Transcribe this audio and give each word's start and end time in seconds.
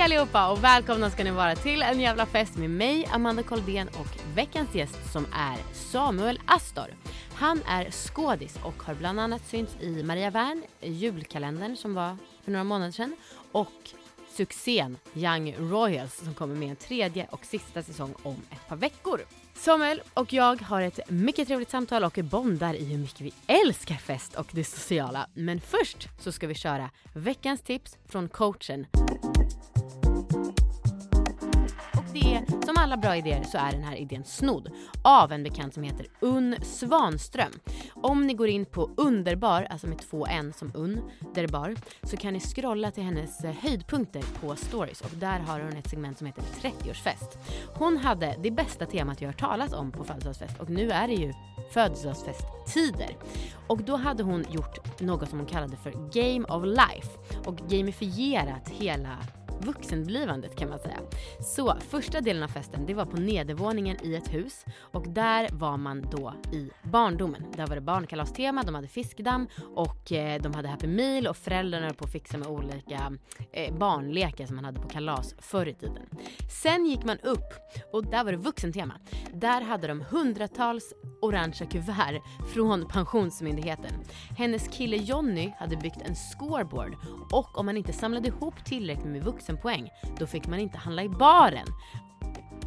Hej 0.00 0.04
allihopa 0.04 0.50
och 0.50 0.64
välkomna 0.64 1.10
ska 1.10 1.24
ni 1.24 1.30
vara 1.30 1.56
till 1.56 1.82
en 1.82 2.00
jävla 2.00 2.26
fest 2.26 2.56
med 2.56 2.70
mig, 2.70 3.08
Amanda 3.12 3.42
Koldén 3.42 3.88
och 3.88 4.36
veckans 4.36 4.74
gäst 4.74 5.12
som 5.12 5.26
är 5.32 5.74
Samuel 5.74 6.40
Astor. 6.46 6.84
Han 7.34 7.60
är 7.68 7.90
skådis 7.90 8.58
och 8.62 8.82
har 8.82 8.94
bland 8.94 9.20
annat 9.20 9.46
synts 9.46 9.76
i 9.80 10.02
Maria 10.02 10.30
Wern, 10.30 10.62
julkalendern 10.80 11.76
som 11.76 11.94
var 11.94 12.16
för 12.44 12.50
några 12.52 12.64
månader 12.64 12.92
sedan 12.92 13.16
och 13.52 13.90
succén 14.36 14.96
Young 15.14 15.54
Royals 15.58 16.16
som 16.16 16.34
kommer 16.34 16.54
med 16.54 16.70
en 16.70 16.76
tredje 16.76 17.26
och 17.30 17.44
sista 17.44 17.82
säsong 17.82 18.14
om 18.22 18.36
ett 18.50 18.68
par 18.68 18.76
veckor. 18.76 19.20
Samuel 19.54 20.02
och 20.14 20.32
jag 20.32 20.62
har 20.62 20.82
ett 20.82 21.10
mycket 21.10 21.48
trevligt 21.48 21.70
samtal 21.70 22.04
och 22.04 22.18
bondar 22.22 22.74
i 22.74 22.84
hur 22.84 22.98
mycket 22.98 23.20
vi 23.20 23.32
älskar 23.46 23.94
fest 23.94 24.34
och 24.34 24.48
det 24.50 24.64
sociala. 24.64 25.26
Men 25.34 25.60
först 25.60 26.08
så 26.20 26.32
ska 26.32 26.46
vi 26.46 26.54
köra 26.54 26.90
veckans 27.14 27.60
tips 27.60 27.96
från 28.08 28.28
coachen. 28.28 28.86
Det 32.12 32.34
är, 32.34 32.66
som 32.66 32.76
alla 32.78 32.96
bra 32.96 33.16
idéer 33.16 33.42
så 33.42 33.58
är 33.58 33.72
den 33.72 33.82
här 33.82 33.96
idén 33.96 34.24
snodd 34.24 34.72
av 35.02 35.32
en 35.32 35.42
bekant 35.42 35.74
som 35.74 35.82
heter 35.82 36.06
Unn 36.20 36.56
Svanström. 36.62 37.52
Om 37.94 38.26
ni 38.26 38.34
går 38.34 38.48
in 38.48 38.66
på 38.66 38.90
Underbar, 38.96 39.66
alltså 39.70 39.86
med 39.86 39.98
två 39.98 40.26
n 40.26 40.52
som 40.56 40.72
Underbar, 40.74 41.74
så 42.02 42.16
kan 42.16 42.32
ni 42.32 42.40
scrolla 42.40 42.90
till 42.90 43.02
hennes 43.02 43.44
eh, 43.44 43.54
höjdpunkter 43.62 44.24
på 44.40 44.56
stories 44.56 45.00
och 45.00 45.10
där 45.14 45.38
har 45.38 45.60
hon 45.60 45.76
ett 45.76 45.90
segment 45.90 46.18
som 46.18 46.26
heter 46.26 46.42
30-årsfest. 46.62 47.38
Hon 47.74 47.96
hade 47.96 48.36
det 48.42 48.50
bästa 48.50 48.86
temat 48.86 49.20
jag 49.20 49.28
hört 49.28 49.40
talas 49.40 49.72
om 49.72 49.92
på 49.92 50.04
födelsedagsfest 50.04 50.60
och 50.60 50.70
nu 50.70 50.90
är 50.90 51.08
det 51.08 51.14
ju 51.14 51.32
födelsedagsfesttider. 51.72 53.16
Och 53.66 53.82
då 53.82 53.96
hade 53.96 54.22
hon 54.22 54.44
gjort 54.50 55.00
något 55.00 55.28
som 55.28 55.38
hon 55.38 55.48
kallade 55.48 55.76
för 55.76 55.90
Game 55.90 56.46
of 56.48 56.64
Life 56.64 57.10
och 57.44 57.56
gamifierat 57.56 58.68
hela 58.68 59.18
vuxenblivandet 59.60 60.56
kan 60.56 60.68
man 60.68 60.78
säga. 60.78 60.98
Så 61.40 61.74
första 61.88 62.20
delen 62.20 62.42
av 62.42 62.48
festen 62.48 62.86
det 62.86 62.94
var 62.94 63.06
på 63.06 63.16
nedervåningen 63.16 63.96
i 64.02 64.14
ett 64.14 64.34
hus 64.34 64.64
och 64.80 65.08
där 65.08 65.48
var 65.52 65.76
man 65.76 66.02
då 66.10 66.34
i 66.52 66.70
barndomen. 66.82 67.44
Där 67.56 67.66
var 67.66 67.74
det 67.74 67.80
barnkalastema, 67.80 68.62
de 68.62 68.74
hade 68.74 68.88
fiskdamm 68.88 69.48
och 69.74 70.12
eh, 70.12 70.42
de 70.42 70.54
hade 70.54 70.68
Happy 70.68 70.86
Meal 70.86 71.26
och 71.26 71.36
föräldrarna 71.36 71.86
höll 71.86 71.94
på 71.94 72.04
att 72.04 72.12
fixa 72.12 72.38
med 72.38 72.48
olika 72.48 73.12
eh, 73.52 73.74
barnlekar 73.78 74.46
som 74.46 74.56
man 74.56 74.64
hade 74.64 74.80
på 74.80 74.88
kalas 74.88 75.34
förr 75.38 75.66
i 75.66 75.74
tiden. 75.74 76.06
Sen 76.62 76.86
gick 76.86 77.04
man 77.04 77.18
upp 77.18 77.52
och 77.92 78.06
där 78.06 78.24
var 78.24 78.32
det 78.32 78.38
vuxentema. 78.38 78.94
Där 79.34 79.60
hade 79.60 79.86
de 79.86 80.04
hundratals 80.10 80.94
orangea 81.22 81.68
kuvert 81.68 82.22
från 82.54 82.88
Pensionsmyndigheten. 82.88 83.92
Hennes 84.38 84.68
kille 84.68 84.96
Jonny 84.96 85.52
hade 85.58 85.76
byggt 85.76 86.02
en 86.02 86.14
scoreboard 86.14 86.96
och 87.32 87.58
om 87.58 87.66
man 87.66 87.76
inte 87.76 87.92
samlade 87.92 88.28
ihop 88.28 88.64
tillräckligt 88.64 89.06
med 89.06 89.24
poäng, 89.56 89.90
då 90.18 90.26
fick 90.26 90.46
man 90.46 90.58
inte 90.58 90.78
handla 90.78 91.02
i 91.02 91.08
baren. 91.08 91.66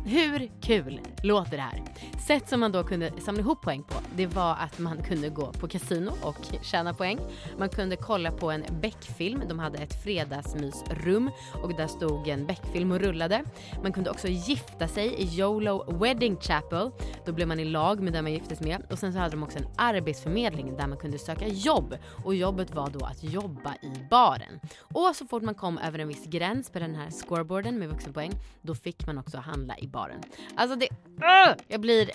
Hur 0.05 0.51
kul 0.61 0.99
låter 1.21 1.57
det 1.57 1.63
här? 1.63 1.83
Sätt 2.27 2.49
som 2.49 2.59
man 2.59 2.71
då 2.71 2.83
kunde 2.83 3.11
samla 3.21 3.41
ihop 3.41 3.61
poäng 3.61 3.83
på, 3.83 3.95
det 4.15 4.27
var 4.27 4.55
att 4.55 4.79
man 4.79 5.03
kunde 5.03 5.29
gå 5.29 5.51
på 5.51 5.67
kasino 5.67 6.11
och 6.21 6.35
tjäna 6.61 6.93
poäng. 6.93 7.19
Man 7.57 7.69
kunde 7.69 7.95
kolla 7.95 8.31
på 8.31 8.51
en 8.51 8.63
Beck-film, 8.81 9.43
de 9.49 9.59
hade 9.59 9.77
ett 9.77 10.03
fredagsmysrum 10.03 11.31
och 11.63 11.75
där 11.75 11.87
stod 11.87 12.27
en 12.27 12.45
Beck-film 12.45 12.91
och 12.91 12.99
rullade. 12.99 13.43
Man 13.83 13.93
kunde 13.93 14.09
också 14.09 14.27
gifta 14.27 14.87
sig 14.87 15.07
i 15.07 15.39
YOLO 15.39 15.97
Wedding 15.99 16.37
Chapel, 16.37 16.91
då 17.25 17.31
blev 17.31 17.47
man 17.47 17.59
i 17.59 17.65
lag 17.65 17.99
med 17.99 18.13
den 18.13 18.23
man 18.23 18.33
giftes 18.33 18.61
med. 18.61 18.85
Och 18.91 18.99
sen 18.99 19.13
så 19.13 19.19
hade 19.19 19.31
de 19.31 19.43
också 19.43 19.59
en 19.59 19.67
arbetsförmedling 19.77 20.77
där 20.77 20.87
man 20.87 20.97
kunde 20.97 21.19
söka 21.19 21.47
jobb 21.47 21.97
och 22.23 22.35
jobbet 22.35 22.75
var 22.75 22.89
då 22.89 23.05
att 23.05 23.23
jobba 23.23 23.75
i 23.75 24.07
baren. 24.09 24.59
Och 24.79 25.15
så 25.15 25.25
fort 25.25 25.43
man 25.43 25.55
kom 25.55 25.77
över 25.77 25.99
en 25.99 26.07
viss 26.07 26.25
gräns 26.25 26.69
på 26.69 26.79
den 26.79 26.95
här 26.95 27.09
scoreboarden 27.09 27.79
med 27.79 27.89
vuxenpoäng, 27.89 28.31
då 28.61 28.75
fick 28.75 29.07
man 29.07 29.17
också 29.17 29.37
handla 29.37 29.77
i 29.77 29.87
baren. 29.93 30.21
Alltså 30.55 30.75
det, 30.75 30.89
uh, 30.89 31.63
jag 31.67 31.81
blir 31.81 32.11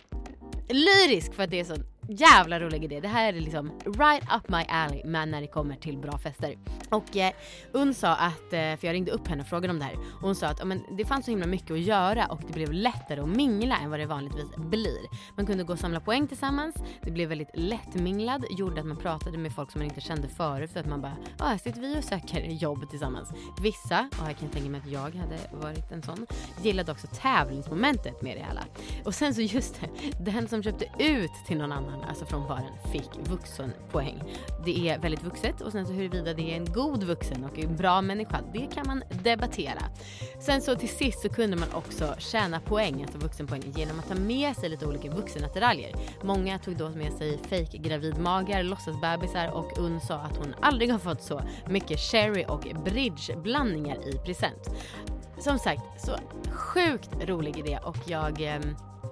lyrisk 0.69 1.35
för 1.35 1.43
att 1.43 1.51
det 1.51 1.61
är 1.61 1.65
så 1.65 1.77
jävla 2.09 2.61
rolig 2.61 2.85
idé. 2.85 3.01
Det 3.01 3.09
här 3.09 3.33
är 3.33 3.41
liksom 3.41 3.73
right 3.85 4.23
up 4.37 4.49
my 4.49 4.65
alley 4.69 5.03
men 5.05 5.31
när 5.31 5.41
det 5.41 5.47
kommer 5.47 5.77
till 5.77 5.99
bra 5.99 6.19
fester. 6.19 6.59
Och 6.91 7.17
eh, 7.17 7.33
Unn 7.73 7.95
sa 7.95 8.15
att, 8.15 8.53
eh, 8.53 8.77
för 8.77 8.87
jag 8.87 8.95
ringde 8.95 9.13
upp 9.13 9.29
henne 9.29 9.43
och 9.43 9.49
frågade 9.49 9.73
om 9.73 9.79
det 9.79 9.85
här 9.85 9.95
och 9.95 10.21
hon 10.21 10.35
sa 10.35 10.47
att 10.47 10.67
men, 10.67 10.83
det 10.97 11.05
fanns 11.05 11.25
så 11.25 11.31
himla 11.31 11.47
mycket 11.47 11.71
att 11.71 11.81
göra 11.81 12.27
och 12.27 12.41
det 12.47 12.53
blev 12.53 12.73
lättare 12.73 13.21
att 13.21 13.29
mingla 13.29 13.77
än 13.77 13.91
vad 13.91 14.01
det 14.01 14.07
vanligtvis 14.07 14.57
blir. 14.57 14.99
Man 15.37 15.47
kunde 15.47 15.65
gå 15.65 15.73
och 15.73 15.79
samla 15.79 16.01
poäng 16.01 16.27
tillsammans, 16.27 16.75
det 17.03 17.11
blev 17.11 17.29
väldigt 17.29 17.51
lättminglad, 17.55 18.45
gjorde 18.51 18.81
att 18.81 18.87
man 18.87 18.97
pratade 18.97 19.39
med 19.39 19.53
folk 19.53 19.71
som 19.71 19.79
man 19.79 19.89
inte 19.89 20.01
kände 20.01 20.29
förut 20.29 20.73
för 20.73 20.81
att 20.81 20.87
man 20.87 21.01
bara, 21.01 21.17
ja 21.39 21.45
ah, 21.45 21.49
här 21.49 21.59
sitter 21.59 21.81
vi 21.81 21.99
och 21.99 22.05
söker 22.05 22.41
jobb 22.41 22.91
tillsammans. 22.91 23.29
Vissa, 23.63 24.09
och 24.23 24.29
jag 24.29 24.39
kan 24.39 24.49
tänka 24.49 24.71
mig 24.71 24.81
att 24.81 24.93
jag 24.93 25.15
hade 25.15 25.39
varit 25.53 25.93
en 25.93 26.03
sån, 26.03 26.27
gillade 26.63 26.93
också 26.93 27.07
tävlingsmomentet 27.07 28.23
med 28.23 28.37
det 28.37 28.45
hela. 28.45 28.65
Och 29.05 29.15
sen 29.15 29.35
så 29.35 29.41
just 29.41 29.81
det, 29.81 29.89
den 30.25 30.49
som 30.49 30.63
köpte 30.63 30.85
ut 30.99 31.31
till 31.47 31.59
någon 31.59 31.73
annan 31.73 31.98
alltså 32.09 32.27
från 32.27 32.49
baren, 32.49 32.73
fick 32.93 33.29
vuxenpoäng. 33.29 34.23
Det 34.65 34.89
är 34.89 34.99
väldigt 34.99 35.25
vuxet 35.25 35.61
och 35.61 35.73
sen 35.73 35.87
så 35.87 35.93
huruvida 35.93 36.35
det 36.35 36.53
är 36.53 36.57
en 36.57 36.73
god 36.73 37.03
vuxen 37.03 37.45
och 37.45 37.59
en 37.59 37.77
bra 37.77 38.03
människa, 38.03 38.41
det 38.53 38.67
kan 38.75 38.87
man 38.87 39.03
debattera. 39.23 39.83
Sen 40.41 40.61
så 40.61 40.75
till 40.75 40.89
sist 40.89 41.21
så 41.21 41.29
kunde 41.29 41.57
man 41.57 41.69
också 41.73 42.15
tjäna 42.19 42.61
poäng, 42.61 43.03
alltså 43.03 43.19
vuxenpoäng, 43.19 43.63
genom 43.77 43.99
att 43.99 44.09
ta 44.09 44.15
med 44.15 44.57
sig 44.57 44.69
lite 44.69 44.87
olika 44.87 45.11
vuxenattiraljer. 45.11 45.95
Många 46.23 46.59
tog 46.59 46.77
då 46.77 46.89
med 46.89 47.13
sig 47.13 47.39
fake 47.39 47.79
gravidmagar, 47.79 48.63
låtsasbebisar 48.63 49.51
och 49.51 49.79
Unn 49.79 50.01
sa 50.01 50.15
att 50.15 50.37
hon 50.37 50.55
aldrig 50.61 50.93
har 50.93 50.99
fått 50.99 51.23
så 51.23 51.43
mycket 51.69 52.01
sherry 52.01 52.45
och 52.49 52.67
bridgeblandningar 52.85 54.09
i 54.09 54.13
present. 54.13 54.71
Som 55.39 55.59
sagt, 55.59 55.83
så 56.01 56.17
sjukt 56.51 57.11
rolig 57.25 57.59
idé 57.59 57.79
och 57.85 57.97
jag, 58.07 58.41
eh, 58.41 58.61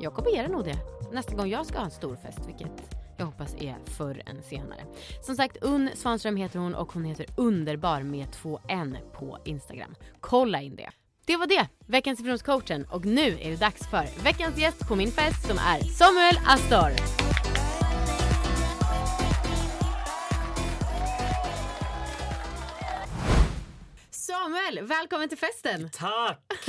jag 0.00 0.14
kopierar 0.14 0.48
nog 0.48 0.64
det 0.64 0.95
nästa 1.12 1.34
gång 1.34 1.48
jag 1.48 1.66
ska 1.66 1.78
ha 1.78 1.84
en 1.84 1.90
stor 1.90 2.16
fest, 2.16 2.38
vilket 2.46 2.94
jag 3.16 3.26
hoppas 3.26 3.54
är 3.54 3.76
förr 3.84 4.22
än 4.26 4.42
senare. 4.42 4.80
Som 5.22 5.36
sagt, 5.36 5.56
Unn 5.60 5.90
Svanström 5.94 6.36
heter 6.36 6.58
hon 6.58 6.74
och 6.74 6.92
hon 6.92 7.04
heter 7.04 7.26
Underbar 7.36 8.02
med 8.02 8.32
två 8.32 8.60
N 8.68 8.98
på 9.12 9.38
Instagram. 9.44 9.94
Kolla 10.20 10.62
in 10.62 10.76
det. 10.76 10.90
Det 11.26 11.36
var 11.36 11.46
det, 11.46 11.68
veckans 11.86 12.42
coachen 12.42 12.86
och 12.90 13.04
nu 13.04 13.38
är 13.40 13.50
det 13.50 13.56
dags 13.56 13.90
för 13.90 14.24
veckans 14.24 14.58
gäst 14.58 14.88
på 14.88 14.96
min 14.96 15.10
fest 15.10 15.46
som 15.46 15.58
är 15.58 15.80
Samuel 15.80 16.38
Astor. 16.46 17.16
Samuel, 24.10 24.86
välkommen 24.86 25.28
till 25.28 25.38
festen! 25.38 25.90
Tack! 25.92 26.40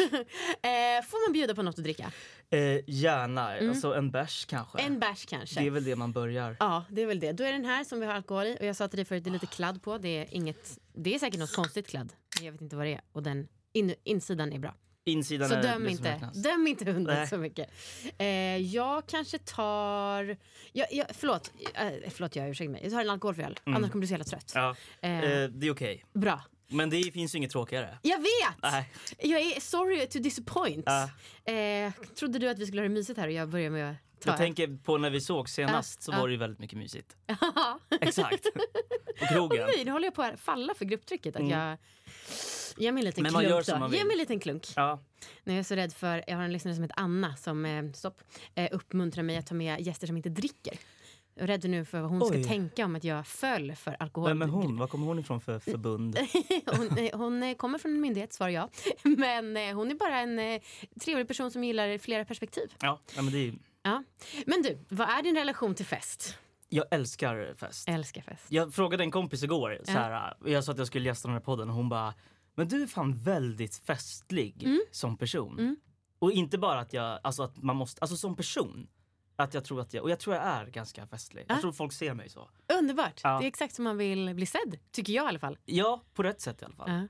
eh, 0.62 1.06
får 1.10 1.28
man 1.28 1.34
bjuda 1.34 1.56
på 1.56 1.64
något 1.64 1.78
att 1.78 1.84
dricka? 1.84 2.12
Eh, 2.50 2.80
gärna. 2.88 3.58
Mm. 3.58 3.70
Alltså 3.70 3.94
en 3.94 4.12
bärs 4.12 4.46
kanske. 4.46 4.80
En 4.80 5.00
bärs 5.00 5.26
kanske. 5.26 5.60
Det 5.60 5.68
är 5.68 5.72
väl 5.72 5.84
det 5.84 5.96
man 5.96 6.12
börjar. 6.12 6.58
Ja, 6.60 6.86
det 6.90 7.02
är 7.02 7.06
väl 7.06 7.20
det. 7.20 7.32
Då 7.32 7.44
är 7.44 7.52
den 7.52 7.66
här 7.66 7.84
som 7.84 8.00
vi 8.00 8.06
har 8.06 8.14
alkohol 8.14 8.46
i. 8.46 8.58
Och 8.60 8.66
jag 8.66 8.76
sa 8.76 8.88
till 8.88 8.98
dig 8.98 9.06
förut, 9.06 9.24
det 9.24 9.30
är 9.30 9.32
lite 9.32 9.46
kladd 9.46 9.82
på. 9.82 9.98
Det 9.98 10.10
är 10.10 10.28
inget, 10.32 10.80
det 10.94 11.16
är 11.16 11.20
säkert 11.20 11.40
något 11.40 11.56
konstigt 11.56 11.88
kladd. 11.88 12.14
Jag 12.42 12.52
vet 12.52 12.62
inte 12.62 12.76
vad 12.76 12.86
det 12.86 12.94
är. 12.94 13.02
Och 13.12 13.24
den 13.24 13.48
in, 13.74 13.96
insidan 14.04 14.54
är 14.54 14.60
bra. 14.60 14.74
Insidan 15.06 15.50
så 15.50 15.56
är 15.56 15.64
döm 15.64 15.88
inte, 15.88 16.32
döm 16.34 16.68
inte 16.68 16.92
hunden 16.92 17.28
så 17.28 17.38
mycket. 17.38 17.70
Eh, 18.18 18.28
jag 18.58 19.08
kanske 19.08 19.38
tar... 19.38 20.38
Jag, 20.72 20.88
jag, 20.92 21.08
förlåt, 21.14 21.52
eh, 21.74 22.10
förlåt 22.10 22.36
jag 22.36 22.50
ursäktar 22.50 22.72
mig. 22.72 22.84
Jag 22.84 22.92
tar 22.92 23.02
en 23.02 23.10
alkoholfri 23.10 23.44
öl. 23.44 23.60
Mm. 23.66 23.78
Annars 23.78 23.92
kommer 23.92 24.02
du 24.02 24.08
så 24.08 24.14
jävla 24.14 24.26
trött. 24.26 24.52
Ja. 24.56 24.76
Eh, 25.02 25.12
eh 25.12 25.50
det 25.50 25.68
är 25.68 25.72
okej. 25.72 25.72
Okay. 25.72 26.00
Bra. 26.14 26.42
Men 26.68 26.90
det 26.90 27.12
finns 27.14 27.36
ju 27.36 27.38
inget 27.38 27.52
tråkigare. 27.52 27.98
Jag 28.02 28.18
vet! 28.18 28.62
Nej. 28.62 28.90
Jag 29.18 29.42
är 29.42 29.60
sorry 29.60 30.08
to 30.08 30.20
disappoint. 30.20 30.88
Uh. 31.48 31.56
Eh, 31.56 31.92
trodde 32.16 32.40
du 32.40 32.50
att 32.50 32.60
vi 32.60 32.66
skulle 32.66 32.82
ha 32.82 32.88
det 32.88 32.94
mysigt 32.94 33.20
här 33.20 33.28
och 33.28 33.34
jag 33.34 33.50
börjar 33.50 33.70
med 33.70 33.92
att 33.92 33.98
ta 34.20 34.30
Jag 34.30 34.38
tänker 34.38 34.78
på 34.84 34.98
när 34.98 35.10
vi 35.10 35.22
såg 35.22 35.50
senast 35.50 36.00
uh. 36.00 36.04
så 36.04 36.12
var 36.12 36.28
det 36.28 36.32
ju 36.32 36.38
väldigt 36.38 36.60
mycket 36.60 36.78
mysigt. 36.78 37.16
Exakt. 38.02 38.44
På 39.20 39.26
krogen. 39.26 39.64
Oh, 39.64 39.68
nej, 39.76 39.86
nu 39.86 39.92
håller 39.92 40.06
jag 40.06 40.14
på 40.14 40.22
att 40.22 40.40
falla 40.40 40.74
för 40.74 40.86
grupptrycket. 40.86 41.36
Att 41.36 41.42
mm. 41.42 41.60
jag... 41.60 41.78
Ge 42.78 42.92
mig 42.92 43.02
en 43.02 43.06
liten 43.06 43.24
Men 43.24 43.32
klunk 43.32 43.50
gör 43.50 43.62
som 43.62 43.80
man 43.80 43.92
vill. 43.92 44.00
Ge 44.00 44.06
mig 44.06 44.14
en 44.14 44.20
liten 44.20 44.40
klunk. 44.40 44.68
Ja. 44.76 45.00
Nu 45.44 45.54
är 45.54 45.58
jag 45.58 45.66
så 45.66 45.76
rädd 45.76 45.94
för, 45.94 46.24
jag 46.28 46.36
har 46.36 46.44
en 46.44 46.52
lyssnare 46.52 46.76
som 46.76 46.84
heter 46.84 47.00
Anna 47.00 47.36
som, 47.36 47.66
eh, 47.66 47.92
stopp, 47.92 48.22
eh, 48.56 48.70
uppmuntrar 48.72 49.24
mig 49.24 49.38
att 49.38 49.48
ta 49.48 49.56
med 49.56 49.82
gäster 49.82 50.08
som 50.08 50.18
inte 50.18 50.30
dricker. 50.30 50.78
Jag 51.40 51.44
är 51.44 51.48
rädd 51.48 51.70
nu 51.70 51.86
för 51.86 52.02
vad 52.02 52.10
hon 52.12 52.24
Oj. 52.24 52.28
ska 52.28 52.50
tänka 52.50 52.86
om 52.86 52.96
att 52.96 53.04
jag 53.04 53.28
föll 53.28 53.76
för 53.76 53.96
alkohol. 54.00 54.30
Vem 54.30 54.42
är 54.42 54.48
hon? 54.48 54.78
Var 54.80 54.88
kommer 54.88 55.06
hon 55.08 55.20
ifrån 55.20 55.42
för 55.42 55.60
förbund? 55.60 56.18
hon, 56.66 56.98
eh, 56.98 57.18
hon 57.18 57.44
eh, 57.44 57.56
kommer 57.56 57.78
från 57.80 57.92
en 57.92 58.02
myndighet, 58.02 58.34
svarar 58.34 58.50
jag. 58.52 58.70
Men 59.04 59.58
eh, 59.58 59.76
hon 59.76 59.92
är 59.92 59.96
bara 59.96 60.20
en 60.20 60.60
trevlig 61.02 61.28
person 61.28 61.52
som 61.52 61.64
gillar 61.64 61.98
flera 61.98 62.26
perspektiv. 62.26 62.74
Ja, 62.82 63.00
ja, 63.16 63.22
men 63.22 63.34
det 63.34 63.40
är, 63.48 63.54
Ja. 63.84 64.04
Men 64.46 64.62
du, 64.62 64.86
vad 64.90 65.10
är 65.10 65.24
din 65.24 65.36
relation 65.36 65.76
till 65.76 65.86
fest? 65.86 66.38
jag 66.70 66.86
älskar 66.92 67.54
fest. 67.58 67.90
Älskar 67.90 68.22
fest. 68.22 68.44
Jag 68.50 68.74
frågade 68.74 69.04
en 69.04 69.12
kompis 69.12 69.44
igår, 69.44 69.82
så 69.84 69.92
här, 69.92 70.34
jag 70.46 70.64
sa 70.64 70.72
att 70.72 70.78
jag 70.78 70.88
skulle 70.88 71.06
gästa 71.06 71.28
den 71.28 71.34
här 71.34 71.42
podden 71.42 71.70
och 71.70 71.76
hon 71.76 71.90
bara 71.90 72.14
Men 72.56 72.68
du 72.68 72.84
är 72.84 72.88
fan 72.88 73.14
väldigt 73.18 73.76
festlig 73.76 74.64
Mm. 74.64 74.80
som 74.92 75.18
person. 75.18 75.78
Och 76.20 76.32
inte 76.32 76.58
bara 76.58 76.80
att 76.80 76.94
jag, 76.94 77.20
alltså 77.24 77.44
att 77.44 77.64
man 77.64 77.76
måste, 77.76 78.02
alltså 78.02 78.18
som 78.18 78.36
person. 78.36 78.88
Att 79.40 79.54
jag 79.54 79.64
tror 79.64 79.82
att 79.82 79.94
jag, 79.94 80.04
och 80.04 80.10
jag 80.10 80.20
tror 80.20 80.36
jag 80.36 80.46
är 80.46 80.66
ganska 80.66 81.08
festlig. 81.08 81.46
Jag 81.48 81.62
tror 81.62 81.72
folk 81.72 81.94
ser 81.94 82.14
mig 82.14 82.30
så. 82.30 82.50
Underbart. 82.80 83.22
Ja. 83.24 83.40
Det 83.40 83.46
är 83.46 83.48
exakt 83.48 83.76
som 83.76 83.84
man 83.84 83.98
vill 83.98 84.34
bli 84.36 84.46
sedd, 84.46 84.80
tycker 84.92 85.14
jag 85.14 85.26
i 85.26 85.28
alla 85.28 85.40
fall. 85.40 85.58
Ja, 85.66 86.02
på 86.14 86.24
rätt 86.24 86.42
sätt 86.42 86.62
i 86.62 86.66
alla 86.66 86.76
fall. 86.76 87.08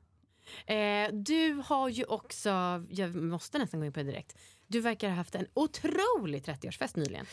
Eh, 0.66 1.14
du 1.14 1.64
har 1.66 1.90
ju 1.90 2.04
också, 2.04 2.50
jag 2.90 3.16
måste 3.16 3.58
nästan 3.58 3.80
gå 3.80 3.86
in 3.86 3.94
på 3.94 4.00
det 4.00 4.06
direkt. 4.06 4.38
Du 4.68 4.80
verkar 4.80 5.10
ha 5.10 5.16
haft 5.16 5.36
en 5.36 5.48
otrolig 5.54 6.44
30-årsfest 6.44 6.98
nyligen. 7.00 7.26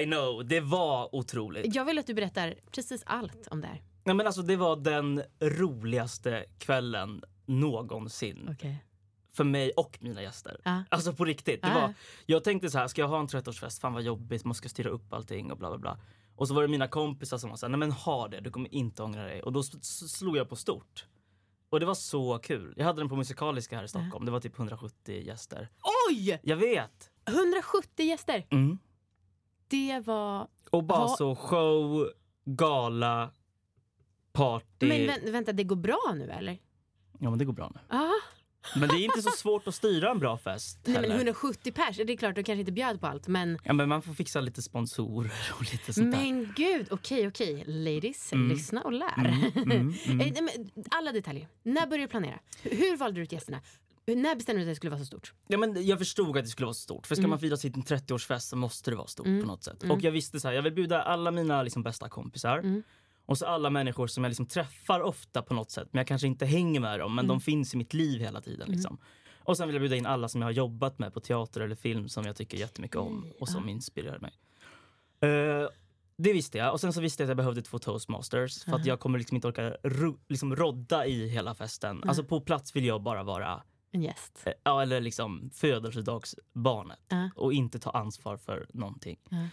I 0.00 0.04
know, 0.04 0.46
det 0.46 0.60
var 0.60 1.14
otroligt. 1.14 1.74
Jag 1.74 1.84
vill 1.84 1.98
att 1.98 2.06
du 2.06 2.14
berättar 2.14 2.54
precis 2.70 3.02
allt 3.06 3.48
om 3.50 3.60
det 3.60 3.66
här. 3.66 3.82
Nej, 4.04 4.14
men 4.14 4.26
alltså, 4.26 4.42
det 4.42 4.56
var 4.56 4.76
den 4.76 5.22
roligaste 5.40 6.44
kvällen 6.58 7.22
någonsin. 7.46 8.48
Okej. 8.52 8.84
För 9.36 9.44
mig 9.44 9.70
och 9.76 9.98
mina 10.00 10.22
gäster. 10.22 10.60
Ja. 10.64 10.84
Alltså 10.88 11.12
på 11.12 11.24
riktigt. 11.24 11.62
Det 11.62 11.68
ja. 11.68 11.74
var, 11.74 11.94
jag 12.26 12.44
tänkte 12.44 12.70
så 12.70 12.78
här, 12.78 12.88
ska 12.88 13.00
jag 13.00 13.08
ha 13.08 13.20
en 13.20 13.26
30-årsfest? 13.28 13.80
Fan 13.80 13.92
vad 13.92 14.02
jobbigt, 14.02 14.44
man 14.44 14.54
ska 14.54 14.68
styra 14.68 14.90
upp 14.90 15.12
allting 15.12 15.52
och 15.52 15.58
bla 15.58 15.68
bla 15.68 15.78
bla. 15.78 15.98
Och 16.36 16.48
så 16.48 16.54
var 16.54 16.62
det 16.62 16.68
mina 16.68 16.88
kompisar 16.88 17.38
som 17.38 17.50
var 17.50 17.56
såhär, 17.56 17.70
nej 17.70 17.78
men 17.78 17.92
ha 17.92 18.28
det, 18.28 18.40
du 18.40 18.50
kommer 18.50 18.74
inte 18.74 19.02
ångra 19.02 19.24
dig. 19.24 19.42
Och 19.42 19.52
då 19.52 19.62
slog 19.62 20.36
jag 20.36 20.48
på 20.48 20.56
stort. 20.56 21.06
Och 21.68 21.80
det 21.80 21.86
var 21.86 21.94
så 21.94 22.38
kul. 22.38 22.74
Jag 22.76 22.84
hade 22.84 23.00
den 23.00 23.08
på 23.08 23.16
Musikaliska 23.16 23.76
här 23.76 23.84
i 23.84 23.88
Stockholm. 23.88 24.24
Det 24.24 24.30
var 24.30 24.40
typ 24.40 24.58
170 24.58 25.22
gäster. 25.26 25.68
Oj! 26.10 26.40
Jag 26.42 26.56
vet! 26.56 27.10
170 27.28 28.06
gäster. 28.06 28.46
Mm. 28.50 28.78
Det 29.68 30.00
var... 30.06 30.48
Och 30.70 30.84
bara 30.84 30.98
Ha- 30.98 31.16
så 31.16 31.34
show, 31.34 32.10
gala, 32.44 33.30
party. 34.32 34.88
Men 34.88 35.00
vä- 35.00 35.32
vänta, 35.32 35.52
det 35.52 35.64
går 35.64 35.76
bra 35.76 36.14
nu 36.14 36.30
eller? 36.30 36.58
Ja 37.18 37.30
men 37.30 37.38
det 37.38 37.44
går 37.44 37.52
bra 37.52 37.72
nu. 37.74 37.96
Ah. 37.96 38.10
Men 38.76 38.88
det 38.88 38.94
är 38.94 39.04
inte 39.04 39.22
så 39.22 39.30
svårt 39.30 39.68
att 39.68 39.74
styra 39.74 40.10
en 40.10 40.18
bra 40.18 40.38
fest 40.38 40.78
Nej, 40.84 40.94
men 40.94 41.02
heller. 41.04 41.16
170 41.16 41.72
pers, 41.72 41.96
det 41.96 42.12
är 42.12 42.16
klart 42.16 42.34
du 42.34 42.42
kanske 42.42 42.60
inte 42.60 42.72
bjöd 42.72 43.00
på 43.00 43.06
allt 43.06 43.28
men 43.28 43.58
Ja 43.64 43.72
men 43.72 43.88
man 43.88 44.02
får 44.02 44.14
fixa 44.14 44.40
lite 44.40 44.62
sponsorer 44.62 45.32
och 45.52 45.72
lite 45.72 45.92
sånt 45.92 46.12
där. 46.12 46.18
Men 46.20 46.52
gud, 46.56 46.86
okej 46.90 47.28
okej. 47.28 47.64
Ladies, 47.66 48.30
lyssna 48.32 48.82
och 48.82 48.92
lär. 48.92 49.52
mm, 49.56 49.88
Eh, 50.06 50.16
nej, 50.16 50.42
men 50.42 50.70
Alla 50.90 51.12
detaljer. 51.12 51.48
När 51.62 51.86
började 51.86 52.04
du 52.04 52.08
planera? 52.08 52.38
Hur 52.62 52.96
valde 52.96 53.20
du 53.20 53.22
ut 53.22 53.32
gästerna? 53.32 53.60
När 54.06 54.34
bestämde 54.34 54.62
du 54.62 54.68
att 54.68 54.70
det 54.72 54.76
skulle 54.76 54.90
vara 54.90 55.00
så 55.00 55.06
stort? 55.06 55.32
Ja, 55.46 55.58
men 55.58 55.86
jag 55.86 55.98
förstod 55.98 56.38
att 56.38 56.44
det 56.44 56.50
skulle 56.50 56.66
vara 56.66 56.74
så 56.74 56.80
stort. 56.80 57.06
För 57.06 57.14
ska 57.14 57.26
man 57.28 57.38
fira 57.38 57.56
sin 57.56 57.72
30-årsfest 57.72 58.38
så 58.38 58.56
måste 58.56 58.90
det 58.90 58.96
vara 58.96 59.06
stort 59.06 59.24
på 59.26 59.46
något 59.46 59.64
sätt. 59.64 59.82
Och 59.82 60.00
jag 60.02 60.10
visste 60.12 60.40
så 60.40 60.48
här, 60.48 60.54
jag 60.54 60.62
vill 60.62 60.72
bjuda 60.72 61.02
alla 61.02 61.30
mina 61.30 61.62
liksom, 61.62 61.82
bästa 61.82 62.08
kompisar. 62.08 62.82
Och 63.26 63.38
så 63.38 63.46
alla 63.46 63.70
människor 63.70 64.06
som 64.06 64.24
jag 64.24 64.30
liksom 64.30 64.46
träffar 64.46 65.00
ofta 65.00 65.42
på 65.42 65.54
något 65.54 65.70
sätt. 65.70 65.88
Men 65.90 65.98
jag 66.00 66.06
kanske 66.06 66.26
inte 66.26 66.46
hänger 66.46 66.80
med 66.80 66.98
dem, 66.98 67.14
men 67.14 67.26
de 67.26 67.40
finns 67.40 67.74
i 67.74 67.76
mitt 67.76 67.94
liv 67.94 68.20
hela 68.20 68.40
tiden. 68.40 68.68
Liksom. 68.70 68.98
Och 69.38 69.56
sen 69.56 69.68
vill 69.68 69.74
jag 69.74 69.80
bjuda 69.82 69.96
in 69.96 70.06
alla 70.06 70.28
som 70.28 70.40
jag 70.40 70.46
har 70.46 70.52
jobbat 70.52 70.98
med 70.98 71.14
på 71.14 71.20
teater 71.20 71.60
eller 71.60 71.74
film 71.76 72.08
som 72.08 72.24
jag 72.24 72.36
tycker 72.36 72.58
jättemycket 72.58 72.96
om 72.96 73.32
och 73.40 73.48
som 73.48 73.68
inspirerar 73.68 74.18
mig. 74.18 74.32
Eh, 75.20 75.68
det 76.16 76.32
visste 76.32 76.58
jag. 76.58 76.72
Och 76.72 76.80
sen 76.80 76.92
så 76.92 77.00
visste 77.00 77.22
jag 77.22 77.26
att 77.26 77.30
jag 77.30 77.36
behövde 77.36 77.62
två 77.62 77.78
toastmasters. 77.78 78.64
För 78.64 78.72
att 78.72 78.86
jag 78.86 79.00
kommer 79.00 79.18
liksom 79.18 79.34
inte 79.34 79.48
orka 79.48 79.76
ro, 79.82 80.18
liksom 80.28 80.56
rodda 80.56 81.06
i 81.06 81.28
hela 81.28 81.54
festen. 81.54 82.02
Alltså 82.06 82.24
på 82.24 82.40
plats 82.40 82.76
vill 82.76 82.84
jag 82.84 83.02
bara 83.02 83.22
vara 83.22 83.62
En 83.90 84.02
gäst. 84.02 84.42
Eh, 84.46 84.52
Ja, 84.62 84.82
eller 84.82 85.00
liksom 85.00 85.50
födelsedagsbarnet 85.54 86.98
Ja. 87.08 87.30
och 87.36 87.52
inte 87.52 87.78
ta 87.78 87.90
ansvar 87.90 88.36
för 88.36 88.66
någonting. 88.72 89.18
Ja. 89.28 89.48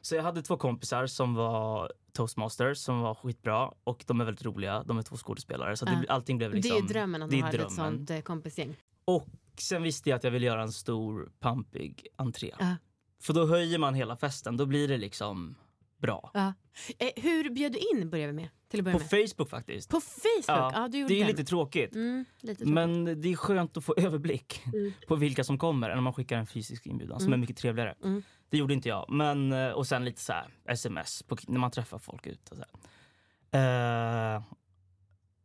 Så 0.00 0.14
jag 0.14 0.22
hade 0.22 0.42
två 0.42 0.56
kompisar 0.56 1.06
som 1.06 1.34
var 1.34 1.92
toastmasters 2.12 2.78
som 2.78 3.00
var 3.00 3.14
skitbra 3.14 3.72
och 3.84 4.04
de 4.06 4.20
är 4.20 4.24
väldigt 4.24 4.44
roliga. 4.44 4.82
De 4.82 4.98
är 4.98 5.02
två 5.02 5.16
skådespelare 5.16 5.76
så 5.76 5.86
Ja. 5.86 5.92
det, 5.92 6.08
allting 6.08 6.38
blev 6.38 6.54
liksom... 6.54 6.70
det 6.70 6.78
är 6.78 6.82
ju 6.82 6.88
drömmen 6.88 7.22
att 7.22 7.30
det 7.30 7.40
man 7.40 7.54
är 7.54 7.58
har 7.58 7.66
ett 7.66 7.72
sånt 7.72 8.10
eh, 8.10 8.20
kompisgäng. 8.20 8.76
Och 9.04 9.28
sen 9.58 9.82
visste 9.82 10.10
jag 10.10 10.16
att 10.16 10.24
jag 10.24 10.30
ville 10.30 10.46
göra 10.46 10.62
en 10.62 10.72
stor 10.72 11.32
pampig 11.40 12.06
entré. 12.16 12.54
Ja. 12.58 12.76
För 13.22 13.32
då 13.32 13.46
höjer 13.46 13.78
man 13.78 13.94
hela 13.94 14.16
festen, 14.16 14.56
då 14.56 14.66
blir 14.66 14.88
det 14.88 14.96
liksom 14.96 15.54
bra. 15.98 16.30
Ja. 16.34 16.52
Eh, 16.98 17.22
hur 17.22 17.50
bjöd 17.50 17.72
du 17.72 17.78
in 17.78 18.10
börjar 18.10 18.26
vi 18.26 18.32
med? 18.32 18.48
Till 18.72 18.80
att 18.80 18.84
börja 18.84 18.98
På 18.98 19.16
med. 19.16 19.28
Facebook 19.30 19.48
faktiskt. 19.50 19.90
På 19.90 20.00
Facebook? 20.00 20.44
Ja, 20.74 20.88
du 20.92 20.98
gjorde 20.98 21.14
det 21.14 21.18
är 21.20 21.24
den. 21.24 21.28
lite 21.36 21.44
tråkigt. 21.44 21.94
Mm, 21.94 22.24
lite 22.40 22.54
tråkigt. 22.58 22.74
Men 22.74 23.20
det 23.20 23.28
är 23.32 23.36
skönt 23.36 23.76
att 23.76 23.84
få 23.84 23.94
överblick 23.96 24.62
Mm. 24.66 24.92
på 25.08 25.16
vilka 25.16 25.44
som 25.44 25.58
kommer 25.58 25.90
än 25.90 25.98
om 25.98 26.04
man 26.04 26.12
skickar 26.12 26.38
en 26.38 26.46
fysisk 26.46 26.86
inbjudan 26.86 27.20
som 27.20 27.32
är 27.32 27.36
mycket 27.36 27.56
trevligare. 27.56 27.94
Mm. 28.04 28.22
Det 28.50 28.56
gjorde 28.58 28.74
inte 28.74 28.88
jag. 28.88 29.06
Men, 29.10 29.52
eh, 29.52 29.68
och 29.70 29.86
sen 29.86 30.04
lite 30.04 30.20
så 30.20 30.32
här 30.32 30.46
sms 30.64 31.22
på, 31.22 31.36
när 31.48 31.60
man 31.60 31.70
träffar 31.70 31.98
folk 31.98 32.26
ute. 32.26 32.50
Och, 32.50 32.56
så 32.56 32.64
här. 33.52 34.36
Eh, 34.36 34.42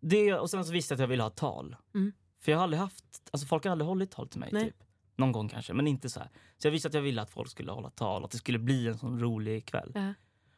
det, 0.01 0.33
och 0.33 0.50
sen 0.50 0.65
så 0.65 0.71
visste 0.71 0.91
jag 0.94 0.95
att 0.95 1.01
jag 1.01 1.07
ville 1.07 1.23
ha 1.23 1.30
tal. 1.30 1.75
Mm. 1.95 2.12
För 2.41 2.51
jag 2.51 2.59
har 2.59 2.63
aldrig 2.63 2.80
haft, 2.80 3.06
alltså 3.31 3.47
folk 3.47 3.63
har 3.63 3.71
aldrig 3.71 3.88
hållit 3.88 4.12
tal 4.12 4.27
till 4.30 4.39
mig. 4.39 4.50
Nej. 4.53 4.65
Typ. 4.65 4.75
Någon 5.15 5.31
gång 5.31 5.50
kanske, 5.50 5.73
men 5.73 5.88
inte 5.88 6.09
så 6.09 6.19
här. 6.19 6.30
Så 6.57 6.68
jag 6.68 6.71
visste 6.71 6.88
att 6.88 6.94
jag 6.94 7.01
ville 7.01 7.21
att 7.21 7.30
folk 7.30 7.50
skulle 7.50 7.71
hålla 7.71 7.89
tal, 7.89 8.25
att 8.25 8.31
det 8.31 8.38
skulle 8.38 8.59
bli 8.59 8.88
en 8.88 8.97
sån 8.97 9.19
rolig 9.19 9.65
kväll. 9.65 9.91
Ja. 9.95 10.13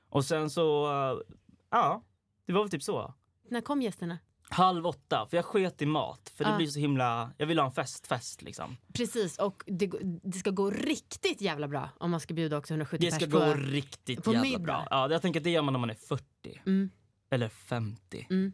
Och 0.10 0.26
sen 0.26 0.50
så, 0.50 0.86
eh, 0.88 1.36
ja, 1.70 2.02
det 2.50 2.54
var 2.54 2.62
väl 2.64 2.70
typ 2.72 2.84
så. 2.84 3.14
När 3.50 3.62
kom 3.62 3.82
gästerna? 3.82 4.18
Halv 4.50 4.88
åtta, 4.88 5.28
för 5.30 5.38
jag 5.38 5.46
sket 5.46 5.82
i 5.82 5.86
mat. 5.86 6.32
För 6.36 6.44
det 6.44 6.50
Ja. 6.50 6.58
blir 6.58 6.68
så 6.68 6.80
himla, 6.80 7.32
jag 7.38 7.48
vill 7.48 7.60
ha 7.60 7.66
en 7.66 7.72
festfest 7.72 8.42
liksom. 8.42 8.78
Precis, 8.94 9.38
och 9.40 9.64
det, 9.68 9.92
det 10.24 10.38
ska 10.38 10.50
gå 10.52 10.70
riktigt 10.70 11.42
jävla 11.42 11.68
bra 11.68 11.90
om 12.00 12.12
man 12.12 12.20
ska 12.20 12.34
bjuda 12.34 12.58
också 12.58 12.74
170 12.74 13.06
Det 13.06 13.12
ska 13.16 13.26
gå 13.26 13.40
på... 13.40 13.54
riktigt 13.54 14.24
på 14.24 14.34
jävla 14.34 14.44
middag. 14.44 14.60
bra. 14.64 14.88
Ja, 14.90 15.12
jag 15.12 15.22
tänker 15.22 15.40
att 15.40 15.44
det 15.44 15.50
gör 15.50 15.62
man 15.62 15.74
när 15.74 15.80
man 15.80 15.90
är 15.90 15.94
40. 15.96 16.24
Mm. 16.66 16.90
Eller 17.32 17.50
50. 17.50 18.28
Mm. 18.30 18.54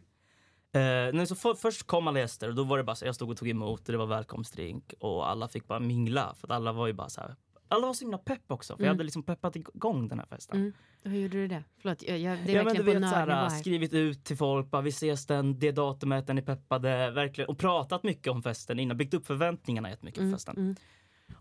Eh, 0.72 1.14
nej, 1.14 1.26
så 1.26 1.34
för, 1.34 1.54
först 1.54 1.86
kom 1.86 2.08
alla 2.08 2.20
gäster 2.20 2.48
och 2.48 2.54
då 2.54 2.64
var 2.64 2.78
det 2.78 2.84
bara 2.84 2.96
så 2.96 3.04
jag 3.06 3.14
stod 3.14 3.30
och 3.30 3.36
tog 3.36 3.48
emot 3.48 3.80
och 3.88 3.92
det 3.92 3.98
var 3.98 4.06
välkomstdrink 4.06 4.94
och 5.00 5.30
alla 5.30 5.48
fick 5.48 5.66
bara 5.66 5.80
mingla 5.80 6.34
för 6.34 6.46
att 6.48 6.52
alla 6.52 6.72
var 6.72 6.86
ju 6.86 6.92
bara 6.92 7.08
så 7.08 7.20
här. 7.20 7.36
Alla 7.68 7.86
var 7.86 7.94
så 7.94 8.04
himla 8.04 8.18
pepp 8.18 8.42
också 8.52 8.76
för 8.76 8.84
jag 8.84 8.90
hade 8.90 9.04
liksom 9.04 9.22
peppat 9.22 9.56
igång 9.56 10.08
den 10.08 10.18
här 10.18 10.26
festen. 10.26 10.60
Mm. 10.60 10.72
Hur 11.02 11.20
gjorde 11.20 11.36
du 11.36 11.48
det? 11.48 11.64
Förlåt, 11.82 12.02
jag, 12.02 12.18
jag, 12.18 12.38
det 12.38 12.52
är 12.52 12.56
Ja, 12.56 12.64
men 12.64 12.74
du 12.74 12.82
verkligen 12.82 13.02
vet, 13.02 13.10
på 13.10 13.16
så 13.16 13.30
här, 13.32 13.48
skrivit 13.48 13.92
ut 13.92 14.24
till 14.24 14.36
folk, 14.36 14.70
bara, 14.70 14.82
vi 14.82 14.88
ses 14.88 15.26
den, 15.26 15.58
det 15.58 15.72
datumet, 15.72 16.26
den 16.26 16.38
är 16.38 16.42
peppade, 16.42 17.10
verkligen, 17.10 17.50
och 17.50 17.58
pratat 17.58 18.02
mycket 18.02 18.32
om 18.32 18.42
festen 18.42 18.78
innan, 18.78 18.96
byggt 18.96 19.14
upp 19.14 19.26
förväntningarna 19.26 19.90
jättemycket 19.90 20.20
Mm, 20.20 20.32
på 20.32 20.36
festen. 20.36 20.76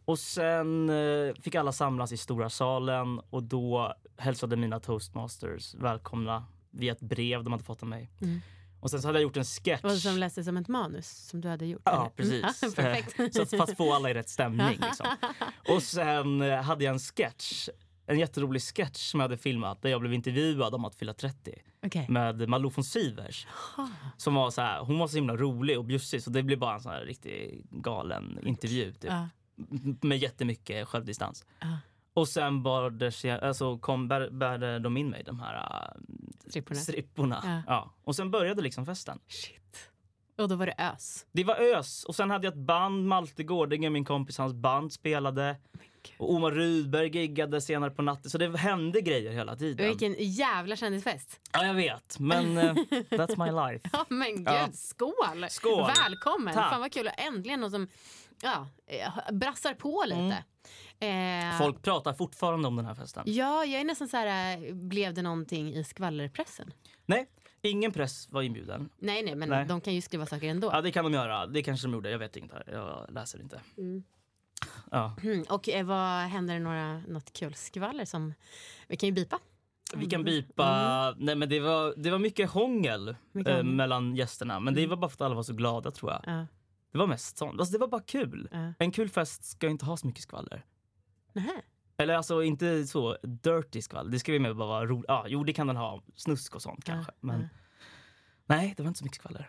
Och 0.05 0.19
sen 0.19 0.89
eh, 0.89 1.33
fick 1.41 1.55
alla 1.55 1.71
samlas 1.71 2.11
i 2.11 2.17
stora 2.17 2.49
salen 2.49 3.19
och 3.29 3.43
då 3.43 3.93
hälsade 4.17 4.55
mina 4.55 4.79
toastmasters 4.79 5.75
välkomna 5.75 6.45
via 6.71 6.91
ett 6.91 7.01
brev 7.01 7.43
de 7.43 7.53
hade 7.53 7.63
fått 7.63 7.83
av 7.83 7.89
mig. 7.89 8.09
Mm. 8.21 8.41
Och 8.85 8.91
sen 8.91 9.01
så 9.01 9.07
hade 9.07 9.19
jag 9.19 9.23
gjort 9.23 9.37
en 9.37 9.45
sketch. 9.45 9.83
Och 9.83 9.91
som 9.91 10.17
läste 10.17 10.43
som 10.43 10.57
ett 10.57 10.67
manus 10.67 11.07
som 11.27 11.41
du 11.41 11.47
hade 11.49 11.65
gjort? 11.65 11.81
Ja, 11.85 11.91
eller? 12.01 12.09
precis. 12.09 12.63
Mm, 12.63 12.73
perfekt. 12.75 13.19
Eh, 13.19 13.29
så 13.31 13.41
att 13.41 13.49
fast 13.57 13.77
få 13.77 13.93
alla 13.93 14.09
i 14.09 14.13
rätt 14.13 14.29
stämning. 14.29 14.79
Liksom. 14.81 15.05
Och 15.75 15.83
sen 15.83 16.41
eh, 16.41 16.61
hade 16.61 16.83
jag 16.83 16.93
en 16.93 16.99
sketch, 16.99 17.69
en 18.05 18.19
jätterolig 18.19 18.61
sketch 18.61 18.97
som 19.11 19.19
jag 19.19 19.23
hade 19.27 19.37
filmat 19.37 19.81
där 19.81 19.89
jag 19.89 20.01
blev 20.01 20.13
intervjuad 20.13 20.73
om 20.75 20.85
att 20.85 20.95
fylla 20.95 21.13
30 21.13 21.53
Okej. 21.85 22.05
med 22.09 22.49
Malou 22.49 22.71
von 22.75 22.83
Sivers. 22.83 23.47
Som 24.17 24.33
var 24.35 24.51
så 24.51 24.61
här, 24.61 24.79
hon 24.79 24.99
var 24.99 25.07
så 25.07 25.15
himla 25.17 25.35
rolig 25.35 25.77
och 25.77 25.85
bjussig 25.85 26.23
så 26.23 26.29
det 26.29 26.43
blev 26.43 26.59
bara 26.59 26.73
en 26.73 26.81
sån 26.81 26.91
här 26.91 27.01
riktigt 27.05 27.63
galen 27.71 28.39
intervju. 28.47 28.93
Typ. 28.93 29.11
M- 29.11 29.97
Med 30.01 30.17
jättemycket 30.17 30.87
självdistans. 30.87 31.45
Ja. 31.59 31.77
Och 32.13 32.27
sen 32.27 32.63
sig- 33.11 33.31
alltså 33.31 33.77
kom, 33.77 34.07
bär, 34.07 34.29
bärde 34.29 34.79
de 34.79 34.97
in 34.97 35.09
mig, 35.09 35.23
de 35.25 35.39
här 35.39 35.55
äh, 35.55 36.01
Stripporna. 36.47 36.79
stripporna. 36.79 37.41
Ja. 37.67 37.73
Ja. 37.75 37.93
Och 38.03 38.15
sen 38.15 38.31
började 38.31 38.61
liksom 38.61 38.85
festen. 38.85 39.19
Shit. 39.27 39.89
Och 40.37 40.49
då 40.49 40.55
var 40.55 40.65
det 40.65 40.73
ös. 40.77 41.25
Det 41.31 41.43
var 41.43 41.55
ös. 41.55 42.03
Och 42.03 42.15
sen 42.15 42.29
hade 42.31 42.47
jag 42.47 42.51
ett 42.53 42.59
band, 42.59 43.05
Malte 43.07 43.43
Gårdinge, 43.43 43.89
min 43.89 44.05
kompis, 44.05 44.37
hans 44.37 44.53
band 44.53 44.93
spelade. 44.93 45.55
Och 46.17 46.33
Omar 46.33 46.51
Rudberg 46.51 47.17
giggade 47.17 47.61
senare 47.61 47.91
på 47.91 48.01
natten. 48.01 48.31
Så 48.31 48.37
det 48.37 48.57
hände 48.57 49.01
grejer 49.01 49.31
hela 49.31 49.55
tiden. 49.55 49.87
Vilken 49.87 50.15
jävla 50.19 50.75
kändisfest. 50.75 51.39
Ja, 51.53 51.65
jag 51.65 51.73
vet. 51.73 52.19
Men 52.19 52.57
eh, 52.57 52.73
that's 53.09 53.45
my 53.45 53.73
life. 53.73 53.89
Ja 53.93 54.05
men 54.09 54.35
gud, 54.35 54.47
Ja. 54.47 54.67
skål! 54.73 55.45
Skål. 55.49 55.91
Välkommen! 56.03 56.53
Tack. 56.53 56.71
Fan 56.71 56.81
vad 56.81 56.91
kul, 56.91 57.09
äntligen 57.17 57.59
någon 57.61 57.71
som 57.71 57.87
ja, 58.41 58.67
eh, 58.87 59.33
brassar 59.33 59.73
på 59.73 60.03
lite. 60.07 60.43
Eh, 60.99 61.57
Folk 61.57 61.81
pratar 61.81 62.13
fortfarande 62.13 62.67
om 62.67 62.75
den 62.75 62.85
här 62.85 62.95
festen. 62.95 63.23
Ja, 63.27 63.65
jag 63.65 63.81
är 63.81 63.85
nästan 63.85 64.07
så 64.07 64.17
här, 64.17 64.57
eh, 64.57 64.73
blev 64.73 65.13
det 65.13 65.21
någonting 65.21 65.73
i 65.73 65.83
skvallerpressen? 65.83 66.73
Nej, 67.05 67.27
ingen 67.61 67.91
press 67.91 68.29
var 68.31 68.41
inbjuden. 68.41 68.89
Nej, 68.97 69.23
nej, 69.23 69.35
men 69.35 69.49
Nej. 69.49 69.65
de 69.65 69.81
kan 69.81 69.93
ju 69.93 70.01
skriva 70.01 70.25
saker 70.25 70.47
ändå. 70.47 70.69
Ja, 70.73 70.81
det 70.81 70.91
kan 70.91 71.03
de 71.03 71.13
göra. 71.13 71.47
Det 71.47 71.63
kanske 71.63 71.87
de 71.87 71.93
gjorde. 71.93 72.09
Jag 72.09 72.19
vet 72.19 72.37
inte. 72.37 72.63
Jag 72.67 73.05
läser 73.09 73.41
inte. 73.41 73.61
Ja. 74.91 75.15
Mm, 75.23 75.43
och 75.49 75.69
eh, 75.69 75.85
vad 75.85 76.21
händer 76.21 76.53
det 76.53 76.59
några, 76.59 76.97
något 76.99 77.33
kul 77.33 77.53
skvaller 77.53 78.05
som 78.05 78.33
vi 78.87 78.95
kan 78.97 79.09
ju 79.09 79.13
bipa? 79.15 79.39
Vi 79.95 80.05
kan 80.05 80.23
bipa. 80.23 81.15
Nej, 81.17 81.35
men 81.35 81.49
det, 81.49 81.59
var, 81.59 81.93
det 81.97 82.11
var 82.11 82.19
mycket 82.19 82.49
hångel 82.49 83.15
Mycket 83.31 83.57
eh, 83.57 83.63
mellan 83.63 84.15
gästerna. 84.15 84.59
Men 84.59 84.73
det 84.73 84.87
var 84.87 84.97
bara 84.97 85.09
för 85.09 85.15
att 85.15 85.21
alla 85.21 85.35
var 85.35 85.43
så 85.43 85.53
glada 85.53 85.91
tror 85.91 86.11
jag. 86.11 86.21
Ja. 86.25 86.47
Det 86.91 86.97
var 86.97 87.07
mest 87.07 87.37
sånt. 87.37 87.59
Alltså, 87.59 87.71
det 87.71 87.77
var 87.77 87.87
bara 87.87 88.01
kul. 88.01 88.49
Ja. 88.51 88.73
En 88.79 88.91
kul 88.91 89.09
fest 89.09 89.43
ska 89.43 89.67
inte 89.67 89.85
ha 89.85 89.97
så 89.97 90.07
mycket 90.07 90.23
skvaller. 90.23 90.65
Nähä. 91.35 91.61
Eller 91.97 92.13
alltså 92.15 92.43
inte 92.43 92.87
så 92.87 93.17
dirty 93.23 93.81
skvaller. 93.81 94.11
Det 94.11 94.19
ska 94.19 94.31
vi 94.31 94.39
med 94.39 94.55
bara 94.55 94.67
vara 94.67 94.85
roligt. 94.85 95.09
Ah, 95.09 95.25
jo, 95.27 95.43
det 95.43 95.53
kan 95.53 95.67
den 95.67 95.75
ha. 95.75 96.01
Snusk 96.15 96.55
och 96.55 96.61
sånt 96.61 96.83
kanske. 96.83 97.11
Men 97.19 97.41
ja. 97.41 97.47
nej, 98.45 98.73
det 98.77 98.83
var 98.83 98.87
inte 98.87 98.97
så 98.97 99.03
mycket 99.05 99.19
skvaller. 99.21 99.47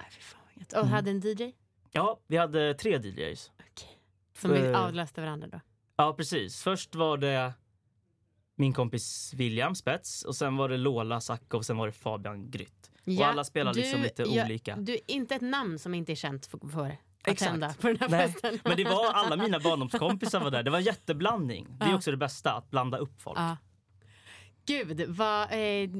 Och 0.76 0.86
hade 0.86 1.10
en 1.10 1.20
DJ? 1.20 1.52
Ja, 1.92 2.20
vi 2.26 2.36
hade 2.36 2.74
tre 2.74 2.96
DJs. 2.98 3.52
Okej. 3.54 4.00
Som 4.38 4.50
vi 4.52 4.58
Eh. 4.66 4.80
avlöste 4.84 5.20
varandra 5.20 5.48
då? 5.48 5.60
Ja, 5.96 6.14
precis. 6.16 6.62
Först 6.62 6.94
var 6.94 7.18
det 7.18 7.52
min 8.54 8.72
kompis 8.72 9.32
William 9.34 9.74
Spets 9.74 10.24
och 10.24 10.36
sen 10.36 10.56
var 10.56 10.68
det 10.68 10.76
Lola 10.76 11.20
Sacco 11.20 11.56
och 11.56 11.66
sen 11.66 11.76
var 11.76 11.86
det 11.86 11.92
Fabian 11.92 12.50
Grytt. 12.50 12.90
och 13.18 13.26
alla 13.26 13.44
spelar 13.44 13.74
liksom 13.74 14.02
lite 14.02 14.22
ja, 14.22 14.44
olika. 14.44 14.76
Du, 14.76 14.98
inte 15.06 15.34
ett 15.34 15.42
namn 15.42 15.78
som 15.78 15.94
inte 15.94 16.12
är 16.12 16.16
känt 16.16 16.46
för, 16.46 16.58
för 16.68 16.96
att 17.28 17.40
hända 17.40 17.74
på 17.80 17.86
den 17.86 17.96
här 18.00 18.08
Nej, 18.08 18.28
festen. 18.28 18.58
men 18.64 18.76
det 18.76 18.84
var 18.84 19.12
alla 19.12 19.36
mina 19.36 19.60
barndomskompisar 19.60 20.40
var 20.40 20.50
där. 20.50 20.62
Det 20.62 20.70
var 20.70 20.78
en 20.78 20.84
jätteblandning. 20.84 21.66
Det 21.78 21.84
är 21.84 21.94
också 21.94 22.10
det 22.10 22.16
bästa, 22.16 22.52
att 22.52 22.70
blanda 22.70 22.98
upp 22.98 23.22
folk. 23.22 23.38
Ja. 23.38 23.56
Gud, 24.66 25.04
vad... 25.08 25.52
Eh, 25.52 25.90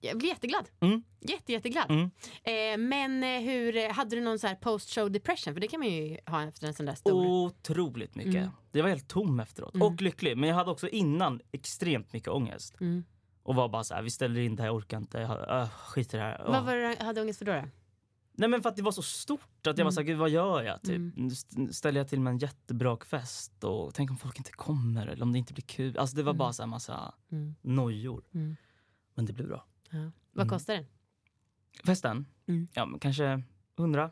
jag 0.00 0.18
blir 0.18 0.28
jätteglad. 0.28 0.68
Mm. 0.80 1.02
Jätte, 1.20 1.52
jätteglad. 1.52 1.90
Mm. 1.90 2.10
Eh, 2.44 2.88
men 2.88 3.22
eh, 3.22 3.40
hur, 3.40 3.88
hade 3.88 4.16
du 4.16 4.22
någon 4.22 4.38
så 4.38 4.46
här 4.46 4.54
post-show 4.54 5.10
depression? 5.10 5.54
För 5.54 5.60
det 5.60 5.68
kan 5.68 5.80
man 5.80 5.88
ju 5.88 6.18
ha 6.26 6.42
efter 6.42 6.66
en 6.66 6.74
sån 6.74 6.86
där 6.86 6.94
stor... 6.94 7.26
Otroligt 7.26 8.14
mycket. 8.14 8.34
Mm. 8.34 8.50
Det 8.70 8.82
var 8.82 8.88
helt 8.88 9.08
tom 9.08 9.40
efteråt. 9.40 9.74
Och 9.74 10.02
lycklig. 10.02 10.36
Men 10.36 10.48
jag 10.48 10.56
hade 10.56 10.70
också 10.70 10.88
innan 10.88 11.40
extremt 11.52 12.12
mycket 12.12 12.28
ångest. 12.28 12.80
Mm. 12.80 13.04
Och 13.42 13.54
var 13.54 13.68
bara 13.68 13.84
så 13.84 13.94
här, 13.94 14.02
vi 14.02 14.10
ställer 14.10 14.40
in 14.40 14.56
det 14.56 14.62
här, 14.62 14.68
jag 14.68 14.76
orkar 14.76 14.96
inte, 14.96 15.18
jag 15.18 15.60
äh, 15.60 15.68
skit 15.68 16.14
i 16.14 16.16
det 16.16 16.22
här. 16.22 16.44
Vad 16.46 16.64
var 16.64 16.76
det 16.76 17.04
hade 17.04 17.20
ångest 17.20 17.38
för 17.38 17.46
då? 17.46 17.52
då? 17.52 17.62
Nej 18.36 18.48
men 18.48 18.62
för 18.62 18.68
att 18.68 18.76
det 18.76 18.82
var 18.82 18.92
så 18.92 19.02
stort 19.02 19.66
att 19.66 19.78
jag 19.78 19.84
var 19.84 19.92
såhär, 19.92 20.06
gud 20.06 20.18
vad 20.18 20.30
gör 20.30 20.62
jag? 20.62 20.82
Typ. 20.82 20.96
Mm. 21.16 21.26
St- 21.26 21.72
Ställer 21.72 22.00
jag 22.00 22.08
till 22.08 22.20
med 22.20 22.30
en 22.30 22.38
jättebra 22.38 22.96
fest 22.96 23.64
och 23.64 23.94
tänk 23.94 24.10
om 24.10 24.16
folk 24.16 24.38
inte 24.38 24.52
kommer 24.52 25.06
eller 25.06 25.22
om 25.22 25.32
det 25.32 25.38
inte 25.38 25.52
blir 25.52 25.64
kul. 25.64 25.98
Alltså 25.98 26.16
det 26.16 26.22
var 26.22 26.32
bara 26.34 26.52
så 26.52 26.62
här 26.62 26.66
massa 26.68 27.14
Mm. 27.32 27.54
nojor. 27.62 28.24
Mm. 28.34 28.56
Men 29.14 29.24
det 29.26 29.32
blev 29.32 29.48
bra. 29.48 29.64
Ja. 29.90 30.10
Vad 30.32 30.48
kostar 30.48 30.74
den? 30.74 30.86
Festen? 31.84 32.26
Mm. 32.46 32.68
Ja 32.74 32.86
men 32.86 33.00
kanske 33.00 33.42
hundra. 33.76 34.10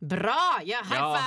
Bra! 0.00 0.60
Ja, 0.64 0.78
high 0.84 0.94
Ja, 0.98 1.18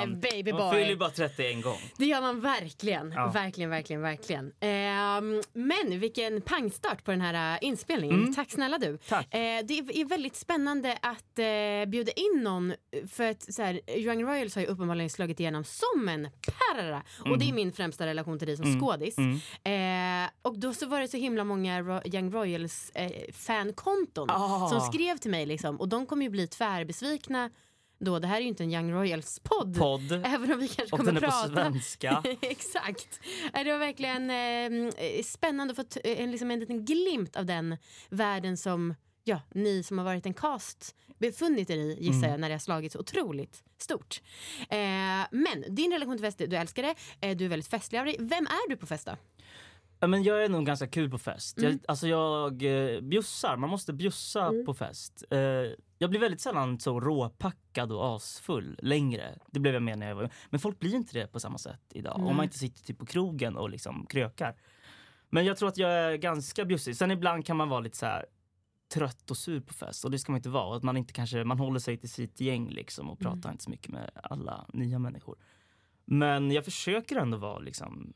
five 0.00 0.16
baby 0.16 0.52
Man 0.52 0.70
fyller 0.72 0.82
ju 0.88 0.96
boy! 0.96 0.96
bara 0.96 1.10
30 1.10 1.46
en 1.52 1.60
gång. 1.60 1.78
Det 1.96 2.06
gör 2.06 2.20
man 2.20 2.40
verkligen. 2.40 3.12
Ja. 3.12 3.26
Verkligen, 3.30 3.70
verkligen, 3.70 4.02
verkligen. 4.02 4.52
Ehm, 4.60 5.42
men 5.52 6.00
vilken 6.00 6.40
pangstart 6.40 7.04
på 7.04 7.10
den 7.10 7.20
här 7.20 7.52
äh, 7.62 7.68
inspelningen. 7.68 8.20
Mm. 8.20 8.34
Tack 8.34 8.50
snälla 8.50 8.78
du. 8.78 8.98
Tack. 9.08 9.34
Eh, 9.34 9.64
det 9.64 9.78
är 9.78 10.04
väldigt 10.08 10.36
spännande 10.36 10.98
att 11.02 11.38
eh, 11.38 11.90
bjuda 11.90 12.12
in 12.12 12.42
någon 12.42 12.74
för 13.10 13.30
att 13.30 13.54
så 13.54 13.62
här, 13.62 13.80
Young 13.98 14.22
Royals 14.24 14.54
har 14.54 14.62
ju 14.62 14.68
uppenbarligen 14.68 15.10
slagit 15.10 15.40
igenom 15.40 15.64
som 15.64 16.08
en 16.08 16.28
parara. 16.58 17.02
Och 17.30 17.38
det 17.38 17.48
är 17.48 17.52
min 17.52 17.72
främsta 17.72 18.06
relation 18.06 18.38
till 18.38 18.48
dig 18.48 18.56
som 18.56 18.80
skådis. 18.80 19.18
Eh, 19.18 20.30
och 20.42 20.58
då 20.58 20.74
så 20.74 20.86
var 20.86 21.00
det 21.00 21.08
så 21.08 21.16
himla 21.16 21.44
många 21.44 21.80
Ro- 21.82 22.00
Young 22.04 22.32
Royals 22.34 22.90
eh, 22.94 23.10
fankonton 23.32 24.30
Ah. 24.30 24.68
som 24.68 24.80
skrev 24.80 25.16
till 25.18 25.30
mig 25.30 25.46
liksom. 25.46 25.76
Och 25.80 25.88
de 25.88 26.06
kommer 26.06 26.22
ju 26.24 26.30
bli 26.30 26.46
tvärbesvikna 26.46 27.50
då. 27.98 28.18
Det 28.18 28.26
här 28.26 28.36
är 28.36 28.40
ju 28.40 28.48
inte 28.48 28.64
en 28.64 28.72
Young 28.72 28.92
Royals-podd. 28.92 29.78
Podd. 29.78 30.12
Även 30.12 30.52
om 30.52 30.58
vi 30.58 30.68
kanske 30.68 30.94
Och 30.94 30.98
kommer 30.98 31.12
den 31.12 31.24
är 31.24 31.26
på 31.26 31.32
prata. 31.32 31.48
svenska. 31.70 32.22
Exakt. 32.40 33.20
Eh, 33.54 33.64
Det 33.64 33.72
var 33.72 33.78
verkligen 33.78 34.30
eh, 34.30 35.22
spännande 35.24 35.74
att 35.78 35.94
få 35.94 36.00
en, 36.04 36.30
liksom 36.30 36.50
en 36.50 36.60
liten 36.60 36.84
glimt 36.84 37.36
av 37.36 37.46
den 37.46 37.76
världen 38.08 38.56
som 38.56 38.94
ja, 39.24 39.40
ni 39.54 39.82
som 39.82 39.98
har 39.98 40.04
varit 40.04 40.26
en 40.26 40.34
cast 40.34 40.94
befunnit 41.18 41.70
er 41.70 41.76
i 41.76 41.96
gissar 42.00 42.28
jag 42.28 42.40
när 42.40 42.48
det 42.48 42.54
har 42.54 42.58
slagit 42.58 42.92
så 42.92 42.98
otroligt 42.98 43.62
stort. 43.78 44.22
Eh, 44.68 44.78
men 45.30 45.64
din 45.68 45.92
relation 45.92 46.16
till 46.16 46.24
fest, 46.26 46.38
du 46.38 46.56
älskar 46.56 46.82
det, 46.82 46.94
eh, 47.28 47.36
du 47.36 47.44
är 47.44 47.48
väldigt 47.48 47.68
festlig 47.70 47.98
av 47.98 48.04
dig. 48.04 48.16
Vem 48.18 48.46
är 48.46 48.68
du 48.70 48.76
på 48.76 48.86
fest 48.86 49.06
då? 49.06 49.16
Ja, 50.00 50.06
men 50.06 50.22
jag 50.22 50.44
är 50.44 50.48
nog 50.48 50.66
ganska 50.66 50.86
kul 50.86 51.10
på 51.10 51.18
fest. 51.18 51.58
Mm. 51.58 51.70
Jag, 51.70 51.80
alltså 51.88 52.08
jag 52.08 52.62
eh, 52.62 53.00
bjussar, 53.00 53.56
man 53.56 53.70
måste 53.70 53.92
bjussa 53.92 54.52
på 54.66 54.74
fest. 54.74 55.24
Eh, 55.30 55.38
jag 55.98 56.10
blir 56.10 56.20
väldigt 56.20 56.40
sällan 56.40 56.80
så 56.80 57.00
råpackad 57.00 57.92
och 57.92 58.16
asfull 58.16 58.78
längre. 58.82 59.38
Det 59.50 59.60
blev 59.60 59.74
jag 59.74 59.82
med 59.82 59.98
när 59.98 60.08
jag 60.08 60.14
var 60.14 60.30
Men 60.50 60.60
folk 60.60 60.78
blir 60.78 60.94
inte 60.94 61.18
det 61.18 61.26
på 61.26 61.40
samma 61.40 61.58
sätt 61.58 61.82
idag. 61.90 62.16
Om 62.16 62.36
man 62.36 62.44
inte 62.44 62.58
sitter 62.58 62.84
typ 62.84 62.98
på 62.98 63.06
krogen 63.06 63.56
och 63.56 63.70
liksom 63.70 64.06
krökar. 64.06 64.56
Men 65.30 65.44
jag 65.44 65.56
tror 65.56 65.68
att 65.68 65.78
jag 65.78 65.90
är 65.90 66.16
ganska 66.16 66.64
bjussig. 66.64 66.96
Sen 66.96 67.10
ibland 67.10 67.46
kan 67.46 67.56
man 67.56 67.68
vara 67.68 67.80
lite 67.80 67.96
så 67.96 68.06
här 68.06 68.26
trött 68.94 69.30
och 69.30 69.36
sur 69.36 69.60
på 69.60 69.74
fest 69.74 70.04
och 70.04 70.10
det 70.10 70.18
ska 70.18 70.32
man 70.32 70.38
inte 70.38 70.48
vara. 70.48 70.76
Att 70.76 70.82
man 70.82 70.96
inte 70.96 71.12
kanske, 71.12 71.44
man 71.44 71.58
håller 71.58 71.80
sig 71.80 71.96
till 71.96 72.10
sitt 72.10 72.40
gäng 72.40 72.68
liksom 72.68 73.10
och 73.10 73.18
pratar 73.18 73.50
inte 73.50 73.64
så 73.64 73.70
mycket 73.70 73.88
med 73.88 74.10
alla 74.22 74.66
nya 74.72 74.98
människor. 74.98 75.36
Men 76.04 76.50
jag 76.50 76.64
försöker 76.64 77.16
ändå 77.16 77.38
vara 77.38 77.58
liksom 77.58 78.12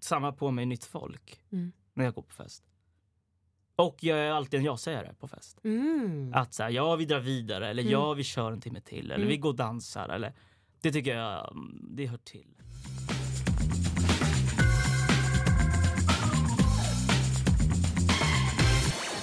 samla 0.00 0.32
på 0.32 0.50
mig 0.50 0.66
nytt 0.66 0.84
folk 0.84 1.40
Mm. 1.52 1.72
när 1.94 2.04
jag 2.04 2.14
går 2.14 2.22
på 2.22 2.34
fest. 2.34 2.64
Och 3.76 3.96
jag 4.04 4.18
är 4.18 4.30
alltid 4.30 4.58
en 4.60 4.64
ja-sägare 4.66 5.14
på 5.20 5.28
fest. 5.28 5.58
Mm. 5.64 6.32
Att 6.34 6.54
säga 6.54 6.70
ja 6.70 6.96
vi 6.96 7.04
drar 7.04 7.20
vidare 7.20 7.68
eller 7.68 7.82
ja 7.82 8.14
vi 8.14 8.24
kör 8.24 8.52
en 8.52 8.60
timme 8.60 8.80
till 8.80 9.04
eller 9.04 9.14
Mm. 9.16 9.28
vi 9.28 9.36
går 9.36 9.48
och 9.50 9.56
dansar 9.56 10.08
eller 10.08 10.32
det 10.80 10.92
tycker 10.92 11.16
jag 11.16 11.52
mm, 11.52 11.86
det 11.96 12.06
hör 12.06 12.18
till. 12.18 12.54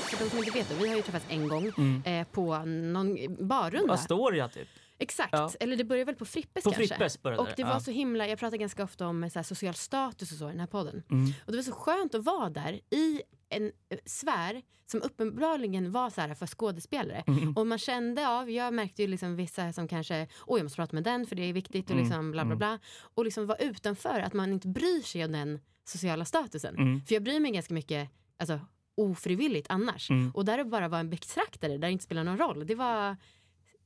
För 0.09 0.23
de 0.23 0.29
som 0.29 0.39
inte 0.39 0.51
vet, 0.51 0.69
det, 0.69 0.75
vi 0.75 0.87
har 0.89 0.95
ju 0.95 1.01
träffats 1.01 1.25
en 1.29 1.47
gång 1.47 1.67
eh, 2.05 2.27
på 2.31 2.57
någon 2.65 3.17
barrunda. 3.47 3.93
Astoria 3.93 4.47
typ. 4.47 4.67
Exakt, 4.99 5.29
Ja. 5.33 5.51
eller 5.59 5.75
det 5.77 5.83
började 5.83 6.05
väl 6.05 6.15
på 6.15 6.25
Frippes 6.25 6.63
På 6.63 6.71
kanske. 6.71 6.87
Frippes 6.87 7.21
började 7.21 7.41
och 7.41 7.47
det, 7.47 7.53
det 7.57 7.63
var 7.63 7.71
ja. 7.71 7.79
så 7.79 7.91
himla, 7.91 8.27
jag 8.27 8.39
pratar 8.39 8.57
ganska 8.57 8.83
ofta 8.83 9.07
om 9.07 9.29
så 9.29 9.39
här, 9.39 9.43
social 9.43 9.73
status 9.73 10.31
och 10.31 10.37
så 10.37 10.47
i 10.47 10.51
den 10.51 10.59
här 10.59 10.67
podden. 10.67 11.03
Mm. 11.11 11.33
Och 11.45 11.51
det 11.51 11.57
var 11.57 11.63
så 11.63 11.71
skönt 11.71 12.15
att 12.15 12.23
vara 12.23 12.49
där 12.49 12.79
i 12.89 13.21
en 13.49 13.71
eh, 13.89 13.97
sfär 14.05 14.61
som 14.91 15.01
uppenbarligen 15.01 15.91
var 15.91 16.09
så 16.09 16.21
här 16.21 16.33
för 16.33 16.47
skådespelare. 16.47 17.23
Mm. 17.27 17.53
Och 17.53 17.67
man 17.67 17.77
kände 17.77 18.27
av, 18.29 18.49
jag 18.49 18.73
märkte 18.73 19.01
ju 19.01 19.07
liksom 19.07 19.35
vissa 19.35 19.73
som 19.73 19.87
kanske, 19.87 20.27
oj 20.47 20.59
jag 20.59 20.63
måste 20.65 20.75
prata 20.75 20.95
med 20.95 21.03
den 21.03 21.25
för 21.25 21.35
det 21.35 21.43
är 21.49 21.53
viktigt 21.53 21.89
Mm. 21.89 21.97
och 21.99 22.03
liksom 22.05 22.31
bla 22.31 22.45
bla 22.45 22.55
bla. 22.55 22.79
Och 23.15 23.25
liksom 23.25 23.45
vara 23.45 23.57
utanför, 23.57 24.19
att 24.19 24.33
man 24.33 24.53
inte 24.53 24.67
bryr 24.67 25.01
sig 25.01 25.25
om 25.25 25.31
den 25.31 25.59
sociala 25.85 26.25
statusen. 26.25 26.75
Mm. 26.75 27.01
För 27.05 27.13
jag 27.15 27.23
bryr 27.23 27.39
mig 27.39 27.51
ganska 27.51 27.73
mycket, 27.73 28.09
alltså 28.39 28.59
ofrivilligt 28.97 29.67
annars. 29.69 30.09
Mm. 30.09 30.31
Och 30.31 30.45
där 30.45 30.59
att 30.59 30.67
bara 30.67 30.87
vara 30.87 30.99
en 30.99 31.09
betraktare 31.09 31.71
där 31.71 31.77
det 31.87 31.91
inte 31.91 32.03
spelar 32.03 32.23
någon 32.23 32.37
roll, 32.37 32.67
det 32.67 32.75
var 32.75 33.17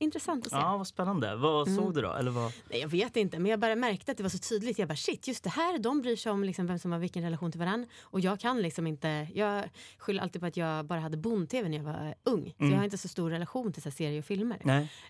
intressant 0.00 0.44
att 0.46 0.50
se. 0.52 0.56
Ja 0.58 0.76
vad 0.76 0.86
spännande. 0.86 1.36
Vad 1.36 1.68
Mm. 1.68 1.78
såg 1.82 1.94
du 1.94 2.00
då? 2.02 2.12
Eller 2.12 2.30
vad? 2.30 2.52
Nej, 2.70 2.80
jag 2.80 2.88
vet 2.88 3.16
inte, 3.16 3.38
men 3.38 3.50
jag 3.50 3.60
bara 3.60 3.76
märkte 3.76 4.10
att 4.12 4.16
det 4.16 4.22
var 4.22 4.30
så 4.30 4.38
tydligt. 4.38 4.78
Jag 4.78 4.88
bara 4.88 4.96
shit, 4.96 5.28
just 5.28 5.44
det 5.44 5.50
här, 5.50 5.78
de 5.78 6.00
bryr 6.02 6.16
sig 6.16 6.32
om 6.32 6.44
liksom 6.44 6.66
vem 6.66 6.78
som 6.78 6.92
har 6.92 6.98
vilken 6.98 7.22
relation 7.22 7.50
till 7.52 7.60
varandra. 7.60 7.88
Och 8.02 8.20
jag 8.20 8.40
kan 8.40 8.62
liksom 8.62 8.86
inte, 8.86 9.26
jag 9.34 9.64
skyller 9.98 10.22
alltid 10.22 10.40
på 10.42 10.46
att 10.46 10.56
jag 10.56 10.84
bara 10.86 11.00
hade 11.00 11.16
bond-tv 11.16 11.68
när 11.68 11.76
jag 11.76 11.84
var 11.84 12.14
ung. 12.24 12.54
Så 12.58 12.64
jag 12.64 12.76
har 12.76 12.84
inte 12.84 12.98
så 12.98 13.08
stor 13.08 13.30
relation 13.30 13.72
till 13.72 13.82
så 13.82 13.90
serier 13.90 14.18
och 14.18 14.24
filmer. 14.24 14.58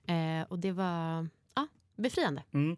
Eh, 0.07 0.47
och 0.49 0.59
det 0.59 0.73
var 0.73 1.29
ja, 1.55 1.67
befriande. 1.97 2.43
Mm. 2.53 2.77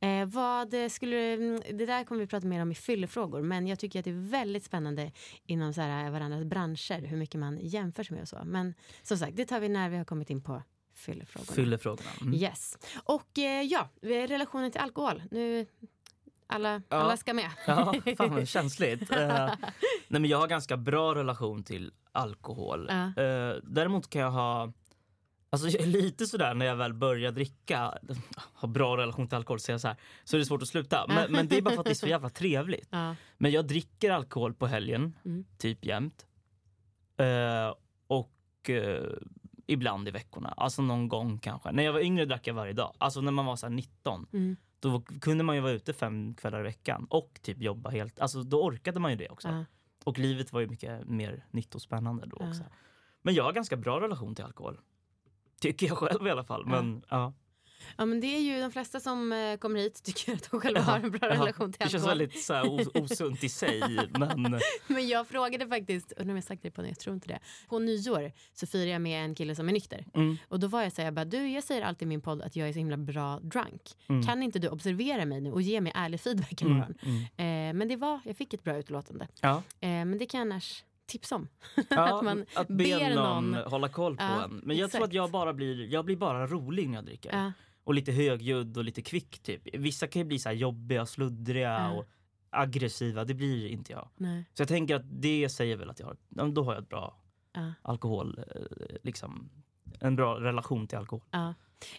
Eh, 0.00 0.28
vad 0.34 0.74
skulle, 0.92 1.32
mm, 1.32 1.62
det 1.78 1.86
där 1.86 2.04
kommer 2.04 2.20
vi 2.20 2.26
prata 2.26 2.46
mer 2.46 2.62
om 2.62 2.72
i 2.72 2.74
fyllefrågor, 2.74 3.42
men 3.42 3.66
jag 3.66 3.78
tycker 3.78 3.98
att 3.98 4.04
det 4.04 4.10
är 4.10 4.30
väldigt 4.30 4.64
spännande 4.64 5.12
inom 5.46 5.74
så 5.74 5.80
här, 5.80 6.10
varandras 6.10 6.44
branscher, 6.44 7.06
hur 7.06 7.16
mycket 7.16 7.40
man 7.40 7.58
jämför 7.62 8.02
sig 8.02 8.14
med 8.14 8.22
och 8.22 8.28
så. 8.28 8.38
Men 8.44 8.74
som 9.02 9.18
sagt, 9.18 9.36
det 9.36 9.44
tar 9.44 9.60
vi 9.60 9.68
när 9.68 9.88
vi 9.90 9.96
har 9.96 10.04
kommit 10.04 10.30
in 10.30 10.42
på 10.42 10.62
fyllefrågorna. 11.02 11.52
Fyller 11.54 11.78
frågorna. 11.78 12.10
Mm. 12.20 12.34
Yes. 12.34 12.78
Och 13.04 13.38
eh, 13.38 13.62
ja, 13.62 13.88
relationen 14.02 14.70
till 14.70 14.80
alkohol. 14.80 15.22
Nu, 15.30 15.66
alla, 16.46 16.82
Ja. 16.88 16.96
alla 16.96 17.16
ska 17.16 17.34
med. 17.34 17.50
Ja, 17.66 17.94
fan 18.16 18.30
vad 18.34 18.48
känsligt. 18.48 19.10
Eh, 19.12 19.46
nej, 20.08 20.20
men 20.20 20.24
jag 20.24 20.38
har 20.38 20.46
ganska 20.48 20.76
bra 20.76 21.14
relation 21.14 21.64
till 21.64 21.92
alkohol. 22.12 22.86
Ja. 22.90 23.22
Eh, 23.22 23.56
däremot 23.62 24.10
kan 24.10 24.22
jag 24.22 24.30
ha 24.30 24.72
Alltså 25.50 25.78
lite 25.84 26.26
sådär 26.26 26.54
när 26.54 26.66
jag 26.66 26.76
väl 26.76 26.94
börjar 26.94 27.32
dricka, 27.32 27.98
har 28.36 28.68
bra 28.68 28.96
relation 28.96 29.28
till 29.28 29.36
alkohol, 29.36 29.60
så, 29.60 29.72
jag 29.72 29.80
så, 29.80 29.88
här, 29.88 29.96
så 30.24 30.36
är 30.36 30.38
det 30.38 30.44
svårt 30.46 30.62
att 30.62 30.68
sluta. 30.68 31.04
Men, 31.08 31.32
men 31.32 31.48
det 31.48 31.56
är 31.56 31.62
bara 31.62 31.74
för 31.74 31.80
att 31.80 31.84
det 31.84 31.90
är 31.92 31.94
så 31.94 32.06
jävla 32.06 32.28
trevligt. 32.30 32.88
Ja. 32.90 33.16
Men 33.38 33.50
jag 33.50 33.66
dricker 33.66 34.10
alkohol 34.10 34.54
på 34.54 34.66
helgen, 34.66 35.16
Mm. 35.24 35.44
typ 35.58 35.84
jämt. 35.84 36.26
Eh, 37.16 37.74
och 38.06 38.70
eh, 38.70 39.02
ibland 39.72 40.08
i 40.08 40.10
veckorna, 40.10 40.48
alltså 40.56 40.82
någon 40.82 41.08
gång 41.08 41.38
kanske. 41.38 41.72
När 41.72 41.82
jag 41.82 41.92
var 41.92 42.00
yngre 42.00 42.24
drack 42.24 42.46
jag 42.46 42.54
varje 42.54 42.72
dag, 42.72 42.94
alltså 42.98 43.20
när 43.20 43.32
man 43.32 43.46
var 43.46 43.56
så 43.56 43.66
här 43.66 43.74
19. 43.74 44.26
Mm. 44.32 44.56
Då 44.80 45.00
kunde 45.00 45.44
man 45.44 45.56
ju 45.56 45.60
vara 45.60 45.72
ute 45.72 45.92
fem 45.92 46.34
kvällar 46.34 46.60
i 46.60 46.62
veckan 46.62 47.06
och 47.10 47.40
typ 47.42 47.62
jobba 47.62 47.90
helt, 47.90 48.20
alltså 48.20 48.42
då 48.42 48.64
orkade 48.64 49.00
man 49.00 49.10
ju 49.10 49.16
det 49.16 49.28
också. 49.28 49.48
Ja. 49.48 49.64
Och 50.04 50.18
livet 50.18 50.52
var 50.52 50.60
ju 50.60 50.66
mycket 50.66 51.08
mer 51.08 51.46
nytt 51.50 51.74
och 51.74 51.82
spännande 51.82 52.26
då 52.26 52.36
också. 52.36 52.62
Men 53.22 53.34
jag 53.34 53.44
har 53.44 53.52
ganska 53.52 53.76
bra 53.76 54.00
relation 54.00 54.34
till 54.34 54.44
alkohol. 54.44 54.80
Tycker 55.60 55.86
jag 55.86 55.98
själv 55.98 56.26
i 56.26 56.30
alla 56.30 56.44
fall. 56.44 56.66
Men, 56.66 57.04
ja. 57.08 57.32
Ja 57.96 58.04
men 58.04 58.20
det 58.20 58.26
är 58.26 58.40
ju 58.40 58.60
de 58.60 58.70
flesta 58.72 59.00
som 59.00 59.32
eh, 59.32 59.56
kommer 59.56 59.80
hit 59.80 60.02
tycker 60.04 60.32
att 60.34 60.50
de 60.50 60.60
själva 60.60 60.80
har 60.80 60.96
en 61.00 61.10
bra 61.10 61.18
Ja, 61.28 61.28
relation 61.34 61.72
till 61.72 61.78
Det 61.84 61.90
känns 61.90 62.02
alkohol. 62.04 62.18
väldigt 62.18 62.42
så 62.44 62.54
här, 62.54 62.70
os- 62.80 62.88
osunt 62.94 63.44
i 63.44 63.48
sig. 63.48 63.82
Men 64.18 64.60
Men 64.86 65.08
jag 65.08 65.28
frågade 65.28 65.66
faktiskt, 65.68 66.12
undrar 66.16 66.32
om 66.32 66.36
jag 66.36 66.44
sagt 66.44 66.62
det 66.62 66.70
på 66.70 66.86
jag 66.86 66.98
tror 66.98 67.14
inte 67.14 67.28
det. 67.28 67.38
På 67.68 67.78
nyår 67.78 68.32
så 68.54 68.66
firar 68.66 68.90
jag 68.90 69.00
med 69.02 69.24
en 69.24 69.34
kille 69.34 69.54
som 69.54 69.68
är 69.68 69.72
nykter. 69.72 70.04
Mm. 70.14 70.36
Och 70.48 70.60
då 70.60 70.66
var 70.66 70.82
jag 70.82 70.92
så 70.92 71.00
här, 71.00 71.06
jag 71.06 71.14
bara, 71.14 71.24
du 71.24 71.48
jag 71.48 71.64
säger 71.64 71.82
alltid 71.82 72.02
i 72.02 72.08
min 72.08 72.20
podd 72.20 72.42
att 72.42 72.56
jag 72.56 72.68
är 72.68 72.72
så 72.72 72.78
himla 72.78 72.96
bra 72.96 73.40
drunk. 73.40 73.82
Mm. 74.08 74.26
Kan 74.26 74.42
inte 74.42 74.58
du 74.58 74.68
observera 74.68 75.24
mig 75.24 75.40
nu 75.40 75.52
och 75.52 75.62
ge 75.62 75.80
mig 75.80 75.92
ärlig 75.94 76.20
feedback 76.20 76.62
imorgon? 76.62 76.94
Eh, 77.36 77.44
men 77.74 77.88
det 77.88 77.96
var, 77.96 78.20
jag 78.24 78.36
fick 78.36 78.54
ett 78.54 78.64
bra 78.64 78.76
utlåtande. 78.76 79.28
ja, 79.40 79.62
Eh, 79.80 79.88
men 79.88 80.18
det 80.18 80.26
kan 80.26 80.38
jag 80.40 80.46
annars 80.46 80.84
tipsa 81.06 81.34
om. 81.36 81.48
ja, 81.90 82.18
Att 82.18 82.24
man 82.24 82.46
att 82.54 82.68
be 82.68 82.74
ber 82.74 83.14
någon, 83.14 83.50
någon- 83.50 83.70
hålla 83.70 83.88
koll 83.88 84.16
på 84.16 84.22
Ja, 84.22 84.44
en. 84.44 84.50
Men 84.64 84.76
jag 84.76 84.90
tror 84.90 84.98
exakt. 85.00 85.04
att 85.10 85.12
jag 85.14 85.30
bara 85.30 85.52
blir, 85.52 85.92
jag 85.92 86.04
blir 86.04 86.16
bara 86.16 86.46
rolig 86.46 86.88
när 86.88 86.94
jag 86.94 87.04
dricker. 87.04 87.52
Och 87.84 87.94
lite 87.94 88.12
högljudd 88.12 88.76
och 88.76 88.84
lite 88.84 89.02
kvick 89.02 89.38
typ. 89.42 89.62
Vissa 89.74 90.06
kan 90.06 90.20
ju 90.22 90.26
bli 90.28 90.38
så 90.38 90.50
jobbiga, 90.50 91.06
sluddriga 91.06 91.68
Ja. 91.68 91.92
och 91.92 92.04
aggressiva. 92.50 93.24
Det 93.24 93.34
blir 93.34 93.66
inte 93.68 93.92
jag. 93.92 94.08
Nej. 94.16 94.44
Så 94.54 94.60
jag 94.60 94.68
tänker 94.68 94.94
att 94.96 95.02
det 95.22 95.48
säger 95.48 95.76
väl 95.76 95.90
att 95.90 96.00
jag 96.00 96.06
har, 96.06 96.48
då 96.48 96.62
har 96.64 96.74
jag 96.74 96.82
ett 96.82 96.88
bra 96.88 97.18
Ja. 97.54 97.72
alkohol, 97.82 98.38
eh, 98.38 98.96
liksom 99.02 99.50
en 100.00 100.16
bra 100.16 100.40
relation 100.40 100.86
till 100.86 100.98
alkohol. 100.98 101.24
Ja. 101.30 101.54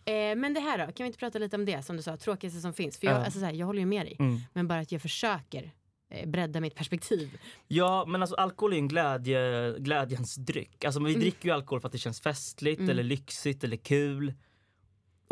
Eh, 0.06 0.36
men 0.36 0.54
det 0.54 0.60
här 0.60 0.78
då, 0.78 0.94
kan 0.94 1.04
vi 1.04 1.08
inte 1.08 1.20
prata 1.20 1.40
lite 1.40 1.56
om 1.56 1.66
det 1.66 1.84
som 1.84 1.98
du 1.98 2.02
sa, 2.04 2.18
tråkigaste 2.18 2.60
som 2.62 2.74
finns? 2.74 2.98
För 2.98 3.08
jag, 3.08 3.16
Ja. 3.20 3.26
alltså 3.26 3.40
så 3.40 3.46
här, 3.46 3.54
jag 3.54 3.66
håller 3.66 3.80
ju 3.80 3.86
med 3.86 4.06
dig, 4.06 4.16
Mm. 4.20 4.40
men 4.54 4.68
bara 4.68 4.80
att 4.80 4.92
jag 4.92 5.02
försöker 5.02 5.72
eh, 6.10 6.30
bredda 6.30 6.60
mitt 6.62 6.76
perspektiv. 6.76 7.38
Ja, 7.68 8.06
men 8.08 8.22
alltså 8.22 8.36
alkohol 8.36 8.74
är 8.74 8.78
en 8.78 8.88
glädje, 8.88 9.76
glädjens 9.80 10.36
dryck. 10.36 10.86
Alltså 10.86 11.00
vi 11.04 11.10
Mm. 11.10 11.22
dricker 11.22 11.50
ju 11.50 11.56
alkohol 11.56 11.82
för 11.82 11.88
att 11.88 11.92
det 11.92 11.98
känns 11.98 12.22
festligt 12.22 12.82
eller 12.82 13.04
lyxigt 13.04 13.64
eller 13.64 13.78
kul. 13.78 14.34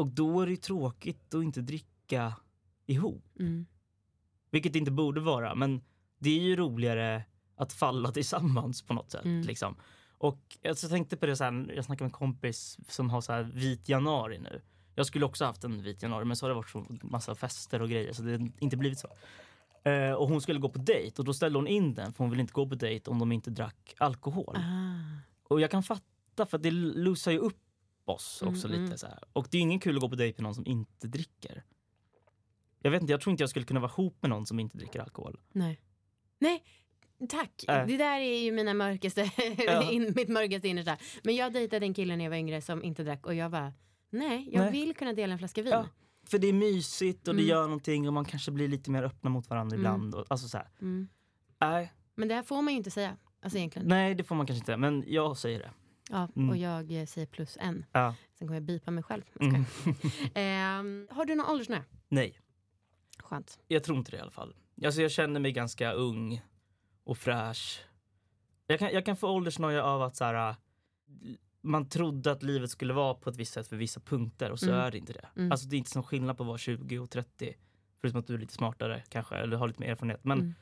Och 0.01 0.07
då 0.07 0.41
är 0.41 0.45
det 0.45 0.51
ju 0.51 0.57
tråkigt 0.57 1.33
att 1.33 1.43
inte 1.43 1.61
dricka 1.61 2.33
ihop. 2.85 3.25
Mm. 3.39 3.65
Vilket 4.51 4.73
det 4.73 4.79
inte 4.79 4.91
borde 4.91 5.21
vara, 5.21 5.55
men 5.55 5.81
det 6.19 6.29
är 6.29 6.41
ju 6.41 6.55
roligare 6.55 7.23
att 7.55 7.73
falla 7.73 8.11
tillsammans 8.11 8.81
på 8.81 8.93
något 8.93 9.11
sätt. 9.11 9.25
Mm. 9.25 9.41
Liksom. 9.41 9.75
Och 10.17 10.57
jag 10.61 10.79
tänkte 10.79 11.17
på 11.17 11.25
det, 11.25 11.35
så 11.35 11.43
här, 11.43 11.73
jag 11.75 11.85
snackade 11.85 12.03
med 12.03 12.09
en 12.09 12.11
kompis 12.11 12.77
som 12.87 13.09
har 13.09 13.21
så 13.21 13.33
här 13.33 13.43
vit 13.43 13.89
januari 13.89 14.39
nu. 14.39 14.61
Jag 14.95 15.05
skulle 15.05 15.25
också 15.25 15.45
haft 15.45 15.63
en 15.63 15.83
vit 15.83 16.03
januari 16.03 16.25
men 16.25 16.37
så 16.37 16.45
har 16.45 16.49
det 16.49 16.55
varit 16.55 16.69
så 16.69 16.85
massa 17.01 17.35
fester 17.35 17.81
och 17.81 17.89
grejer 17.89 18.13
så 18.13 18.21
det 18.21 18.31
har 18.31 18.51
inte 18.59 18.77
blivit 18.77 18.99
så. 18.99 19.07
Eh, 19.89 20.13
och 20.13 20.27
hon 20.27 20.41
skulle 20.41 20.59
gå 20.59 20.69
på 20.69 20.79
dejt 20.79 21.21
och 21.21 21.25
då 21.25 21.33
ställde 21.33 21.59
hon 21.59 21.67
in 21.67 21.93
den 21.93 22.13
för 22.13 22.23
hon 22.23 22.29
ville 22.29 22.41
inte 22.41 22.53
gå 22.53 22.69
på 22.69 22.75
dejt 22.75 23.11
om 23.11 23.19
de 23.19 23.31
inte 23.31 23.49
drack 23.49 23.95
alkohol. 23.97 24.57
Ah. 24.57 25.21
Och 25.43 25.61
jag 25.61 25.71
kan 25.71 25.83
fatta 25.83 26.45
för 26.45 26.57
det 26.57 26.71
lusar 26.71 27.31
ju 27.31 27.37
upp 27.37 27.57
oss 28.11 28.41
också 28.41 28.67
Mm, 28.67 28.79
lite 28.81 28.85
mm. 28.89 28.97
så 28.97 29.07
här. 29.07 29.19
Och 29.33 29.47
det 29.51 29.57
är 29.57 29.61
ingen 29.61 29.79
kul 29.79 29.95
att 29.95 30.01
gå 30.01 30.09
på 30.09 30.15
dejt 30.15 30.37
med 30.37 30.43
någon 30.43 30.55
som 30.55 30.65
inte 30.67 31.07
dricker. 31.07 31.63
Jag 32.79 32.91
vet 32.91 33.01
inte, 33.01 33.13
jag 33.13 33.21
tror 33.21 33.31
inte 33.31 33.43
jag 33.43 33.49
skulle 33.49 33.65
kunna 33.65 33.79
vara 33.79 33.91
ihop 33.91 34.17
med 34.21 34.29
någon 34.29 34.45
som 34.45 34.59
inte 34.59 34.77
dricker 34.77 34.99
alkohol. 34.99 35.39
Nej. 35.51 35.81
Nej, 36.39 36.63
tack. 37.29 37.63
Äh. 37.67 37.85
Det 37.87 37.97
där 37.97 38.19
är 38.19 38.39
ju 38.43 38.51
mina 38.51 38.73
mörkaste, 38.73 39.31
Ja. 39.67 39.91
in, 39.91 40.13
mitt 40.15 40.29
mörkaste 40.29 40.67
innersta. 40.67 40.97
Men 41.23 41.35
jag 41.35 41.53
dejtade 41.53 41.85
en 41.85 41.93
kille 41.93 42.15
när 42.15 42.23
jag 42.25 42.29
var 42.31 42.37
yngre 42.37 42.61
som 42.61 42.83
inte 42.83 43.03
drack 43.03 43.25
och 43.25 43.33
jag 43.35 43.51
bara, 43.51 43.73
nej, 44.09 44.49
jag 44.51 44.61
Nej. 44.61 44.71
vill 44.71 44.95
kunna 44.95 45.13
dela 45.13 45.33
en 45.33 45.39
flaska 45.39 45.61
vin. 45.61 45.71
Ja. 45.73 45.87
För 46.27 46.37
det 46.37 46.47
är 46.47 46.53
mysigt 46.53 47.27
och 47.27 47.35
det 47.35 47.41
Mm. 47.41 47.49
gör 47.49 47.63
någonting 47.63 48.07
och 48.07 48.13
man 48.13 48.25
kanske 48.25 48.51
blir 48.51 48.67
lite 48.67 48.91
mer 48.91 49.03
öppna 49.03 49.29
mot 49.29 49.49
varandra 49.49 49.75
Mm. 49.75 49.79
ibland. 49.79 50.15
Och, 50.15 50.25
alltså 50.29 50.47
så 50.47 50.57
här. 50.57 50.69
Mm. 50.81 51.07
Nej, 51.59 51.93
Men 52.15 52.27
det 52.27 52.35
här 52.35 52.43
får 52.43 52.61
man 52.61 52.73
ju 52.73 52.77
inte 52.77 52.91
säga, 52.91 53.17
alltså 53.41 53.57
egentligen. 53.57 53.87
nej, 53.87 54.15
det 54.15 54.23
får 54.23 54.35
man 54.35 54.45
kanske 54.47 54.61
inte. 54.61 54.77
Men 54.77 55.03
jag 55.07 55.37
säger 55.37 55.59
det. 55.59 55.71
Ja, 56.11 56.29
Mm. 56.35 56.49
och 56.49 56.57
jag 56.57 56.91
eh, 56.91 57.05
säger 57.05 57.27
plus 57.27 57.57
en. 57.61 57.85
Ja. 57.91 58.15
Sen 58.33 58.47
kommer 58.47 58.55
jag 58.55 58.63
bipa 58.63 58.91
mig 58.91 59.03
själv. 59.03 59.23
Mm. 59.39 59.65
Ehm, 60.33 61.07
har 61.11 61.25
du 61.25 61.35
någon 61.35 61.49
åldersnöje? 61.49 61.83
Nej, 62.09 62.39
Skönt. 63.19 63.59
jag 63.67 63.83
tror 63.83 63.97
inte 63.97 64.11
det 64.11 64.17
i 64.17 64.19
alla 64.19 64.31
fall. 64.31 64.55
Alltså 64.85 65.01
jag 65.01 65.11
känner 65.11 65.39
mig 65.39 65.51
ganska 65.51 65.91
ung 65.91 66.41
och 67.03 67.17
fräsch. 67.17 67.85
Jag 68.67 68.79
kan, 68.79 68.89
jag 68.93 69.05
kan 69.05 69.15
få 69.15 69.29
åldersnoja 69.29 69.83
av 69.83 70.01
att 70.01 70.15
så 70.15 70.23
här, 70.25 70.49
äh, 70.49 70.55
man 71.61 71.89
trodde 71.89 72.31
att 72.31 72.43
livet 72.43 72.69
skulle 72.71 72.93
vara 72.93 73.13
på 73.13 73.29
ett 73.29 73.37
visst 73.37 73.53
sätt 73.53 73.67
för 73.67 73.75
vissa 73.75 73.99
punkter 73.99 74.51
och 74.51 74.59
så 74.59 74.65
Mm. 74.69 74.79
är 74.79 74.91
det 74.91 74.97
inte 74.97 75.13
det. 75.13 75.27
Mm. 75.35 75.51
Alltså 75.51 75.67
det 75.67 75.75
är 75.75 75.77
inte 75.77 75.91
sån 75.91 76.03
skillnad 76.03 76.37
på 76.37 76.43
att 76.43 76.47
vara 76.47 76.57
20 76.57 76.99
och 76.99 77.09
30. 77.09 77.53
Förutom 78.01 78.19
att 78.19 78.27
du 78.27 78.33
är 78.33 78.37
lite 78.37 78.53
smartare 78.53 79.03
kanske, 79.09 79.35
eller 79.35 79.57
har 79.57 79.67
lite 79.67 79.79
mer 79.79 79.89
erfarenhet. 79.89 80.23
Men 80.23 80.39
Mm. 80.39 80.53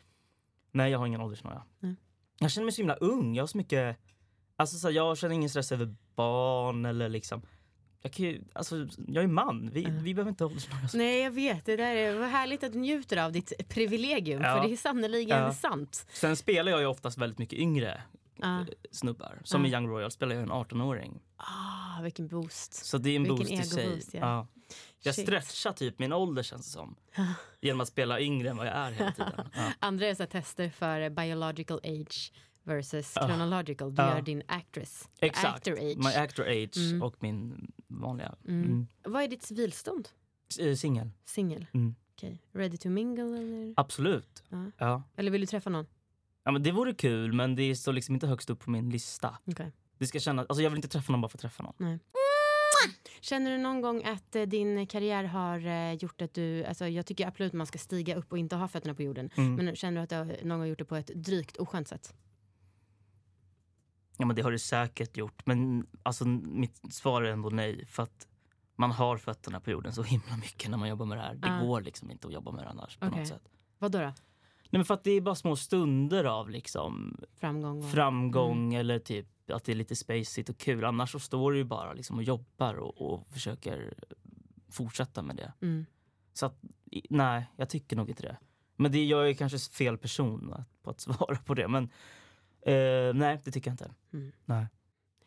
nej, 0.71 0.91
jag 0.91 0.99
har 0.99 1.07
ingen 1.07 1.21
åldersnoja. 1.21 1.63
Jag 2.39 2.51
känner 2.51 2.65
mig 2.65 2.71
så 2.71 2.81
himla 2.81 2.95
ung. 2.95 3.35
Jag 3.35 3.43
har 3.43 3.47
så 3.47 3.57
mycket... 3.57 3.97
Alltså 4.59 4.77
så 4.77 4.87
här, 4.87 4.95
jag 4.95 5.17
känner 5.17 5.35
ingen 5.35 5.49
stress 5.49 5.71
över 5.71 5.95
barn 6.15 6.85
eller 6.85 7.09
liksom... 7.09 7.41
Jag, 8.01 8.13
kan 8.13 8.25
ju, 8.25 8.41
alltså, 8.53 8.87
jag 9.07 9.23
är 9.23 9.27
man. 9.27 9.69
Vi, 9.73 9.85
vi 9.89 10.13
behöver 10.13 10.29
inte 10.29 10.45
åldersnoja. 10.45 10.89
Nej, 10.93 11.19
jag 11.19 11.31
vet. 11.31 11.65
Det 11.65 11.75
där 11.75 11.95
är 11.95 12.15
vad 12.19 12.29
härligt 12.29 12.63
att 12.63 12.73
du 12.73 12.79
njuter 12.79 13.17
av 13.17 13.31
ditt 13.31 13.69
privilegium. 13.69 14.41
Ja. 14.41 14.55
För 14.61 14.67
det 14.67 14.73
är 14.73 14.77
sannerligen 14.77 15.39
Ja. 15.39 15.53
sant. 15.53 16.05
Sen 16.13 16.35
spelar 16.35 16.71
jag 16.71 16.81
ju 16.81 16.85
oftast 16.87 17.17
väldigt 17.17 17.39
mycket 17.39 17.59
yngre 17.59 18.01
eh, 18.43 18.61
snubbar. 18.91 19.39
Som 19.43 19.65
Ja. 19.65 19.69
i 19.69 19.71
Young 19.73 19.87
Royal 19.87 20.11
spelar 20.11 20.35
jag 20.35 20.43
en 20.43 20.51
18-åring. 20.51 21.19
Ah, 21.37 22.01
vilken 22.01 22.27
boost. 22.27 22.73
Så 22.85 22.97
det 22.97 23.09
är 23.09 23.15
en 23.15 23.23
Vilken 23.23 23.37
boost 23.37 23.51
i 23.51 23.63
sig. 23.69 23.83
ego-boost, 23.83 24.09
ja. 24.13 24.19
Ja. 24.19 24.47
Jag 25.03 25.15
Shit. 25.15 25.25
stretchar 25.25 25.71
typ 25.71 25.99
min 25.99 26.13
ålder 26.13 26.43
känns 26.43 26.65
det 26.65 26.71
som. 26.71 26.95
Genom 27.61 27.81
att 27.81 27.87
spela 27.87 28.19
yngre 28.19 28.49
än 28.49 28.57
vad 28.57 28.67
jag 28.67 28.73
är 28.75 28.91
hela 28.91 29.11
tiden. 29.11 29.49
Ja. 29.55 29.61
Andra 29.79 30.07
är 30.07 30.15
så 30.15 30.25
tester 30.25 30.69
för 30.69 31.09
biological 31.09 31.79
age 31.83 32.33
versus 32.63 33.13
Ja. 33.15 33.27
chronological. 33.27 33.95
Du 33.95 34.01
Ja. 34.01 34.15
gör 34.15 34.21
din 34.21 34.43
actress. 34.47 35.09
Exakt. 35.19 35.55
Actor 35.55 35.73
age. 35.73 35.97
My 35.97 36.13
actor 36.13 36.45
age 36.47 36.77
Mm. 36.77 37.01
och 37.03 37.15
min 37.19 37.71
vanliga. 37.87 38.35
Mm. 38.47 38.63
Mm. 38.63 38.87
Vad 39.03 39.23
är 39.23 39.27
ditt 39.27 39.43
civilstånd? 39.43 40.09
Eh, 40.59 40.75
Singel. 40.75 41.09
Singel? 41.25 41.65
Mm. 41.73 41.95
Okej. 42.15 42.41
Ready 42.53 42.77
to 42.77 42.89
mingle 42.89 43.23
eller? 43.37 43.73
Absolut. 43.77 44.43
Ja. 44.49 44.71
Ja. 44.77 45.03
Eller 45.15 45.31
vill 45.31 45.41
du 45.41 45.47
träffa 45.47 45.69
någon? 45.69 45.85
ja, 46.43 46.51
men 46.51 46.63
det 46.63 46.71
vore 46.71 46.93
kul 46.93 47.33
men 47.33 47.55
det 47.55 47.75
står 47.75 47.93
liksom 47.93 48.13
inte 48.15 48.27
högst 48.27 48.49
upp 48.49 48.59
på 48.59 48.69
min 48.71 48.89
lista. 48.89 49.37
Okej. 49.45 49.71
Det 49.97 50.07
ska 50.07 50.19
kännas, 50.19 50.45
alltså 50.49 50.63
jag 50.63 50.69
vill 50.69 50.77
inte 50.77 50.87
träffa 50.87 51.11
någon 51.11 51.21
bara 51.21 51.29
för 51.29 51.37
att 51.37 51.41
träffa 51.41 51.63
någon. 51.63 51.73
Nej. 51.77 51.99
Känner 53.21 53.51
du 53.51 53.57
någon 53.57 53.81
gång 53.81 54.03
att 54.03 54.35
eh, 54.35 54.43
din 54.43 54.87
karriär 54.87 55.23
har 55.23 55.65
eh, 55.67 55.93
gjort 55.93 56.21
att 56.21 56.33
du, 56.33 56.63
alltså 56.65 56.87
jag 56.87 57.05
tycker 57.05 57.27
absolut 57.27 57.53
man 57.53 57.67
ska 57.67 57.77
stiga 57.77 58.15
upp 58.15 58.31
och 58.31 58.37
inte 58.37 58.55
ha 58.55 58.67
fötterna 58.67 58.93
på 58.93 59.03
jorden. 59.03 59.29
Mm. 59.37 59.55
Men 59.65 59.75
känner 59.75 59.97
du 59.97 60.03
att 60.03 60.11
har, 60.27 60.37
någon 60.43 60.59
gång 60.59 60.67
gjort 60.67 60.77
det 60.79 60.85
på 60.85 60.95
ett 60.95 61.07
drygt 61.15 61.57
oskönt 61.57 61.87
sätt? 61.87 62.13
Ja 64.21 64.25
men 64.25 64.35
det 64.35 64.41
har 64.41 64.51
det 64.51 64.59
säkert 64.59 65.17
gjort. 65.17 65.45
Men 65.45 65.87
alltså 66.03 66.25
mitt 66.27 66.93
svar 66.93 67.21
är 67.21 67.31
ändå 67.31 67.49
nej. 67.49 67.85
För 67.85 68.03
att 68.03 68.27
man 68.75 68.91
har 68.91 69.17
fötterna 69.17 69.59
på 69.59 69.71
jorden 69.71 69.93
så 69.93 70.03
himla 70.03 70.37
mycket 70.37 70.69
när 70.69 70.77
man 70.77 70.89
jobbar 70.89 71.05
med 71.05 71.17
det 71.17 71.21
här. 71.21 71.35
Det 71.35 71.47
Ah. 71.51 71.59
går 71.65 71.81
liksom 71.81 72.11
inte 72.11 72.27
att 72.27 72.33
jobba 72.33 72.51
med 72.51 72.63
det 72.63 72.69
annars 72.69 72.97
på 72.97 73.05
något 73.05 73.27
sätt. 73.27 73.49
Vad 73.77 73.91
då? 73.91 73.97
då? 73.99 74.03
Nej 74.03 74.13
men 74.79 74.85
för 74.85 74.93
att 74.93 75.03
det 75.03 75.11
är 75.11 75.21
bara 75.21 75.35
små 75.35 75.55
stunder 75.55 76.23
av 76.23 76.49
liksom 76.49 77.19
Framgång? 77.39 77.89
Framgång 77.91 78.73
eller 78.73 78.99
typ 78.99 79.27
att 79.51 79.63
det 79.63 79.71
är 79.71 79.75
lite 79.75 79.95
spacigt 79.95 80.49
och 80.49 80.57
kul. 80.57 80.85
Annars 80.85 81.11
så 81.11 81.19
står 81.19 81.51
du 81.51 81.57
ju 81.57 81.63
bara 81.63 81.93
liksom 81.93 82.17
och 82.17 82.23
jobbar 82.23 82.73
och, 82.73 83.01
och 83.13 83.27
försöker 83.27 83.93
fortsätta 84.71 85.21
med 85.21 85.35
det. 85.35 85.53
Mm. 85.61 85.85
Så 86.33 86.45
att, 86.45 86.59
nej, 87.09 87.45
jag 87.55 87.69
tycker 87.69 87.95
nog 87.95 88.09
inte 88.09 88.23
det. 88.23 88.37
Men 88.75 88.91
det, 88.91 89.05
jag 89.05 89.29
är 89.29 89.33
kanske 89.33 89.59
fel 89.59 89.97
person 89.97 90.53
att, 90.53 90.83
på 90.83 90.89
att 90.89 90.99
svara 91.01 91.35
på 91.35 91.53
det. 91.53 91.67
Men 91.67 91.89
eh, 92.61 93.13
nej, 93.13 93.39
det 93.43 93.51
tycker 93.51 93.69
jag 93.69 93.73
inte. 93.73 93.91
Mm. 94.13 94.31
Nej. 94.45 94.65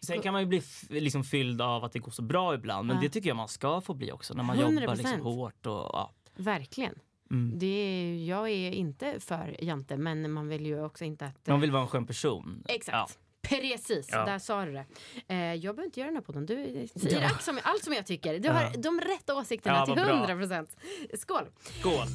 Sen 0.07 0.23
kan 0.23 0.33
man 0.33 0.42
ju 0.42 0.47
bli 0.49 0.62
liksom 0.88 1.25
fylld 1.25 1.62
av 1.62 1.85
att 1.85 1.92
det 1.92 1.99
går 1.99 2.11
så 2.12 2.23
bra 2.23 2.55
ibland. 2.55 2.87
Men 2.87 2.97
Ja. 2.97 3.03
det 3.03 3.09
tycker 3.09 3.29
jag 3.31 3.37
man 3.37 3.49
ska 3.49 3.81
få 3.81 3.95
bli 3.95 4.12
också. 4.12 4.35
När 4.35 4.42
man 4.42 4.57
100%. 4.57 4.81
jobbar 4.81 4.97
liksom 4.97 5.21
hårt. 5.21 5.66
Och, 5.66 5.73
ja. 5.73 6.12
Verkligen. 6.37 6.95
mm. 7.31 7.59
Det 7.59 7.66
är, 7.66 8.25
jag 8.29 8.49
är 8.51 8.71
inte 8.71 9.21
för 9.21 9.57
jante, 9.64 9.97
men 9.97 10.33
man 10.33 10.49
vill 10.49 10.66
ju 10.66 10.85
också 10.85 11.05
inte 11.05 11.27
att... 11.27 11.47
Man 11.47 11.61
vill 11.61 11.71
vara 11.71 11.83
en 11.83 11.88
skön 11.88 12.07
person. 12.07 12.64
Exakt. 12.68 13.18
Precis, 13.42 14.09
Ja. 14.12 14.25
där 14.25 14.38
sa 14.38 14.64
du 14.64 14.73
det. 14.73 14.85
Eh, 15.29 15.37
jag 15.37 15.61
behöver 15.77 15.85
inte 15.85 16.01
göra 16.01 16.09
den 16.11 16.16
här 16.16 16.23
podden. 16.23 16.47
Du 16.47 16.88
säger 16.97 17.21
Ja. 17.21 17.29
allt, 17.29 17.42
som, 17.42 17.59
allt 17.62 17.85
som 17.85 17.92
jag 17.92 18.07
tycker. 18.07 18.38
Du 18.38 18.49
Ja. 18.49 18.53
har 18.55 18.83
de 18.83 19.01
rätta 19.01 19.35
åsikterna 19.37 19.77
Ja, 19.77 19.85
till 19.87 19.95
vad 19.95 20.05
bra. 20.07 20.16
100 20.27 20.37
procent. 20.37 20.77
Skål! 21.14 21.45
Skål! 21.81 22.07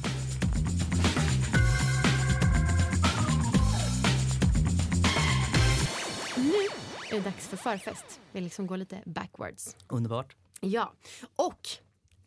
Är 7.10 7.14
det 7.16 7.20
dags 7.20 7.48
för 7.48 7.56
förfest. 7.56 8.20
Vi 8.32 8.40
liksom 8.40 8.66
går 8.66 8.76
lite 8.76 9.02
backwards. 9.06 9.76
Underbart. 9.88 10.36
Ja, 10.60 10.92
och 11.36 11.68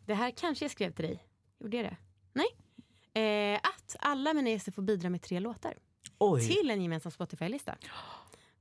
det 0.06 0.14
här 0.14 0.30
kanske 0.30 0.64
jag 0.64 0.72
skrev 0.72 0.92
till 0.92 1.04
dig. 1.04 1.24
Gjorde 1.60 1.76
jag 1.76 1.86
det? 1.86 1.96
Nej. 2.32 2.46
Eh, 3.54 3.60
att 3.62 3.96
alla 4.00 4.34
mina 4.34 4.50
gäster 4.50 4.72
får 4.72 4.82
bidra 4.82 5.10
med 5.10 5.22
tre 5.22 5.40
låtar 5.40 5.74
Oj, 6.18 6.48
till 6.48 6.70
en 6.70 6.82
gemensam 6.82 7.12
Spotify-lista. 7.12 7.74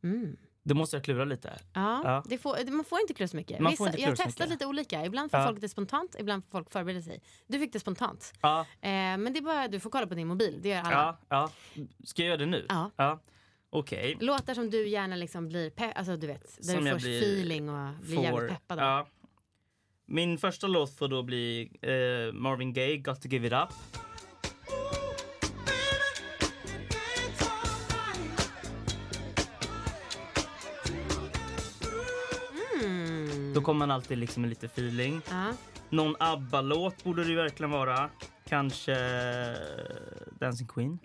Mm. 0.04 0.38
då 0.64 0.76
måste 0.76 0.96
jag 0.96 1.04
klura 1.04 1.26
lite. 1.26 1.60
Ja, 1.74 2.02
Ja. 2.04 2.24
Det 2.26 2.38
får, 2.38 2.72
man 2.72 2.86
får 2.86 3.00
inte 3.02 3.14
klura 3.14 3.28
så 3.28 3.36
mycket. 3.38 3.60
Man 3.60 3.72
inte 3.72 4.02
jag 4.02 4.10
har 4.10 4.16
testat 4.16 4.28
mycket. 4.40 4.50
lite 4.50 4.66
olika. 4.66 5.06
Ibland 5.06 5.32
får 5.32 5.40
Ja. 5.40 5.46
folk 5.48 5.62
det 5.62 5.70
spontant, 5.70 6.16
ibland 6.20 6.44
får 6.46 6.52
folk 6.52 6.72
förbereda 6.72 7.02
sig. 7.02 7.22
Du 7.48 7.60
fick 7.60 7.74
det 7.74 7.80
spontant. 7.80 8.34
Ja, 8.42 8.60
Eh, 8.82 8.90
men 8.92 9.34
det 9.34 9.40
är 9.40 9.42
bara, 9.42 9.68
du 9.68 9.80
får 9.80 9.90
kolla 9.90 10.08
på 10.08 10.14
din 10.16 10.28
mobil, 10.28 10.60
det 10.62 10.70
gör 10.70 10.82
alla. 10.82 10.92
ja, 11.30 11.50
ja. 11.76 11.84
Ska 12.04 12.22
jag 12.22 12.28
göra 12.28 12.38
det 12.38 12.46
nu? 12.46 12.66
Ja. 12.70 12.92
ja. 12.96 13.20
Okej. 13.74 14.18
Låtar 14.20 14.54
som 14.54 14.70
du 14.70 14.88
gärna 14.88 15.16
liksom 15.16 15.48
blir 15.48 15.70
pe- 15.70 15.94
alltså 15.96 16.18
du 16.18 16.28
vet, 16.28 16.58
där 16.58 16.74
Som 16.74 16.84
du 16.86 16.92
får 16.92 16.98
feeling 16.98 17.70
och 17.70 17.94
blir 18.02 18.24
jävligt 18.24 18.50
peppad 18.50 18.80
av. 18.80 18.86
Ja. 18.86 19.08
Min 20.06 20.38
första 20.38 20.68
låt 20.68 20.98
får 20.98 21.08
då 21.08 21.24
bli 21.24 21.72
eh, 21.82 22.34
Marvin 22.34 22.74
Gaye, 22.74 22.98
Got 22.98 23.22
to 23.22 23.28
give 23.28 23.48
it 23.48 23.54
up. 23.54 23.70
Då 33.56 33.62
kommer 33.62 33.80
man 33.80 33.92
alltid 33.92 34.18
liksom 34.18 34.42
med 34.42 34.50
lite 34.50 34.66
feeling. 34.66 35.22
Ja. 35.30 35.54
Någon 35.90 36.16
ABBA-låt 36.20 37.04
borde 37.04 37.24
det 37.24 37.30
ju 37.30 37.36
verkligen 37.36 37.72
vara. 37.72 38.10
Kanske 38.50 38.96
Dancing 40.40 40.68
Queen. 40.68 41.00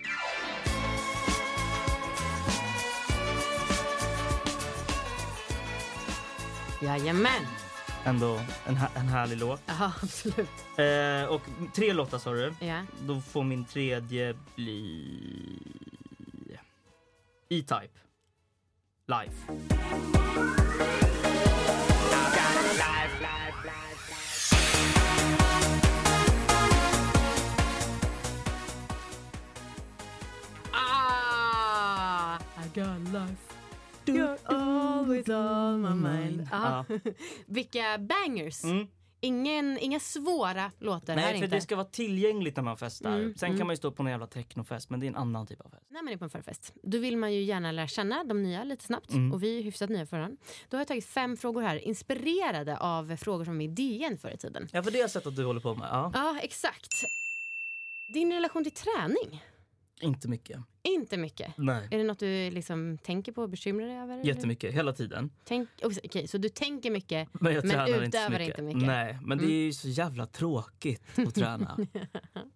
Jajamän. 6.82 7.46
Ändå 8.04 8.40
en, 8.66 8.78
en 8.94 9.08
härlig 9.08 9.38
låt. 9.38 9.62
Ja, 9.66 9.92
absolut. 10.02 10.48
Eh, 10.78 11.28
och 11.28 11.42
tre 11.74 11.92
låtar 11.92 12.18
sa 12.18 12.32
du. 12.32 12.54
Ja. 12.60 12.82
Då 13.00 13.20
får 13.20 13.44
min 13.44 13.64
tredje 13.64 14.34
bli 14.56 15.12
E-Type. 17.48 17.88
Life. 19.06 19.52
Ah, 30.72 32.38
I 32.58 32.68
got 32.74 33.12
life. 33.12 33.55
You're 34.12 34.38
always 34.44 35.28
on 35.28 35.82
my 35.82 36.08
mind. 36.08 36.48
Ja. 36.50 36.84
Vilka 37.46 37.98
bangers. 37.98 38.64
Mm. 38.64 38.86
Ingen, 39.20 39.78
inga 39.78 40.00
svåra 40.00 40.72
låtar 40.78 41.16
här 41.16 41.22
Nej, 41.22 41.38
för 41.38 41.44
inte. 41.44 41.56
det 41.56 41.60
ska 41.60 41.76
vara 41.76 41.86
tillgängligt 41.86 42.56
när 42.56 42.62
man 42.62 42.76
festar. 42.76 43.16
Mm, 43.16 43.34
Sen 43.36 43.46
mm. 43.46 43.58
kan 43.58 43.66
man 43.66 43.72
ju 43.72 43.76
stå 43.76 43.90
på 43.90 44.02
en 44.02 44.08
jävla 44.08 44.26
technofest, 44.26 44.90
men 44.90 45.00
det 45.00 45.06
är 45.06 45.08
en 45.08 45.16
annan 45.16 45.46
typ 45.46 45.60
av 45.60 45.70
fest. 45.70 45.82
När 45.88 46.02
man 46.02 46.12
är 46.12 46.16
på 46.16 46.24
en 46.24 46.30
förfest, 46.30 46.74
då 46.82 46.98
vill 46.98 47.16
man 47.16 47.34
ju 47.34 47.42
gärna 47.42 47.72
lära 47.72 47.86
känna 47.86 48.24
de 48.24 48.42
nya 48.42 48.64
lite 48.64 48.84
snabbt. 48.84 49.10
Mm. 49.10 49.32
Och 49.32 49.42
vi 49.42 49.58
är 49.58 49.62
hyfsat 49.62 49.90
nya 49.90 50.06
för 50.06 50.18
den. 50.18 50.36
Då 50.68 50.76
har 50.76 50.80
jag 50.80 50.88
tagit 50.88 51.06
fem 51.06 51.36
frågor 51.36 51.62
här, 51.62 51.76
inspirerade 51.76 52.78
av 52.78 53.16
frågor 53.16 53.44
som 53.44 53.60
är 53.60 53.64
i 53.64 53.68
DN 53.68 54.18
förr 54.18 54.30
i 54.30 54.36
tiden. 54.36 54.68
Ja, 54.72 54.82
för 54.82 54.90
det 54.90 54.98
har 54.98 55.02
jag 55.02 55.10
sett 55.10 55.26
att 55.26 55.36
du 55.36 55.44
håller 55.44 55.60
på 55.60 55.74
med. 55.74 55.88
Ja. 55.90 56.10
Ja, 56.14 56.38
exakt. 56.42 56.92
Din 58.14 58.32
relation 58.32 58.64
till 58.64 58.72
träning? 58.72 59.42
Inte 60.00 60.28
mycket. 60.28 60.60
Inte 60.82 61.16
mycket. 61.16 61.52
Nej. 61.56 61.88
Är 61.90 61.98
det 61.98 62.04
något 62.04 62.18
du 62.18 62.50
liksom 62.50 62.98
tänker 62.98 63.32
på 63.32 63.42
och 63.42 63.48
bekymrar 63.50 63.86
dig 63.86 63.96
över? 63.96 64.14
eller? 64.14 64.24
Jättemycket, 64.24 64.74
hela 64.74 64.92
tiden. 64.92 65.30
Tänk, 65.44 65.68
Okej, 65.82 66.28
så 66.28 66.38
du 66.38 66.48
tänker 66.48 66.90
mycket 66.90 67.28
Men 67.32 67.54
jag 67.54 67.64
Men 67.64 67.70
tränar 67.70 68.04
inte 68.04 68.18
utövar 68.18 68.30
mycket. 68.30 68.48
inte 68.48 68.62
mycket. 68.62 68.82
Mm. 68.82 68.86
Nej, 68.94 69.18
men 69.22 69.38
det 69.38 69.44
är 69.46 69.64
ju 69.64 69.72
så 69.72 69.88
jävla 69.88 70.26
tråkigt 70.26 71.02
att 71.18 71.34
träna. 71.34 71.78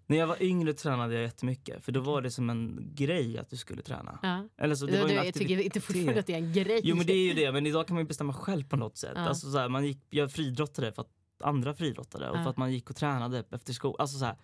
När 0.06 0.16
jag 0.16 0.26
var 0.26 0.42
yngre 0.42 0.72
tränade 0.72 1.14
jag 1.14 1.22
jättemycket, 1.22 1.84
för 1.84 1.92
då 1.92 2.00
var 2.00 2.22
det 2.22 2.30
som 2.30 2.50
en 2.50 2.90
grej 2.94 3.38
att 3.38 3.50
du 3.50 3.56
skulle 3.56 3.82
träna. 3.82 4.18
Ja. 4.22 4.48
Eller 4.64 4.74
så, 4.74 4.86
det 4.86 4.92
Du, 4.92 5.02
var 5.02 5.08
en 5.08 5.14
jag 5.14 5.34
tycker 5.34 5.60
inte 5.60 5.80
fortfarande 5.80 6.20
att 6.20 6.26
det 6.26 6.32
är 6.34 6.38
en 6.38 6.52
grej. 6.52 6.80
Jo 6.84 6.96
men 6.96 7.06
det 7.06 7.12
är 7.12 7.26
ju 7.28 7.34
det, 7.34 7.52
men 7.52 7.66
idag 7.66 7.86
kan 7.86 7.94
man 7.94 8.04
ju 8.04 8.08
bestämma 8.08 8.32
själv 8.32 8.68
på 8.68 8.76
något 8.76 8.96
sätt. 8.96 9.12
Ja. 9.14 9.20
Alltså, 9.20 9.50
så 9.52 9.58
här, 9.58 9.68
man 9.68 9.86
gick, 9.86 9.98
jag 10.10 10.32
friidrottade 10.32 10.92
för 10.92 11.02
att 11.02 11.10
andra 11.42 11.74
friidrottade 11.74 12.30
och 12.30 12.36
Ja. 12.38 12.42
för 12.42 12.50
att 12.50 12.56
man 12.56 12.72
gick 12.72 12.90
och 12.90 12.96
tränade 12.96 13.44
efter 13.50 13.72
skolan. 13.72 13.96
Alltså, 13.98 14.18
så 14.18 14.24
här. 14.24 14.36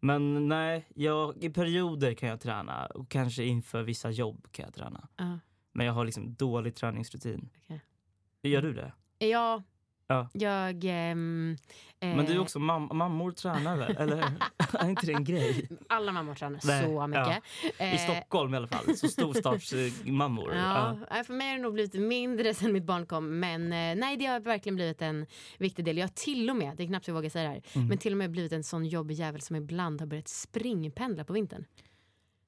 Men 0.00 0.48
nej, 0.48 0.86
jag, 0.94 1.44
i 1.44 1.50
perioder 1.50 2.14
kan 2.14 2.28
jag 2.28 2.40
träna 2.40 2.86
och 2.86 3.08
kanske 3.08 3.44
inför 3.44 3.82
vissa 3.82 4.10
jobb 4.10 4.46
kan 4.52 4.64
jag 4.64 4.74
träna. 4.74 5.08
Ja, 5.16 5.38
Men 5.72 5.86
jag 5.86 5.92
har 5.92 6.04
liksom 6.04 6.34
dålig 6.34 6.74
träningsrutin. 6.74 7.50
okej. 7.64 7.80
Gör 8.42 8.62
du 8.62 8.72
det? 8.72 8.92
Ja, 9.26 9.62
Ja. 10.10 10.28
jag... 10.32 10.84
ehm, 10.84 11.56
Men 12.00 12.26
du 12.26 12.32
är 12.32 12.36
eh, 12.36 12.42
också 12.42 12.58
mam- 12.58 12.92
mammor 12.94 13.32
tränar 13.32 13.76
väl? 13.76 13.96
Eller 13.96 14.16
är 14.72 14.88
inte 14.88 15.06
det 15.06 15.12
en 15.12 15.24
grej? 15.24 15.68
Alla 15.88 16.12
mammor 16.12 16.34
tränar 16.34 16.60
Nej, 16.64 16.84
så 16.84 17.06
mycket. 17.06 17.42
I 17.80 17.84
Eh, 17.84 17.96
Stockholm 17.98 18.54
i 18.54 18.56
alla 18.56 18.66
fall, 18.66 18.96
så 18.96 19.08
storstadsmammor. 19.08 20.54
Ja, 20.56 20.98
nej, 21.10 21.24
för 21.24 21.34
mig 21.34 21.48
har 21.48 21.56
det 21.56 21.62
nog 21.62 21.72
blivit 21.74 21.94
mindre 21.94 22.54
sen 22.54 22.72
mitt 22.72 22.84
barn 22.84 23.06
kom. 23.06 23.40
Men 23.40 23.62
eh, 23.72 23.96
nej, 23.96 24.16
det 24.16 24.26
har 24.26 24.40
verkligen 24.40 24.76
blivit 24.76 25.02
en 25.02 25.26
viktig 25.58 25.84
del. 25.84 25.98
Jag 25.98 26.04
har 26.06 26.12
till 26.14 26.50
och 26.50 26.56
med, 26.56 26.76
det 26.76 26.82
är 26.82 26.86
knappt 26.86 27.06
jag 27.08 27.14
vågar 27.14 27.30
säga 27.30 27.42
det 27.48 27.54
här, 27.54 27.62
Mm. 27.74 27.88
men 27.88 27.98
till 27.98 28.12
och 28.12 28.18
med 28.18 28.30
blivit 28.30 28.52
en 28.52 28.64
sån 28.64 28.84
jobbig 28.86 29.14
jävel 29.14 29.40
som 29.40 29.56
ibland 29.56 30.00
har 30.00 30.06
börjat 30.06 30.28
springpendla 30.28 31.24
på 31.24 31.32
vintern. 31.32 31.64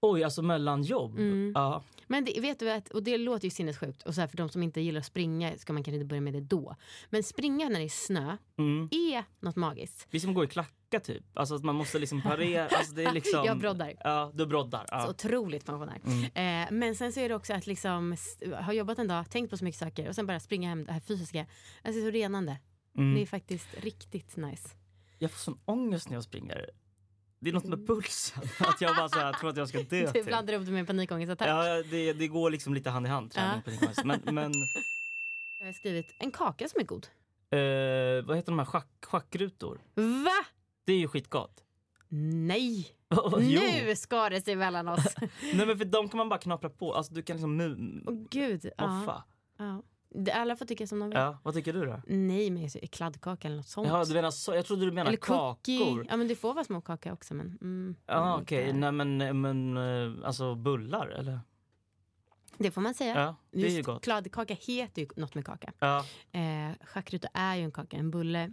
Oj, 0.02 0.24
alltså 0.24 0.42
mellan 0.42 0.82
jobb? 0.82 1.18
Mm. 1.18 1.52
Ja. 1.54 1.82
Men 2.06 2.24
det, 2.24 2.40
vet 2.40 2.58
du 2.58 2.70
att, 2.70 2.88
och 2.88 3.02
det 3.02 3.18
låter 3.18 3.44
ju 3.44 3.50
sinnessjukt 3.50 4.02
och 4.02 4.14
så 4.14 4.20
här, 4.20 4.28
för 4.28 4.36
de 4.36 4.48
som 4.48 4.62
inte 4.62 4.80
gillar 4.80 5.00
att 5.00 5.06
springa 5.06 5.58
ska 5.58 5.72
man 5.72 5.82
kanske 5.84 5.96
inte 5.96 6.06
börja 6.06 6.20
med 6.20 6.32
det 6.32 6.40
då. 6.40 6.76
Men 7.10 7.22
springa 7.22 7.68
när 7.68 7.78
det 7.78 7.84
är 7.84 7.88
snö 7.88 8.36
Mm. 8.58 8.88
är 8.92 9.24
något 9.40 9.56
magiskt. 9.56 10.06
Vi 10.10 10.20
som 10.20 10.34
går 10.34 10.44
i 10.44 10.48
klacka 10.48 11.00
typ. 11.02 11.24
Alltså 11.34 11.54
att 11.54 11.64
man 11.64 11.74
måste 11.74 11.98
liksom 11.98 12.22
parera. 12.22 12.68
Alltså 12.78 12.94
det 12.94 13.04
är 13.04 13.12
liksom... 13.12 13.44
Jag 13.44 13.58
broddar. 13.58 13.94
Ja, 14.00 14.30
du 14.34 14.46
broddar. 14.46 14.80
Så 14.86 14.94
Ja. 14.94 15.08
otroligt 15.10 15.66
pensionär. 15.66 16.00
Mm. 16.04 16.64
Eh, 16.64 16.72
men 16.72 16.94
sen 16.94 17.12
så 17.12 17.20
är 17.20 17.28
det 17.28 17.34
också 17.34 17.54
att 17.54 17.66
liksom, 17.66 18.16
ha 18.66 18.72
jobbat 18.72 18.98
en 18.98 19.08
dag, 19.08 19.30
tänkt 19.30 19.50
på 19.50 19.56
så 19.56 19.64
mycket 19.64 19.78
saker 19.80 20.08
och 20.08 20.14
sen 20.14 20.26
bara 20.26 20.40
springa 20.40 20.68
hem 20.68 20.84
det 20.84 20.92
här 20.92 21.00
fysiska. 21.00 21.46
Alltså 21.84 22.00
så 22.02 22.10
renande. 22.10 22.56
Mm. 22.96 23.14
Det 23.14 23.22
är 23.22 23.26
faktiskt 23.26 23.68
riktigt 23.80 24.36
nice. 24.36 24.68
Jag 25.18 25.30
får 25.30 25.38
sån 25.38 25.58
ångest 25.64 26.08
när 26.08 26.16
jag 26.16 26.24
springer. 26.24 26.70
Det 27.42 27.50
är 27.50 27.54
något 27.54 27.64
med 27.64 27.86
pulsen. 27.86 28.42
Att 28.60 28.80
jag 28.80 28.96
bara 28.96 29.08
så 29.08 29.18
här, 29.18 29.32
tror 29.32 29.50
att 29.50 29.56
jag 29.56 29.68
ska 29.68 29.82
dö. 29.82 30.10
Du 30.14 30.22
blandar 30.22 30.54
upp 30.54 30.64
det 30.66 30.70
med 30.72 30.80
en 30.80 30.86
panikångestattack. 30.86 31.48
Ja, 31.48 31.82
det, 31.90 32.12
det 32.12 32.28
går 32.28 32.50
liksom 32.50 32.74
lite 32.74 32.90
hand 32.90 33.06
i 33.06 33.08
hand. 33.08 33.32
Träning 33.32 33.62
Ja. 33.80 33.92
Men, 34.04 34.20
men 34.34 34.52
Jag 35.58 35.66
har 35.66 35.72
skrivit 35.72 36.14
en 36.18 36.30
kaka 36.30 36.68
som 36.68 36.80
är 36.80 36.84
god. 36.84 37.06
eh, 37.50 38.26
vad 38.26 38.36
heter 38.36 38.52
de 38.52 38.58
här 38.58 38.66
schack, 38.66 38.88
schackrutor? 39.06 39.80
Va? 39.94 40.46
Det 40.84 40.92
är 40.92 40.98
ju 40.98 41.08
skitgott. 41.08 41.64
Nej! 42.48 42.88
Jo. 43.40 43.60
Nu 43.84 43.96
ska 43.96 44.28
det 44.28 44.40
sig 44.40 44.56
mellan 44.56 44.88
oss. 44.88 45.06
Nej 45.54 45.66
men 45.66 45.78
för 45.78 45.84
de 45.84 46.08
kan 46.08 46.18
man 46.18 46.28
bara 46.28 46.38
knapra 46.40 46.70
på. 46.70 46.94
Alltså 46.94 47.14
du 47.14 47.22
kan 47.22 47.36
liksom 47.36 47.60
mu- 47.60 48.02
Åh 48.06 48.26
gud. 48.30 48.70
Ja, 48.76 48.86
moffa. 48.86 49.24
ja. 49.58 49.64
Det- 49.64 49.82
Alla 50.32 50.56
får 50.56 50.66
tycka 50.66 50.86
som 50.86 50.98
de 50.98 51.08
vill. 51.08 51.18
Ja, 51.18 51.38
vad 51.42 51.54
tycker 51.54 51.72
du 51.72 51.86
då? 51.86 52.02
Nej, 52.06 52.50
men 52.50 52.68
kladdkaka 52.70 53.48
eller 53.48 53.56
något 53.56 53.68
sånt. 53.68 53.88
Jaha, 53.88 54.04
du 54.04 54.14
menar 54.14 54.30
så, 54.30 54.54
jag 54.54 54.64
trodde 54.66 54.84
du 54.84 54.90
menade 54.92 55.08
eller 55.08 55.16
cookie. 55.18 55.78
kakor. 55.78 56.06
Ja, 56.10 56.16
men 56.16 56.28
det 56.28 56.36
får 56.36 56.54
vara 56.54 56.64
små 56.64 56.80
kakor 56.80 57.12
också. 57.12 57.34
Men, 57.34 57.58
mm, 57.60 57.96
Ja 58.06 58.28
mm, 58.32 58.42
okej, 58.42 58.66
det- 58.66 58.72
nej 58.72 58.92
men, 58.92 59.40
men 59.40 59.76
eh, 59.76 60.26
alltså 60.26 60.54
bullar 60.54 61.06
eller? 61.06 61.40
Det 62.58 62.70
får 62.70 62.80
man 62.80 62.94
säga. 62.94 63.14
Ja, 63.20 63.36
det 63.50 63.58
är 63.58 63.68
ju 63.70 63.76
Just 63.76 63.86
gott. 63.86 64.04
kladdkaka 64.04 64.54
heter 64.60 65.02
ju 65.02 65.08
något 65.16 65.34
med 65.34 65.44
kaka. 65.46 65.72
Ja, 65.78 66.04
Eh, 66.32 66.72
är 67.34 67.56
ju 67.56 67.62
en 67.62 67.72
kaka, 67.72 67.96
en 67.96 68.10
bulle. 68.10 68.52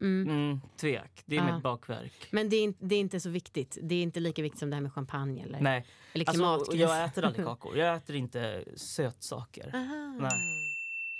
Mm. 0.00 0.28
mm, 0.28 0.60
tvek. 0.76 1.22
Det 1.26 1.36
är 1.36 1.46
Ja. 1.48 1.54
mitt 1.54 1.62
bakverk. 1.62 2.12
Men 2.30 2.48
det 2.48 2.56
är, 2.56 2.62
inte, 2.64 2.84
det 2.86 2.94
är 2.94 3.00
inte 3.00 3.20
så 3.20 3.30
viktigt. 3.30 3.78
Det 3.82 3.94
är 3.94 4.02
inte 4.02 4.20
lika 4.20 4.42
viktigt 4.42 4.58
som 4.58 4.70
det 4.70 4.76
här 4.76 4.80
med 4.80 4.92
champagne 4.92 5.42
eller, 5.42 5.60
Nej, 5.60 5.86
eller 6.12 6.28
alltså, 6.28 6.32
klimatkris. 6.42 6.80
jag 6.80 7.04
äter 7.04 7.24
aldrig 7.24 7.46
kakor. 7.46 7.76
Jag 7.76 7.96
äter 7.96 8.16
inte 8.16 8.64
sötsaker. 8.76 9.70
Aha. 9.74 10.28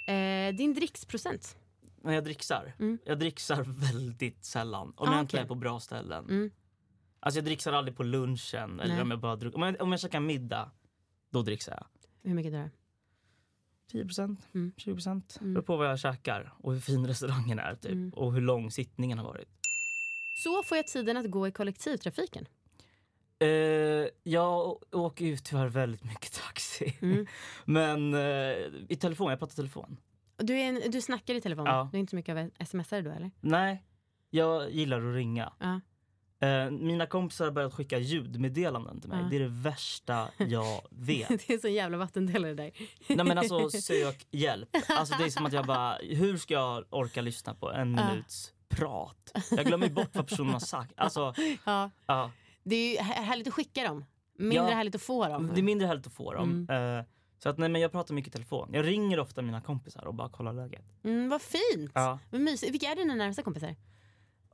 Nej. 0.06 0.48
Eh, 0.48 0.54
din 0.56 0.74
dricksprocent? 0.74 1.56
Men 2.02 2.14
jag 2.14 2.24
dricksar. 2.24 2.72
Mm. 2.78 2.98
Jag 3.04 3.18
dricksar 3.18 3.64
väldigt 3.92 4.44
sällan. 4.44 4.92
Om 4.96 5.08
Ah, 5.08 5.12
jag 5.12 5.20
inte 5.22 5.36
okej. 5.36 5.44
är 5.44 5.48
på 5.48 5.54
bra 5.54 5.80
ställen. 5.80 6.24
Mm. 6.24 6.50
Alltså 7.20 7.38
jag 7.38 7.44
dricksar 7.44 7.72
aldrig 7.72 7.96
på 7.96 8.02
lunchen. 8.02 8.80
Eller 8.80 8.94
Nej. 8.94 9.02
om 9.02 9.10
jag 9.10 9.20
bara 9.20 9.36
druck- 9.36 9.54
om, 9.54 9.62
jag, 9.62 9.82
om 9.82 9.90
jag 9.92 10.00
käkar 10.00 10.20
middag, 10.20 10.70
då 11.30 11.42
dricksar 11.42 11.72
jag. 11.72 11.86
Hur 12.28 12.34
mycket 12.34 12.52
drar 12.52 12.70
10 13.90 14.04
procent, 14.04 14.48
Mm. 14.54 14.72
20 14.76 14.94
procent. 14.94 15.38
Mm. 15.40 15.54
Beror 15.54 15.62
på 15.64 15.76
vad 15.76 15.86
jag 15.90 15.98
käkar 15.98 16.52
och 16.58 16.72
hur 16.72 16.80
fin 16.80 17.06
restaurangen 17.06 17.58
är. 17.58 17.74
Typ. 17.74 17.92
Mm. 17.92 18.10
Och 18.10 18.32
hur 18.34 18.40
lång 18.40 18.70
sittningen 18.70 19.18
har 19.18 19.24
varit. 19.24 19.48
Så 20.44 20.62
får 20.62 20.76
jag 20.76 20.86
tiden 20.86 21.16
att 21.16 21.30
gå 21.30 21.48
i 21.48 21.52
kollektivtrafiken. 21.52 22.46
Eh, 23.38 23.48
jag 24.22 24.78
åker 24.94 25.24
ju 25.24 25.36
tyvärr 25.36 25.66
väldigt 25.68 26.04
mycket 26.04 26.32
taxi. 26.32 26.98
Mm. 27.02 27.26
Men 27.64 28.14
eh, 28.14 28.56
i 28.88 28.96
telefon, 29.00 29.30
jag 29.30 29.38
pratar 29.38 29.54
telefon. 29.54 29.96
Du, 30.36 30.54
är 30.60 30.68
en, 30.68 30.90
du 30.90 31.00
snackar 31.00 31.34
i 31.34 31.40
telefon? 31.40 31.66
Ja. 31.66 31.88
Du 31.92 31.98
är 31.98 32.00
inte 32.00 32.10
så 32.10 32.16
mycket 32.16 32.36
av 32.60 32.64
smsare 32.66 33.02
då 33.02 33.10
eller? 33.10 33.30
Nej, 33.40 33.84
jag 34.30 34.70
gillar 34.70 35.08
att 35.08 35.14
ringa. 35.14 35.52
Ja. 35.58 35.80
Eh, 36.40 36.70
mina 36.70 37.06
kompisar 37.06 37.44
har 37.44 37.52
börjat 37.52 37.74
skicka 37.74 37.98
ljudmeddelanden 37.98 39.00
till 39.00 39.10
mig. 39.10 39.18
Ja. 39.22 39.26
Det 39.30 39.36
är 39.36 39.40
det 39.40 39.48
värsta 39.48 40.28
jag 40.38 40.80
vet. 40.90 41.28
Det 41.28 41.50
är 41.54 41.58
så 41.58 41.68
jävla 41.68 41.98
vattendelare 41.98 42.54
där. 42.54 42.70
Nej 43.08 43.24
men 43.26 43.38
alltså 43.38 43.70
sök 43.80 44.26
hjälp. 44.30 44.68
Alltså 44.88 45.14
det 45.18 45.24
är 45.24 45.30
som 45.30 45.46
att 45.46 45.52
jag 45.52 45.66
bara, 45.66 45.96
hur 46.02 46.36
ska 46.36 46.54
jag 46.54 46.84
orka 46.90 47.20
lyssna 47.22 47.54
på 47.54 47.72
en 47.72 47.94
Ja. 47.94 48.10
minuts 48.10 48.52
prat? 48.68 49.32
Jag 49.50 49.66
glömmer 49.66 49.88
bort 49.88 50.10
vad 50.16 50.28
personen 50.28 50.52
har 50.52 50.60
sagt. 50.60 50.92
Alltså, 50.96 51.34
Ja. 51.66 51.90
ja. 52.06 52.30
Det 52.62 52.76
är 52.76 52.92
ju 52.92 52.98
här- 52.98 53.22
härligt 53.22 53.48
att 53.48 53.54
skicka 53.54 53.84
dem. 53.84 54.04
Mindre 54.38 54.56
Ja. 54.70 54.74
härligt 54.76 54.94
att 54.94 55.02
få 55.02 55.28
dem. 55.28 55.50
Det 55.54 55.60
är 55.60 55.62
mindre 55.62 55.86
härligt 55.86 56.06
att 56.06 56.12
få 56.12 56.32
dem. 56.32 56.66
Mm. 56.68 56.98
Eh, 56.98 57.04
så 57.38 57.48
att 57.48 57.58
nej 57.58 57.68
men 57.68 57.80
jag 57.80 57.92
pratar 57.92 58.14
mycket 58.14 58.28
i 58.28 58.32
telefon. 58.32 58.68
Jag 58.72 58.86
ringer 58.86 59.20
ofta 59.20 59.42
mina 59.42 59.60
kompisar 59.60 60.04
och 60.04 60.14
bara 60.14 60.28
kollar 60.28 60.52
läget. 60.52 60.84
Mm, 61.04 61.28
vad 61.28 61.42
fint! 61.42 61.90
Ja. 61.94 62.18
Vad 62.30 62.40
mysigt. 62.40 62.72
Vilka 62.74 62.86
är 62.88 62.96
dina 62.96 63.14
närmsta 63.14 63.42
kompisar? 63.42 63.76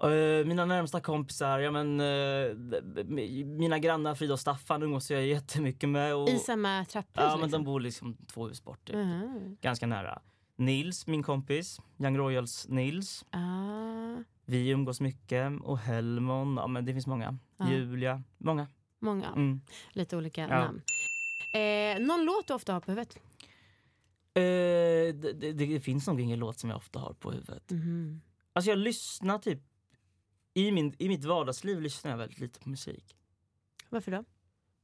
Eh, 0.03 0.47
mina 0.47 0.65
närmsta 0.65 1.01
kompisar, 1.01 1.59
ja 1.59 1.71
men 1.71 2.01
eh, 2.01 2.57
mina 3.45 3.79
grannar 3.79 4.15
Frida 4.15 4.33
och 4.33 4.41
Staffan 4.41 4.83
umgås 4.83 5.11
jag 5.11 5.27
jättemycket 5.27 5.89
med. 5.89 6.15
Och, 6.15 6.29
I 6.29 6.39
samma 6.39 6.85
trapphus? 6.85 7.13
ja 7.17 7.31
men 7.31 7.41
liksom? 7.41 7.51
de 7.51 7.65
bor 7.65 7.81
liksom 7.81 8.17
två 8.27 8.49
hus 8.49 8.65
bort. 8.65 8.85
Typ. 8.85 8.97
Mhm. 8.97 9.57
Ganska 9.61 9.87
nära. 9.87 10.23
Nils, 10.57 11.07
min 11.07 11.23
kompis. 11.23 11.81
Young 11.99 12.19
Royals 12.19 12.69
Nils. 12.69 13.25
Ah. 13.31 14.17
Vi 14.45 14.69
umgås 14.69 15.01
mycket 15.01 15.53
och 15.63 15.79
Helmon, 15.79 16.57
ja 16.57 16.67
men 16.67 16.85
det 16.85 16.93
finns 16.93 17.07
många. 17.07 17.39
Ja. 17.57 17.71
Julia, 17.71 18.23
många. 18.39 18.67
Många, 18.99 19.27
Mm. 19.29 19.61
lite 19.93 20.17
olika 20.17 20.41
Ja. 20.41 20.49
namn. 20.49 20.83
Eh, 21.55 22.07
någon 22.07 22.25
låt 22.25 22.47
du 22.49 22.55
ofta 22.55 22.73
har 22.73 22.81
på 22.81 22.91
huvudet? 22.91 23.17
Eh, 24.35 25.15
det, 25.15 25.33
det, 25.33 25.53
det 25.53 25.81
finns 25.81 26.07
nog 26.07 26.21
ingen 26.21 26.39
låt 26.39 26.59
som 26.59 26.71
jag 26.71 26.77
ofta 26.77 26.99
har 26.99 27.13
på 27.13 27.31
huvudet. 27.33 27.71
Mhm. 27.71 28.21
Alltså 28.53 28.71
jag 28.71 28.79
lyssnar 28.79 29.39
typ, 29.39 29.61
i, 30.57 30.73
min, 30.73 30.95
i 30.99 31.09
mitt 31.09 31.25
vardagsliv 31.25 31.81
lyssnar 31.81 32.11
jag 32.11 32.19
väldigt 32.19 32.39
lite 32.39 32.61
på 32.61 32.69
musik. 32.69 33.17
Varför 33.89 34.13
då? 34.13 34.25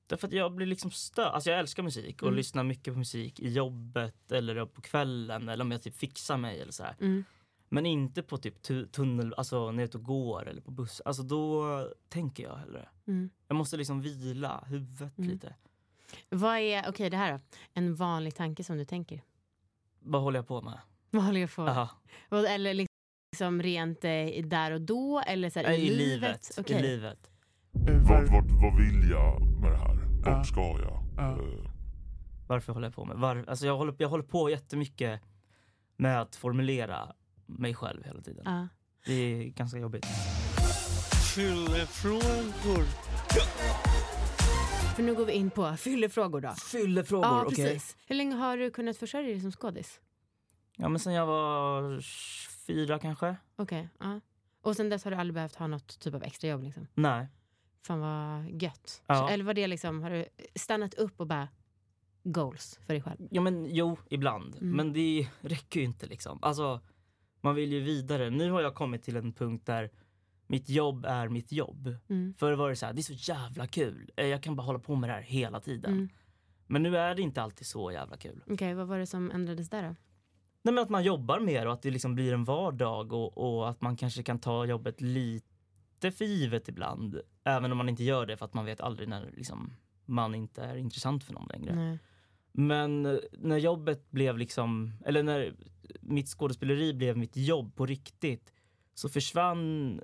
Därför 0.07 0.27
att 0.29 0.33
jag 0.35 0.53
blir 0.55 0.67
liksom 0.67 0.91
störd. 0.91 1.27
Alltså 1.35 1.51
jag 1.51 1.59
älskar 1.59 1.83
musik 1.83 2.23
och 2.23 2.29
Mm. 2.29 2.37
lyssnar 2.37 2.65
mycket 2.65 2.95
på 2.95 2.99
musik 2.99 3.41
i 3.41 3.49
jobbet 3.53 4.33
eller 4.33 4.67
på 4.67 4.81
kvällen 4.81 5.49
eller 5.49 5.65
om 5.65 5.71
jag 5.71 5.83
typ 5.83 5.97
fixar 5.97 6.37
mig 6.37 6.61
eller 6.61 6.73
så 6.73 6.83
här. 6.83 6.97
Mm. 7.01 7.25
Men 7.69 7.87
inte 7.87 8.23
på 8.23 8.37
typ 8.39 8.63
tu- 8.63 8.87
tunnel, 8.87 9.35
alltså 9.37 9.57
när 9.71 9.73
jag 9.73 9.81
är 9.83 9.85
ute 9.85 9.99
och 9.99 10.05
går 10.05 10.49
eller 10.49 10.61
på 10.63 10.71
buss. 10.71 11.01
Alltså 11.05 11.23
då 11.23 11.89
tänker 12.09 12.43
jag 12.43 12.57
hellre. 12.57 12.89
Mm. 13.07 13.31
Jag 13.49 13.57
måste 13.57 13.77
liksom 13.77 14.01
vila 14.03 14.65
huvudet 14.67 15.19
Mm. 15.19 15.31
lite. 15.31 15.55
Vad 16.29 16.59
är, 16.59 16.85
okej 16.89 17.11
det 17.11 17.17
här 17.17 17.33
då, 17.33 17.41
en 17.75 17.95
vanlig 17.95 18.35
tanke 18.35 18.65
som 18.65 18.79
du 18.79 18.85
tänker? 18.85 19.23
Vad 20.01 20.23
håller 20.23 20.39
jag 20.39 20.47
på 20.49 20.63
med? 20.63 20.79
Vad 21.11 21.23
håller 21.25 21.41
jag 21.41 21.55
på 21.55 21.63
Aha. 21.63 21.89
Vad- 22.29 22.45
Eller 22.45 22.75
liksom 22.75 22.92
rent 23.41 24.05
eh, 24.05 24.45
där 24.45 24.71
och 24.71 24.81
då 24.81 25.21
eller 25.27 25.51
så 25.51 25.59
här, 25.61 25.67
Nej, 25.67 25.81
i, 25.81 25.93
I 25.93 25.97
livet. 25.97 26.51
Okej. 26.59 26.79
I 26.79 26.83
livet. 26.83 27.31
Vad, 28.09 28.29
vad, 28.29 28.51
vad 28.63 28.77
vill 28.77 29.11
jag 29.11 29.43
med 29.61 29.73
det 29.73 29.77
här? 29.79 29.99
Vart 30.25 30.47
ska 30.47 30.61
jag? 30.61 31.05
Eh, 31.19 31.39
Varför 32.49 32.73
håller 32.73 32.87
jag 32.87 32.95
på 32.95 33.05
med? 33.05 33.17
Var, 33.17 33.45
alltså 33.49 33.67
jag, 33.67 33.77
håller, 33.77 33.95
jag 33.99 34.09
håller 34.09 34.25
på 34.25 34.51
jättemycket 34.51 35.21
med 35.97 36.21
att 36.21 36.37
formulera 36.37 37.13
mig 37.47 37.75
själv 37.75 38.05
hela 38.05 38.21
tiden. 38.21 38.43
Ja. 38.47 38.69
Det 39.07 39.13
är 39.13 39.45
ganska 39.45 39.79
jobbigt. 39.79 40.07
Fyllefrågor. 41.35 42.85
För 44.97 45.03
nu 45.03 45.15
går 45.15 45.25
vi 45.25 45.33
in 45.33 45.51
på 45.51 45.77
fyllefrågor 45.77 46.41
då. 46.41 46.55
Fyllefrågor, 46.73 47.27
Ja, 47.27 47.45
okej. 47.47 47.57
precis. 47.65 47.97
Hur 48.07 48.17
länge 48.17 48.35
har 48.35 48.57
du 48.57 48.71
kunnat 48.71 48.97
försörja 48.97 49.29
dig 49.29 49.41
som 49.41 49.53
skådis? 49.53 50.01
Ja 50.77 50.89
men 50.89 51.01
sen 51.01 51.13
jag 51.13 51.27
var 51.27 52.01
fyra 52.67 52.99
kanske? 52.99 53.37
Okej, 53.57 53.89
ja. 53.99 54.21
Och 54.61 54.77
sen 54.77 54.89
dess 54.89 55.05
har 55.05 55.11
du 55.11 55.17
aldrig 55.17 55.35
behövt 55.35 55.55
ha 55.55 55.67
något 55.67 55.99
typ 56.01 56.15
av 56.15 56.23
extrajobb 56.23 56.63
liksom? 56.63 56.87
Nej. 56.95 57.27
Fan 57.87 58.01
vad 58.01 58.63
gött. 58.63 59.03
Ja. 59.07 59.31
Eller 59.31 59.45
var 59.45 59.55
det 59.55 59.67
liksom, 59.67 60.03
har 60.03 60.11
du 60.11 60.25
stannat 60.55 60.95
upp 60.95 61.21
och 61.21 61.27
bara 61.27 61.49
goals 62.25 62.81
för 62.87 62.95
dig 62.95 63.03
själv? 63.03 63.29
Ja 63.31 63.41
men 63.41 63.67
jo, 63.71 63.97
ibland. 64.11 64.57
Mm. 64.57 64.77
Men 64.77 64.93
det 64.93 65.29
räcker 65.41 65.81
ju 65.81 65.87
inte 65.87 66.07
liksom. 66.07 66.39
Alltså, 66.43 66.81
man 67.41 67.55
vill 67.55 67.73
ju 67.73 67.81
vidare. 67.81 68.31
Nu 68.31 68.51
har 68.51 68.61
jag 68.61 68.75
kommit 68.75 69.03
till 69.03 69.17
en 69.17 69.33
punkt 69.33 69.67
där 69.67 69.91
mitt 70.47 70.69
jobb 70.69 71.05
är 71.05 71.29
mitt 71.29 71.53
jobb. 71.53 71.97
Mm. 72.09 72.35
Förr 72.39 72.53
var 72.53 72.71
det 72.71 72.77
så 72.77 72.87
här, 72.87 72.93
det 72.93 73.01
är 73.01 73.17
så 73.17 73.33
jävla 73.33 73.67
kul. 73.67 74.11
Eh, 74.17 74.27
Jag 74.27 74.43
kan 74.43 74.57
bara 74.57 74.63
hålla 74.63 74.79
på 74.79 74.95
med 74.97 75.11
det 75.11 75.15
här 75.15 75.23
hela 75.23 75.61
tiden. 75.61 75.93
Mm. 75.93 76.09
Men 76.67 76.83
nu 76.83 76.97
är 76.97 77.15
det 77.15 77.23
inte 77.23 77.43
alltid 77.43 77.67
så 77.67 77.93
jävla 77.93 78.17
kul. 78.17 78.45
Okej, 78.47 78.75
vad 78.75 78.87
var 78.87 78.99
det 78.99 79.07
som 79.07 79.31
ändrades 79.31 79.71
där 79.71 79.83
då? 79.89 79.95
Nej, 80.63 80.75
men 80.75 80.83
att 80.83 80.91
man 80.91 81.05
jobbar 81.05 81.41
mer 81.41 81.67
och 81.67 81.73
att 81.73 81.83
det 81.83 81.91
liksom 81.91 82.15
blir 82.15 82.33
en 82.33 82.45
vardag 82.45 83.13
och, 83.13 83.39
och 83.39 83.69
att 83.69 83.81
man 83.81 83.97
kanske 83.97 84.23
kan 84.23 84.39
ta 84.39 84.65
jobbet 84.65 85.01
lite 85.01 86.11
för 86.11 86.25
givet 86.25 86.69
ibland. 86.69 87.21
Även 87.45 87.73
om 87.73 87.79
man 87.79 87.89
inte 87.89 88.05
gör 88.05 88.27
det 88.27 88.37
för 88.37 88.45
att 88.45 88.55
man 88.55 88.65
vet 88.65 88.81
aldrig 88.81 89.09
när 89.09 89.31
liksom, 89.37 89.73
man 90.05 90.35
inte 90.35 90.63
är 90.63 90.77
intressant 90.77 91.25
för 91.25 91.33
någon 91.33 91.49
längre. 91.49 91.75
Nej. 91.75 91.99
Men 92.53 93.07
eh, 93.07 93.17
när 93.33 93.59
jobbet 93.59 94.11
blev 94.11 94.39
liksom, 94.39 94.93
eller 95.05 95.23
när 95.23 95.55
mitt 96.01 96.29
skådespeleri 96.29 96.95
blev 96.95 97.17
mitt 97.17 97.37
jobb 97.37 97.77
på 97.77 97.87
riktigt 97.87 98.53
så 98.95 99.09
försvann 99.09 100.01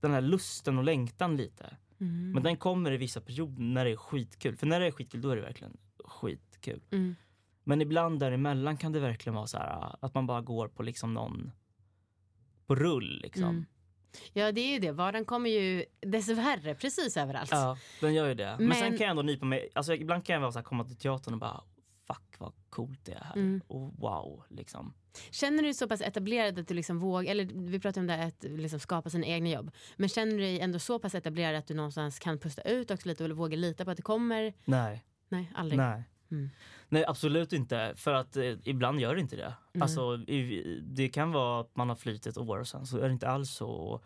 den 0.00 0.10
här 0.10 0.20
lusten 0.20 0.78
och 0.78 0.84
längtan 0.84 1.36
lite. 1.36 1.76
Mm. 2.00 2.32
Men 2.32 2.42
den 2.42 2.56
kommer 2.56 2.92
i 2.92 2.96
vissa 2.96 3.20
perioder 3.20 3.62
när 3.62 3.84
det 3.84 3.90
är 3.90 3.96
skitkul. 3.96 4.56
För 4.56 4.66
när 4.66 4.80
det 4.80 4.86
är 4.86 4.90
skitkul 4.90 5.20
då 5.20 5.30
är 5.30 5.36
det 5.36 5.42
verkligen 5.42 5.76
skitkul. 6.04 6.80
Mm. 6.90 7.16
Men 7.64 7.82
ibland 7.82 8.20
däremellan 8.20 8.76
kan 8.76 8.92
det 8.92 9.00
verkligen 9.00 9.34
vara 9.34 9.46
så 9.46 9.58
här 9.58 9.96
att 10.00 10.14
man 10.14 10.26
bara 10.26 10.40
går 10.40 10.68
på 10.68 10.82
liksom 10.82 11.14
någon 11.14 11.52
på 12.66 12.74
rull 12.74 13.20
liksom. 13.22 13.44
Mm. 13.44 13.66
Ja, 14.32 14.52
det 14.52 14.60
är 14.60 14.72
ju 14.72 14.78
det. 14.78 14.92
Vardagen 14.92 15.24
kommer 15.24 15.50
ju 15.50 15.84
dessvärre 16.00 16.74
precis 16.74 17.16
överallt. 17.16 17.50
Ja, 17.50 17.78
den 18.00 18.14
gör 18.14 18.28
ju 18.28 18.34
det. 18.34 18.56
Men, 18.58 18.68
Men- 18.68 18.76
sen 18.78 18.90
kan 18.90 19.00
jag 19.00 19.10
ändå 19.10 19.22
nypa 19.22 19.44
mig, 19.46 19.68
alltså 19.74 19.94
ibland 19.94 20.24
kan 20.24 20.34
jag 20.34 20.40
vara 20.40 20.52
så 20.52 20.58
här, 20.58 20.64
komma 20.64 20.84
till 20.84 20.96
teatern 20.96 21.34
och 21.34 21.40
bara 21.40 21.64
fuck 22.06 22.34
vad 22.38 22.52
coolt 22.70 23.04
det 23.04 23.12
är 23.12 23.24
här. 23.24 23.36
Mm. 23.36 23.60
Och 23.66 23.94
wow 23.98 24.42
liksom. 24.48 24.94
Känner 25.30 25.56
du 25.56 25.62
dig 25.62 25.74
så 25.74 25.88
pass 25.88 26.00
etablerad 26.00 26.58
att 26.58 26.68
du 26.68 26.74
liksom 26.74 26.98
vågar, 26.98 27.30
eller 27.30 27.44
vi 27.70 27.80
pratar 27.80 28.00
om 28.00 28.06
det 28.06 28.12
här 28.12 28.28
att 28.28 28.44
liksom 28.44 28.80
skapa 28.80 29.10
sina 29.10 29.26
egna 29.26 29.48
jobb. 29.48 29.70
Men 29.96 30.08
känner 30.08 30.32
du 30.32 30.38
dig 30.38 30.60
ändå 30.60 30.78
så 30.78 30.98
pass 30.98 31.14
etablerad 31.14 31.56
att 31.56 31.66
du 31.66 31.74
någonstans 31.74 32.18
kan 32.18 32.38
pusta 32.38 32.62
ut 32.62 32.90
också 32.90 33.08
lite 33.08 33.24
och 33.24 33.30
våga 33.36 33.56
lita 33.56 33.84
på 33.84 33.90
att 33.90 33.96
det 33.96 34.02
kommer? 34.02 34.54
Nej. 34.64 35.04
Nej, 35.28 35.52
aldrig. 35.54 35.78
Nej. 35.78 36.04
Mm. 36.30 36.50
Nej 36.94 37.04
absolut 37.08 37.52
inte, 37.52 37.92
för 37.96 38.14
att 38.14 38.36
eh, 38.36 38.54
ibland 38.64 39.00
gör 39.00 39.14
det 39.14 39.20
inte 39.20 39.36
det. 39.36 39.54
Mm. 39.72 39.82
Alltså, 39.82 40.14
i, 40.16 40.80
det 40.82 41.08
kan 41.08 41.32
vara 41.32 41.60
att 41.60 41.76
man 41.76 41.88
har 41.88 41.96
flytt 41.96 42.26
ett 42.26 42.38
år 42.38 42.58
och 42.58 42.68
sen 42.68 42.86
så 42.86 42.98
är 42.98 43.06
det 43.08 43.12
inte 43.12 43.28
alls 43.28 43.50
så. 43.50 44.00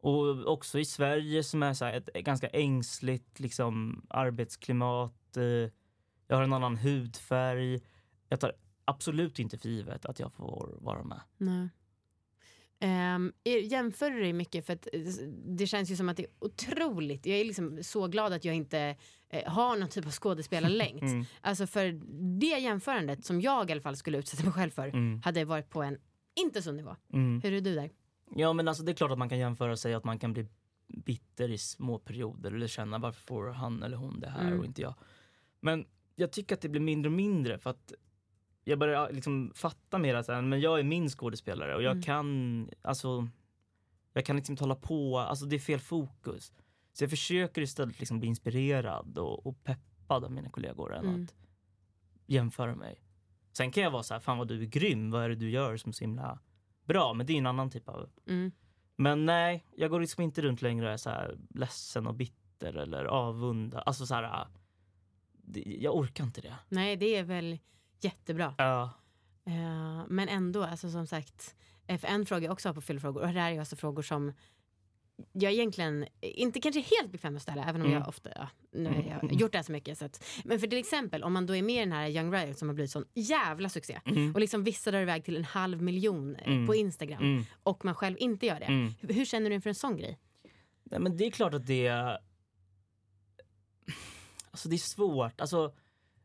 Och 0.00 0.46
också 0.46 0.78
i 0.78 0.84
Sverige 0.84 1.42
som 1.42 1.62
är 1.62 1.74
så 1.74 1.84
ett 1.84 2.06
ganska 2.12 2.48
ängsligt 2.48 3.40
liksom, 3.40 4.02
arbetsklimat. 4.10 5.36
Eh, 5.36 5.70
jag 6.26 6.36
har 6.36 6.42
en 6.42 6.52
annan 6.52 6.76
hudfärg. 6.76 7.80
Jag 8.28 8.40
tar 8.40 8.52
absolut 8.84 9.38
inte 9.38 9.58
för 9.58 9.68
givet 9.68 10.06
att 10.06 10.18
jag 10.18 10.32
får 10.32 10.78
vara 10.80 11.04
med. 11.04 11.20
Nej. 11.36 11.68
Um, 12.84 13.32
jämför 13.70 14.10
du 14.10 14.20
dig 14.20 14.32
mycket? 14.32 14.66
För 14.66 14.72
att 14.72 14.88
eh, 14.92 15.00
det 15.46 15.66
känns 15.66 15.90
ju 15.90 15.96
som 15.96 16.08
att 16.08 16.16
det 16.16 16.22
är 16.22 16.30
otroligt. 16.38 17.26
Jag 17.26 17.38
är 17.38 17.44
liksom 17.44 17.78
så 17.82 18.06
glad 18.08 18.32
att 18.32 18.44
jag 18.44 18.54
inte 18.54 18.96
eh, 19.28 19.52
har 19.52 19.76
någon 19.76 19.88
typ 19.88 20.06
av 20.06 20.12
skådespelarlängt. 20.12 21.02
Mm. 21.12 21.24
Alltså 21.40 21.66
för 21.66 22.00
det 22.40 22.46
jämförandet 22.60 23.24
som 23.24 23.40
jag 23.40 23.70
i 23.70 23.72
alla 23.72 23.80
fall 23.80 23.96
skulle 23.96 24.18
utsätta 24.18 24.42
mig 24.42 24.52
själv 24.52 24.70
för 24.70 24.88
Mm. 24.88 25.20
hade 25.24 25.44
varit 25.44 25.70
på 25.70 25.82
en 25.82 25.98
inte 26.40 26.62
så 26.62 26.72
nivå. 26.72 26.96
Mm. 27.12 27.40
Hur 27.44 27.52
är 27.52 27.60
du 27.60 27.74
där? 27.74 27.90
Ja 28.36 28.52
men 28.52 28.68
alltså 28.68 28.82
det 28.84 28.92
är 28.92 28.94
klart 28.94 29.10
att 29.10 29.18
man 29.18 29.28
kan 29.28 29.38
jämföra 29.38 29.76
sig 29.76 29.94
att 29.94 30.04
man 30.04 30.18
kan 30.18 30.32
bli 30.32 30.46
bitter 30.88 31.50
i 31.50 31.58
små 31.58 31.98
perioder 31.98 32.52
eller 32.52 32.66
känna 32.66 32.98
varför 32.98 33.20
får 33.20 33.46
han 33.48 33.82
eller 33.82 33.96
hon 33.96 34.20
det 34.20 34.28
här 34.28 34.46
Mm. 34.46 34.58
och 34.58 34.64
inte 34.64 34.82
jag. 34.82 34.94
Men 35.60 35.86
jag 36.16 36.32
tycker 36.32 36.54
att 36.54 36.60
det 36.60 36.68
blir 36.68 36.80
mindre 36.80 37.08
och 37.08 37.16
mindre 37.16 37.58
för 37.58 37.70
att 37.70 37.92
jag 38.64 38.78
börjar 38.78 39.12
liksom 39.12 39.52
fatta 39.54 39.98
mer 39.98 40.14
att 40.14 40.28
men 40.44 40.60
jag 40.60 40.78
är 40.78 40.82
min 40.84 41.08
skådespelare 41.08 41.74
och 41.76 41.82
jag 41.82 41.90
Mm. 41.92 42.02
kan, 42.02 42.70
alltså 42.82 43.28
jag 44.12 44.24
kan 44.26 44.36
liksom 44.36 44.52
inte 44.52 44.64
hålla 44.64 44.74
på, 44.76 45.18
alltså 45.18 45.44
det 45.46 45.56
är 45.56 45.60
fel 45.60 45.80
fokus. 45.80 46.52
Så 46.92 47.04
jag 47.04 47.10
försöker 47.10 47.62
istället 47.62 48.00
liksom 48.00 48.18
bli 48.20 48.28
inspirerad 48.28 49.18
och, 49.18 49.46
och 49.46 49.64
peppad 49.64 50.24
av 50.24 50.32
mina 50.32 50.50
kollegor 50.50 50.94
än 50.94 51.06
Mm. 51.06 51.24
att 51.24 51.34
jämföra 52.26 52.74
mig. 52.74 53.00
Sen 53.52 53.70
kan 53.70 53.82
jag 53.82 53.90
vara 53.90 54.02
så 54.02 54.14
här, 54.14 54.20
fan 54.20 54.38
vad 54.38 54.48
du 54.48 54.62
är 54.62 54.66
grym, 54.66 55.10
vad 55.10 55.24
är 55.24 55.28
det 55.28 55.34
du 55.34 55.50
gör 55.50 55.76
som 55.76 55.88
är 55.88 55.92
så 55.92 56.04
himla 56.04 56.38
bra? 56.84 57.12
Men 57.14 57.26
det 57.26 57.32
är 57.32 57.38
en 57.38 57.46
annan 57.46 57.70
typ 57.70 57.88
av 57.88 58.10
Mm. 58.28 58.52
men 58.96 59.26
nej, 59.26 59.64
jag 59.76 59.90
går 59.90 60.00
liksom 60.00 60.22
inte 60.24 60.42
runt 60.42 60.62
längre 60.62 60.86
och 60.86 60.92
är 60.92 60.96
så 60.96 61.10
här 61.10 61.38
ledsen 61.54 62.06
och 62.06 62.14
bitter 62.14 62.74
eller 62.74 63.04
avunda. 63.04 63.80
Alltså 63.80 64.06
så 64.06 64.14
här, 64.14 64.46
jag 65.54 65.96
orkar 65.96 66.24
inte 66.24 66.40
det. 66.40 66.54
Nej, 66.68 66.96
det 66.96 67.16
är 67.16 67.24
väl 67.24 67.58
jättebra. 68.04 68.54
Ja. 68.58 68.90
Eh, 69.46 70.04
men 70.08 70.28
ändå, 70.28 70.62
alltså 70.64 70.90
som 70.90 71.06
sagt, 71.06 71.54
eh, 71.86 71.98
för 71.98 72.08
en 72.08 72.26
fråga 72.26 72.44
jag 72.44 72.52
också 72.52 72.68
har 72.68 72.74
på 72.74 72.80
fyllefrågor, 72.80 73.20
och 73.22 73.26
det 73.32 73.40
här 73.40 73.52
är 73.52 73.58
alltså 73.58 73.76
frågor 73.76 74.02
som 74.02 74.32
jag 75.32 75.52
egentligen 75.52 76.06
inte 76.20 76.60
kanske 76.60 76.80
helt 76.80 77.12
bekväm 77.12 77.36
att 77.36 77.42
ställa, 77.42 77.64
även 77.64 77.80
om 77.80 77.86
Mm. 77.86 77.98
jag 77.98 78.08
ofta, 78.08 78.30
ja, 78.34 78.48
nu 78.72 78.88
har 78.88 79.20
jag 79.22 79.32
gjort 79.32 79.52
det 79.52 79.58
här 79.58 79.62
så 79.62 79.72
mycket. 79.72 79.98
Så 79.98 80.04
att, 80.04 80.24
men 80.44 80.60
för 80.60 80.66
till 80.66 80.78
exempel, 80.78 81.22
om 81.24 81.32
man 81.32 81.46
då 81.46 81.56
är 81.56 81.62
med 81.62 81.74
i 81.76 81.78
den 81.78 81.92
här 81.92 82.08
Young 82.08 82.32
Riot 82.34 82.58
som 82.58 82.68
har 82.68 82.74
blivit 82.74 82.90
sån 82.90 83.04
jävla 83.14 83.68
succé, 83.68 84.00
Mm. 84.04 84.34
och 84.34 84.40
liksom 84.40 84.64
vissa 84.64 84.90
drar 84.90 85.00
iväg 85.00 85.24
till 85.24 85.36
en 85.36 85.44
halv 85.44 85.82
miljon 85.82 86.36
eh, 86.36 86.46
Mm. 86.52 86.66
på 86.66 86.74
Instagram, 86.74 87.22
Mm. 87.22 87.44
och 87.62 87.84
man 87.84 87.94
själv 87.94 88.16
inte 88.18 88.46
gör 88.46 88.60
det. 88.60 88.64
Mm. 88.66 88.94
Hur, 89.00 89.14
hur 89.14 89.24
känner 89.24 89.50
du 89.50 89.54
inför 89.56 89.70
en 89.70 89.74
sån 89.74 89.96
grej? 89.96 90.18
Nej, 90.84 91.00
men 91.00 91.16
det 91.16 91.24
är 91.26 91.30
klart 91.30 91.54
att 91.54 91.66
det... 91.66 91.88
Alltså 94.50 94.68
det 94.68 94.76
är 94.76 94.78
svårt. 94.78 95.40
Alltså, 95.40 95.74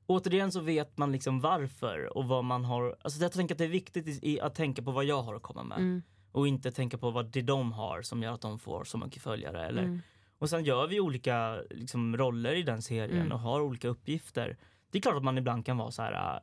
återigen 0.09 0.51
så 0.51 0.59
vet 0.59 0.97
man 0.97 1.11
liksom 1.11 1.39
varför 1.41 2.17
och 2.17 2.25
vad 2.25 2.43
man 2.43 2.65
har... 2.65 2.95
Alltså 3.01 3.21
jag 3.21 3.31
tänker 3.31 3.55
att 3.55 3.59
det 3.59 3.63
är 3.63 3.69
viktigt 3.69 4.07
i, 4.07 4.31
i, 4.31 4.39
att 4.41 4.55
tänka 4.55 4.81
på 4.81 4.91
vad 4.91 5.05
jag 5.05 5.21
har 5.23 5.35
att 5.35 5.41
komma 5.41 5.63
med. 5.63 5.77
Mm. 5.77 6.01
Och 6.31 6.47
inte 6.47 6.71
tänka 6.71 6.97
på 6.97 7.11
vad 7.11 7.25
det 7.31 7.41
de 7.41 7.71
har 7.71 8.01
som 8.01 8.23
gör 8.23 8.33
att 8.33 8.41
de 8.41 8.59
får 8.59 8.83
så 8.83 8.97
mycket 8.97 9.21
följare. 9.23 9.65
Eller, 9.67 9.83
Mm. 9.83 9.99
Och 10.37 10.49
sen 10.49 10.63
gör 10.63 10.87
vi 10.87 10.99
olika 10.99 11.61
liksom, 11.69 12.17
roller 12.17 12.53
i 12.55 12.63
den 12.63 12.81
serien 12.81 13.19
Mm. 13.21 13.31
och 13.31 13.39
har 13.39 13.61
olika 13.61 13.87
uppgifter. 13.87 14.57
Det 14.91 14.97
är 14.97 15.01
klart 15.01 15.15
att 15.15 15.23
man 15.23 15.37
ibland 15.37 15.65
kan 15.65 15.77
vara 15.77 15.91
så 15.91 16.01
här. 16.01 16.39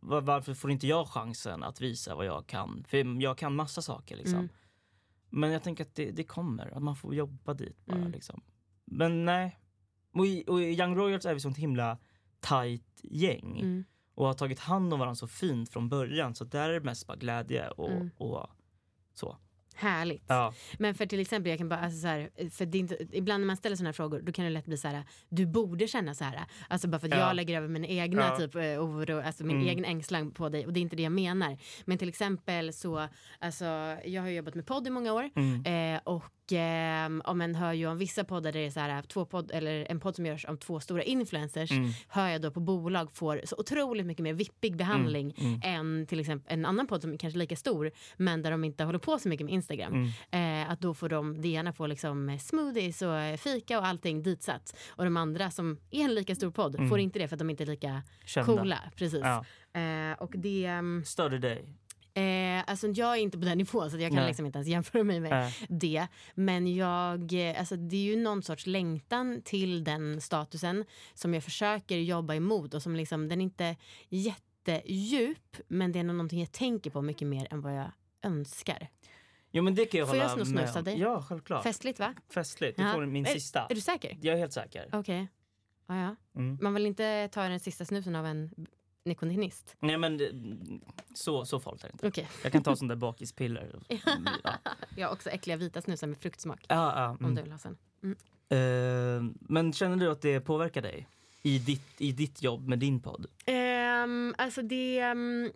"Va- 0.00 0.20
Varför 0.20 0.54
får 0.54 0.70
inte 0.70 0.86
jag 0.86 1.08
chansen 1.08 1.62
att 1.62 1.80
visa 1.80 2.14
vad 2.14 2.26
jag 2.26 2.46
kan? 2.46 2.84
För 2.88 3.22
jag 3.22 3.38
kan 3.38 3.54
massa 3.54 3.82
saker 3.82 4.16
liksom. 4.16 4.34
Mm. 4.38 4.48
Men 5.30 5.50
jag 5.52 5.62
tänker 5.62 5.84
att 5.84 5.94
det, 5.94 6.10
det 6.10 6.24
kommer, 6.24 6.76
att 6.76 6.82
man 6.82 6.96
får 6.96 7.14
jobba 7.14 7.54
dit 7.54 7.86
bara 7.86 7.98
Mm. 7.98 8.12
liksom. 8.12 8.40
Men 8.84 9.24
nej. 9.24 9.58
Och 10.12 10.26
i, 10.26 10.44
och 10.46 10.60
i 10.62 10.64
Young 10.80 10.96
Royals 10.96 11.24
är 11.26 11.34
vi 11.34 11.40
sånt 11.40 11.56
himla 11.58 11.98
tight 12.40 13.00
gäng. 13.02 13.60
Mm. 13.60 13.84
Och 14.14 14.26
har 14.26 14.34
tagit 14.34 14.58
hand 14.58 14.92
om 14.92 14.98
varandra 15.00 15.14
så 15.16 15.26
fint 15.26 15.72
från 15.72 15.88
början. 15.88 16.34
Så 16.34 16.44
där 16.44 16.68
är 16.68 16.72
det 16.72 16.80
mest 16.80 17.06
bara 17.06 17.16
glädje 17.16 17.68
och, 17.68 17.90
Mm. 17.90 18.10
och 18.16 18.46
så. 19.14 19.36
Härligt. 19.74 20.24
Ja. 20.26 20.54
Men 20.78 20.94
för 20.94 21.06
till 21.06 21.20
exempel, 21.20 21.50
jag 21.50 21.58
kan 21.58 21.68
bara, 21.68 21.80
alltså 21.80 22.00
så 22.00 22.06
här, 22.06 22.50
för 22.50 22.76
inte, 22.76 22.96
ibland 23.12 23.40
när 23.40 23.46
man 23.46 23.56
ställer 23.56 23.76
sådana 23.76 23.92
frågor 23.92 24.20
då 24.22 24.32
kan 24.32 24.44
det 24.44 24.50
lätt 24.50 24.64
bli 24.66 24.76
så 24.76 24.88
här, 24.88 25.04
du 25.28 25.46
borde 25.46 25.86
känna 25.88 26.14
så 26.14 26.24
här. 26.24 26.44
Alltså 26.68 26.88
bara 26.88 26.98
för 26.98 27.06
att 27.08 27.14
Ja. 27.14 27.20
jag 27.20 27.36
lägger 27.36 27.56
över 27.56 27.68
min 27.68 27.84
egna 27.84 28.22
Ja. 28.22 28.36
typ 28.36 28.54
eh, 28.54 28.62
oro, 28.62 29.20
alltså 29.20 29.44
min 29.44 29.56
Mm. 29.56 29.68
egen 29.68 29.84
ängslan 29.84 30.30
på 30.30 30.48
dig 30.48 30.66
och 30.66 30.72
det 30.72 30.80
är 30.80 30.82
inte 30.82 30.96
det 30.96 31.02
jag 31.02 31.12
menar. 31.12 31.58
Men 31.84 31.98
till 31.98 32.08
exempel 32.08 32.72
så, 32.72 33.08
alltså 33.38 33.64
jag 34.04 34.22
har 34.22 34.28
jobbat 34.28 34.54
med 34.54 34.66
podd 34.66 34.86
i 34.86 34.90
många 34.90 35.12
år 35.12 35.30
Mm. 35.36 35.94
eh, 35.94 36.00
och 36.04 36.24
eh, 36.52 37.30
om 37.30 37.38
man 37.38 37.54
hör 37.54 37.72
ju 37.72 37.86
om 37.86 37.98
vissa 37.98 38.24
poddar 38.24 38.52
där 38.52 38.60
det 38.60 38.66
är 38.66 38.70
så 38.70 38.80
här, 38.80 39.02
två 39.02 39.24
podd, 39.24 39.50
eller 39.54 39.86
en 39.90 40.00
podd 40.00 40.16
som 40.16 40.26
görs 40.26 40.44
av 40.44 40.56
två 40.56 40.80
stora 40.80 41.02
influencers 41.02 41.70
Mm. 41.70 41.90
hör 42.08 42.28
jag 42.28 42.42
då 42.42 42.50
på 42.50 42.60
bolag 42.60 43.12
får 43.12 43.40
så 43.44 43.56
otroligt 43.58 44.06
mycket 44.06 44.22
mer 44.22 44.32
vippig 44.34 44.76
behandling 44.76 45.34
Mm. 45.38 45.60
än 45.64 46.06
till 46.06 46.20
exempel 46.20 46.52
en 46.58 46.66
annan 46.66 46.86
podd 46.86 47.02
som 47.02 47.12
är 47.12 47.16
kanske 47.18 47.38
lika 47.38 47.56
stor 47.56 47.90
men 48.16 48.42
där 48.42 48.50
de 48.50 48.64
inte 48.64 48.84
håller 48.84 48.98
på 48.98 49.18
så 49.18 49.28
mycket 49.28 49.44
med 49.44 49.54
Instagram. 49.54 49.92
Mm. 50.30 50.62
Eh, 50.64 50.70
att 50.70 50.80
då 50.80 50.94
får 50.94 51.08
de, 51.08 51.42
det 51.42 51.48
ena 51.48 51.72
får 51.72 51.88
liksom 51.88 52.28
eh, 52.28 52.38
smoothies 52.38 53.02
och 53.02 53.16
eh, 53.18 53.36
fika 53.36 53.78
och 53.78 53.86
allting 53.86 54.22
ditsatt. 54.22 54.76
Och 54.90 55.04
de 55.04 55.16
andra 55.16 55.50
som 55.50 55.78
är 55.90 56.04
en 56.04 56.14
lika 56.14 56.34
stor 56.34 56.50
podd 56.50 56.88
får 56.88 56.98
inte 56.98 57.18
det 57.18 57.28
för 57.28 57.34
att 57.34 57.38
de 57.38 57.50
inte 57.50 57.64
är 57.64 57.66
lika 57.66 57.88
Mm. 57.88 58.02
Kända. 58.24 58.52
coola. 58.56 58.78
Precis. 58.96 59.20
Ja. 59.22 59.44
Eh, 59.80 60.12
och 60.18 60.32
det, 60.36 60.64
ehm, 60.66 61.02
Störde 61.06 61.38
dig? 61.38 61.64
Eh, 62.14 62.64
alltså 62.66 62.86
jag 62.88 63.12
är 63.16 63.20
inte 63.20 63.38
på 63.38 63.44
den 63.44 63.58
nivån 63.58 63.90
så 63.90 63.98
jag 63.98 64.10
kan 64.10 64.16
Nej. 64.16 64.26
liksom 64.26 64.46
inte 64.46 64.56
ens 64.58 64.68
jämföra 64.68 65.04
mig 65.04 65.20
med 65.20 65.30
Nej. 65.30 65.54
det. 65.68 66.06
Men 66.34 66.74
jag, 66.74 67.32
eh, 67.50 67.58
alltså 67.58 67.76
det 67.76 67.96
är 67.96 68.00
ju 68.00 68.16
någon 68.16 68.42
sorts 68.42 68.66
längtan 68.66 69.42
till 69.44 69.84
den 69.84 70.20
statusen 70.20 70.84
som 71.14 71.34
jag 71.34 71.44
försöker 71.44 71.96
jobba 71.96 72.34
emot 72.34 72.74
och 72.74 72.82
som 72.82 72.96
liksom, 72.96 73.28
den 73.28 73.40
är 73.40 73.44
inte 73.44 73.76
jättedjup 74.08 75.56
men 75.68 75.92
det 75.92 75.98
är 75.98 76.04
nog 76.04 76.16
någonting 76.16 76.40
jag 76.40 76.52
tänker 76.52 76.90
på 76.90 77.02
mycket 77.02 77.28
mer 77.28 77.46
än 77.50 77.60
vad 77.60 77.76
jag 77.76 77.90
önskar. 78.22 78.88
Jo 79.52 79.62
men 79.62 79.74
det 79.74 79.84
kan 79.86 79.98
jag 79.98 80.08
Får 80.08 80.16
jag 80.16 80.28
hålla 80.28 80.44
snus 80.44 80.54
med 80.54 80.70
av 80.70 80.76
om. 80.76 80.84
dig? 80.84 80.98
Ja, 81.00 81.22
självklart. 81.28 81.62
Festligt 81.62 81.98
va? 81.98 82.14
Festligt. 82.34 82.76
Du 82.78 82.82
Ja. 82.82 82.92
får 82.92 83.06
min 83.06 83.26
är, 83.26 83.30
sista. 83.30 83.66
Är 83.70 83.74
du 83.74 83.80
säker? 83.80 84.18
Jag 84.22 84.34
är 84.34 84.38
helt 84.38 84.52
säker. 84.52 84.88
Okej. 84.92 85.28
Ja, 85.86 85.96
ja. 86.00 86.16
Mm. 86.40 86.58
Man 86.62 86.74
vill 86.74 86.86
inte 86.86 87.28
ta 87.32 87.42
den 87.48 87.60
sista 87.60 87.84
snusen 87.84 88.16
av 88.16 88.26
en 88.26 88.50
nikotinist? 89.10 89.76
Nej 89.80 89.98
men 89.98 90.16
det- 90.16 90.32
så, 91.14 91.44
så 91.44 91.60
farligt 91.60 91.84
är 91.84 91.88
det 91.88 91.92
inte. 91.92 92.08
Okej. 92.08 92.28
Jag 92.42 92.52
kan 92.52 92.62
ta 92.62 92.76
sån 92.76 92.88
där 92.88 92.96
bakispiller. 92.96 93.80
Ja, 93.88 94.58
Jag 94.96 95.08
har 95.08 95.14
också 95.14 95.30
äckliga 95.30 95.56
vita 95.56 95.80
snusar 95.82 96.06
med 96.06 96.18
fruktsmak. 96.18 96.60
ja, 96.68 96.92
ja, 96.96 97.10
Om 97.10 97.16
mm. 97.24 97.34
du 97.34 97.42
vill 97.42 97.52
ha 97.52 97.58
sen. 97.58 97.76
Eh, 98.48 99.22
men 99.40 99.72
känner 99.72 99.96
du 99.96 100.10
att 100.10 100.22
det 100.22 100.40
påverkar 100.40 100.82
dig? 100.82 101.08
I 101.42 101.58
ditt, 101.58 102.00
I 102.00 102.12
ditt 102.12 102.42
jobb 102.42 102.68
med 102.68 102.78
din 102.78 103.00
podd? 103.00 103.26
Um, 103.46 104.34
alltså 104.38 104.62
det, 104.62 104.98
ehm, 104.98 105.50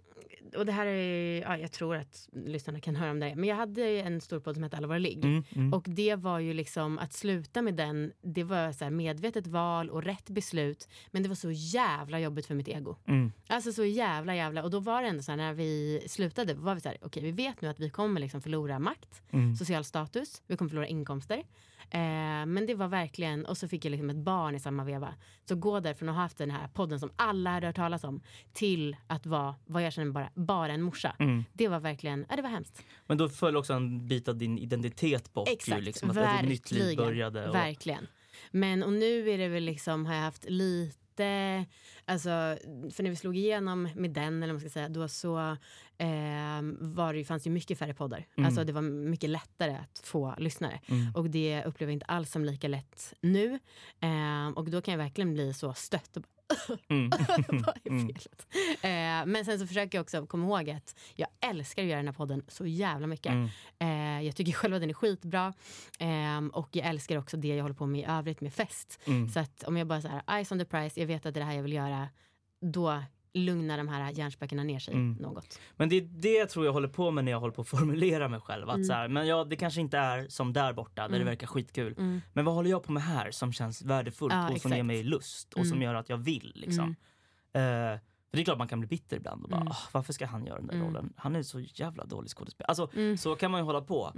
och 0.57 0.67
det 0.67 0.73
här 0.73 0.87
är, 0.87 1.41
ja, 1.43 1.59
jag 1.59 1.73
tror 1.73 1.97
att 1.97 2.29
lyssnarna 2.33 2.81
kan 2.81 2.97
höra 2.97 3.11
om 3.11 3.21
det. 3.21 3.35
Men 3.37 3.49
jag 3.49 3.57
hade 3.57 3.83
en 4.01 4.21
stor 4.21 4.41
podd 4.41 4.55
som 4.55 4.63
hette 4.63 4.77
Alla 4.77 4.87
våra 4.87 4.99
ligg. 4.99 5.25
Mm, 5.25 5.45
mm. 5.55 5.73
Och 5.73 5.85
det 5.89 6.15
var 6.15 6.39
ju 6.39 6.55
liksom 6.55 6.99
att 6.99 7.13
sluta 7.13 7.63
med 7.63 7.75
den, 7.75 8.13
det 8.23 8.45
var 8.45 8.73
så 8.73 8.85
här 8.85 8.91
medvetet 8.91 9.47
val 9.47 9.91
och 9.91 10.03
rätt 10.03 10.31
beslut. 10.31 10.89
Men 11.11 11.23
det 11.23 11.29
var 11.29 11.37
så 11.37 11.51
jävla 11.51 12.21
jobbigt 12.21 12.47
för 12.47 12.55
mitt 12.55 12.69
ego. 12.69 12.97
Mm. 13.07 13.33
Alltså 13.47 13.73
så 13.73 13.85
jävla 13.85 14.35
jävla. 14.37 14.63
Och 14.63 14.71
då 14.71 14.81
var 14.81 15.03
det 15.03 15.09
ändå 15.09 15.23
så 15.23 15.33
här 15.33 15.37
när 15.37 15.53
vi 15.53 16.03
slutade, 16.07 16.55
var 16.55 16.75
vi 16.75 16.81
så 16.81 16.89
här, 16.89 16.99
okej 17.03 17.23
vi 17.23 17.33
vet 17.33 17.61
nu 17.61 17.69
att 17.69 17.81
vi 17.81 17.91
kommer 17.91 18.21
liksom 18.21 18.43
förlora 18.43 18.79
makt, 18.79 19.23
Mm. 19.31 19.57
social 19.57 19.85
status, 19.85 20.43
vi 20.47 20.57
kommer 20.57 20.69
förlora 20.69 20.87
inkomster. 20.87 21.43
Eh, 21.91 22.47
men 22.47 22.67
det 22.67 22.75
var 22.75 22.89
verkligen, 22.89 23.47
och 23.47 23.59
så 23.59 23.69
fick 23.69 23.85
jag 23.85 23.91
liksom 23.91 24.11
ett 24.11 24.17
barn 24.17 24.55
i 24.55 24.61
samma 24.61 24.85
veva. 24.85 25.15
Så 25.49 25.57
gå 25.57 25.81
därifrån 25.81 26.09
att 26.09 26.15
ha 26.15 26.23
haft 26.23 26.39
den 26.39 26.51
här 26.51 26.69
podden 26.69 27.01
som 27.01 27.11
alla 27.17 27.51
hade 27.51 27.67
hört 27.67 27.77
talas 27.77 28.05
om 28.05 28.21
till 28.53 28.97
att 29.07 29.27
vara, 29.27 29.55
vad 29.67 29.83
jag 29.83 29.93
känner 29.93 30.13
bara, 30.13 30.31
bara 30.35 30.73
en 30.73 30.83
morsa. 30.83 31.17
Mm. 31.19 31.45
Det 31.53 31.69
var 31.69 31.81
verkligen, 31.81 32.27
ja 32.31 32.37
det 32.37 32.43
var 32.43 32.51
hemskt. 32.51 32.83
Men 33.07 33.19
då 33.19 33.29
föll 33.29 33.57
också 33.57 33.73
en 33.73 34.09
bit 34.09 34.29
av 34.29 34.37
din 34.37 34.59
identitet 34.59 35.33
bort. 35.33 35.49
Exakt, 35.49 35.81
ju, 35.81 35.85
liksom, 35.85 36.11
att 36.11 36.17
ett 36.17 36.49
nytt 36.49 36.71
liv 36.71 36.83
verkligen. 36.83 36.97
började. 36.97 37.49
Och, 37.49 37.55
Verkligen. 37.55 38.07
Men 38.51 38.83
och 38.83 38.93
nu 38.93 39.31
är 39.31 39.39
det 39.39 39.49
väl 39.49 39.65
liksom, 39.65 40.07
har 40.07 40.15
jag 40.15 40.23
haft 40.23 40.45
lite, 40.51 41.65
alltså, 42.05 42.29
för 42.95 43.03
när 43.03 43.11
vi 43.11 43.17
slog 43.17 43.37
igenom 43.37 43.89
med 43.95 44.11
den, 44.11 44.43
eller 44.43 44.53
man 44.53 44.61
ska 44.61 44.71
säga, 44.71 44.89
då 44.89 45.09
så 45.09 45.39
eh, 45.99 46.63
var 46.81 47.15
det, 47.15 47.25
fanns 47.25 47.43
det 47.43 47.51
mycket 47.51 47.79
färre 47.79 47.95
poddar. 47.95 48.27
Mm. 48.37 48.47
Alltså 48.47 48.65
det 48.65 48.73
var 48.73 48.83
mycket 48.83 49.31
lättare 49.31 49.75
att 49.75 50.03
få 50.05 50.35
lyssnare. 50.39 50.81
Mm. 50.87 51.15
Och 51.15 51.31
det 51.31 51.65
upplever 51.65 51.91
jag 51.91 51.97
inte 51.97 52.07
alls 52.07 52.31
som 52.31 52.45
lika 52.45 52.69
lätt 52.69 53.15
nu. 53.21 53.59
Eh, 54.01 54.49
och 54.55 54.71
då 54.71 54.83
kan 54.83 54.93
jag 54.93 54.99
verkligen 54.99 55.35
bli 55.35 55.55
så 55.55 55.75
stött 55.75 56.17
och 56.17 56.23
Mm. 56.89 57.11
vad 57.49 57.79
är 57.85 57.99
felet? 58.01 58.47
Eh, 58.83 59.33
men 59.33 59.45
sen 59.45 59.59
så 59.59 59.67
försöker 59.67 59.99
jag 59.99 60.03
också 60.03 60.27
komma 60.27 60.45
ihåg 60.47 60.71
att 60.71 60.97
jag 61.15 61.29
älskar 61.41 61.83
att 61.83 61.89
göra 61.89 61.97
den 61.97 62.09
här 62.09 62.15
podden 62.15 62.43
så 62.49 62.67
jävla 62.67 63.07
mycket. 63.07 63.33
Mm. 63.33 63.49
Eh, 63.79 64.27
jag 64.27 64.37
tycker 64.37 64.53
själv 64.53 64.75
att 64.75 64.81
den 64.81 64.91
är 64.91 64.95
skitbra. 64.95 65.55
Eh, 65.99 66.47
och 66.53 66.69
jag 66.73 66.87
älskar 66.87 67.19
också 67.19 67.37
det 67.37 67.49
jag 67.49 67.63
håller 67.63 67.75
på 67.75 67.87
med 67.87 68.01
i 68.01 68.05
övrigt 68.05 68.41
med 68.41 68.53
fest. 68.53 69.01
Mm. 69.05 69.29
Så 69.29 69.41
att 69.41 69.63
om 69.63 69.77
jag 69.77 69.87
bara 69.87 70.01
så 70.01 70.09
här, 70.09 70.23
eyes 70.29 70.53
on 70.53 70.59
the 70.59 70.65
prize, 70.65 71.01
jag 71.01 71.07
vet 71.07 71.27
att 71.27 71.35
det 71.35 71.41
är 71.41 71.43
det 71.43 71.47
här 71.47 71.57
jag 71.57 71.63
vill 71.63 71.73
göra. 71.73 72.09
Då 72.61 73.03
lugnar 73.35 73.77
de 73.77 73.89
här 73.89 74.13
hjärnspökena 74.13 74.63
ner 74.65 74.79
sig 74.79 74.95
Mm. 74.95 75.13
något. 75.21 75.61
Men 75.77 75.89
det 75.89 75.97
är 75.97 76.01
det 76.03 76.47
tror 76.47 76.65
jag 76.67 76.73
håller 76.73 76.89
på 76.89 77.11
med 77.11 77.25
när 77.25 77.33
jag 77.33 77.41
håller 77.41 77.55
på 77.55 77.63
att 77.63 77.69
formulera 77.69 78.29
mig 78.29 78.41
själv. 78.41 78.63
Mm. 78.63 78.81
Att 78.81 78.87
så 78.87 78.93
här, 78.93 79.09
men 79.09 79.27
ja, 79.27 79.45
det 79.45 79.57
kanske 79.57 79.81
inte 79.81 79.99
är 79.99 80.29
som 80.29 80.53
där 80.53 80.73
borta 80.73 81.09
där 81.09 81.19
det 81.19 81.25
verkar 81.25 81.47
skitkul. 81.47 81.95
Men 82.33 82.45
vad 82.45 82.55
håller 82.55 82.71
jag 82.71 82.83
på 82.83 82.93
med 82.93 83.03
här 83.03 83.31
som 83.31 83.53
känns 83.53 83.83
värdefullt 83.83 84.33
Mm. 84.33 84.45
Ja, 84.45 84.53
och 84.53 84.61
som 84.61 84.69
exakt. 84.73 84.77
ger 84.77 84.83
mig 84.83 85.03
lust 85.03 85.53
och 85.55 85.67
som 85.67 85.77
Mm. 85.77 85.83
gör 85.83 85.95
att 85.95 86.09
jag 86.09 86.17
vill. 86.17 86.53
Liksom. 86.55 86.89
Eh, 87.53 87.61
för 88.31 88.37
det 88.37 88.41
är 88.41 88.45
klart 88.45 88.59
man 88.59 88.69
kan 88.69 88.81
bli 88.81 88.89
bitter 88.89 89.17
ibland 89.17 89.45
och 89.45 89.51
bara, 89.51 89.61
Mm. 89.61 89.73
"Ah, 89.73 89.77
varför 89.93 90.13
ska 90.13 90.27
han 90.27 90.47
göra 90.47 90.59
den 90.59 90.67
där 90.67 90.79
rollen? 90.87 91.13
Han 91.17 91.37
är 91.37 91.43
så 91.43 91.61
jävla 91.61 92.05
dålig 92.05 92.31
skådespelare. 92.31 92.69
Alltså 92.69 92.91
Mm. 92.95 93.17
så 93.17 93.37
kan 93.37 93.51
man 93.51 93.61
ju 93.61 93.65
hålla 93.65 93.81
på. 93.81 94.13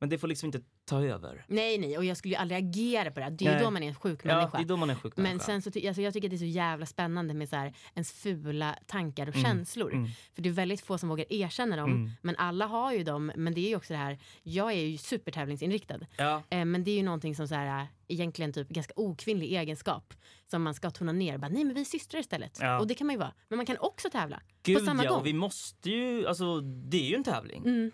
Men 0.00 0.08
det 0.08 0.18
får 0.18 0.28
liksom 0.28 0.46
inte 0.46 0.60
ta 0.84 1.02
över. 1.04 1.44
Nej, 1.48 1.78
nej, 1.78 1.98
och 1.98 2.04
jag 2.04 2.16
skulle 2.16 2.34
ju 2.34 2.40
aldrig 2.40 2.58
agera 2.68 3.10
på 3.10 3.18
det. 3.20 3.24
här. 3.24 3.30
Det 3.30 3.44
är 3.44 3.48
ju 3.48 3.54
Nej. 3.54 3.64
då 3.64 3.70
man 3.70 3.82
är 3.82 3.88
en 3.88 3.94
sjuk 3.94 4.20
Ja, 4.24 4.36
människa. 4.36 4.56
det 4.58 4.64
är 4.64 4.66
då 4.66 4.76
man 4.76 4.90
är 4.90 4.94
en 4.94 5.00
sjuk 5.00 5.16
Men 5.16 5.40
sen 5.40 5.62
så 5.62 5.70
ty- 5.70 5.88
alltså 5.88 6.02
jag 6.02 6.12
tycker 6.12 6.28
att 6.28 6.30
det 6.30 6.36
är 6.36 6.38
så 6.38 6.44
jävla 6.44 6.86
spännande 6.86 7.34
med 7.34 7.48
så 7.48 7.56
här, 7.56 7.74
ens 7.94 8.12
fula 8.12 8.78
tankar 8.86 9.28
och 9.28 9.34
känslor. 9.34 9.92
mm. 9.92 10.08
För 10.34 10.42
det 10.42 10.48
är 10.48 10.52
väldigt 10.52 10.80
få 10.80 10.98
som 10.98 11.08
vågar 11.08 11.32
erkänna 11.32 11.76
dem. 11.76 11.90
Mm. 11.90 12.10
Men 12.22 12.36
alla 12.36 12.66
har 12.66 12.92
ju 12.92 13.04
dem. 13.04 13.32
Men 13.36 13.54
det 13.54 13.60
är 13.60 13.68
ju 13.68 13.76
också 13.76 13.92
det 13.92 13.98
här, 13.98 14.18
jag 14.42 14.72
är 14.72 14.80
ju 14.86 14.98
supertävlingsinriktad. 14.98 15.98
Ja. 16.16 16.42
Eh, 16.50 16.64
men 16.64 16.84
det 16.84 16.90
är 16.90 16.96
ju 16.96 17.02
någonting 17.02 17.36
som 17.36 17.48
så 17.48 17.54
här, 17.54 17.86
egentligen 18.08 18.52
typ 18.52 18.68
ganska 18.68 18.92
okvinnlig 18.96 19.52
egenskap. 19.52 20.14
Som 20.50 20.62
man 20.62 20.74
ska 20.74 20.90
tona 20.90 21.12
ner. 21.12 21.38
Bara, 21.38 21.48
Nej 21.48 21.64
men 21.64 21.74
vi 21.74 21.80
är 21.80 21.84
systrar 21.84 22.20
istället. 22.20 22.58
Ja. 22.60 22.78
Och 22.80 22.86
det 22.86 22.94
kan 22.94 23.06
man 23.06 23.14
ju 23.14 23.18
vara. 23.18 23.32
Men 23.48 23.56
man 23.56 23.66
kan 23.66 23.76
också 23.78 24.10
tävla. 24.10 24.42
Gud 24.62 24.78
på 24.78 24.84
samma 24.84 25.04
ja, 25.04 25.10
gång. 25.10 25.24
vi 25.24 25.32
måste 25.32 25.90
ju, 25.90 26.26
alltså 26.26 26.60
det 26.60 26.96
är 26.96 27.08
ju 27.08 27.14
en 27.14 27.24
tävling. 27.24 27.64
Mm. 27.66 27.90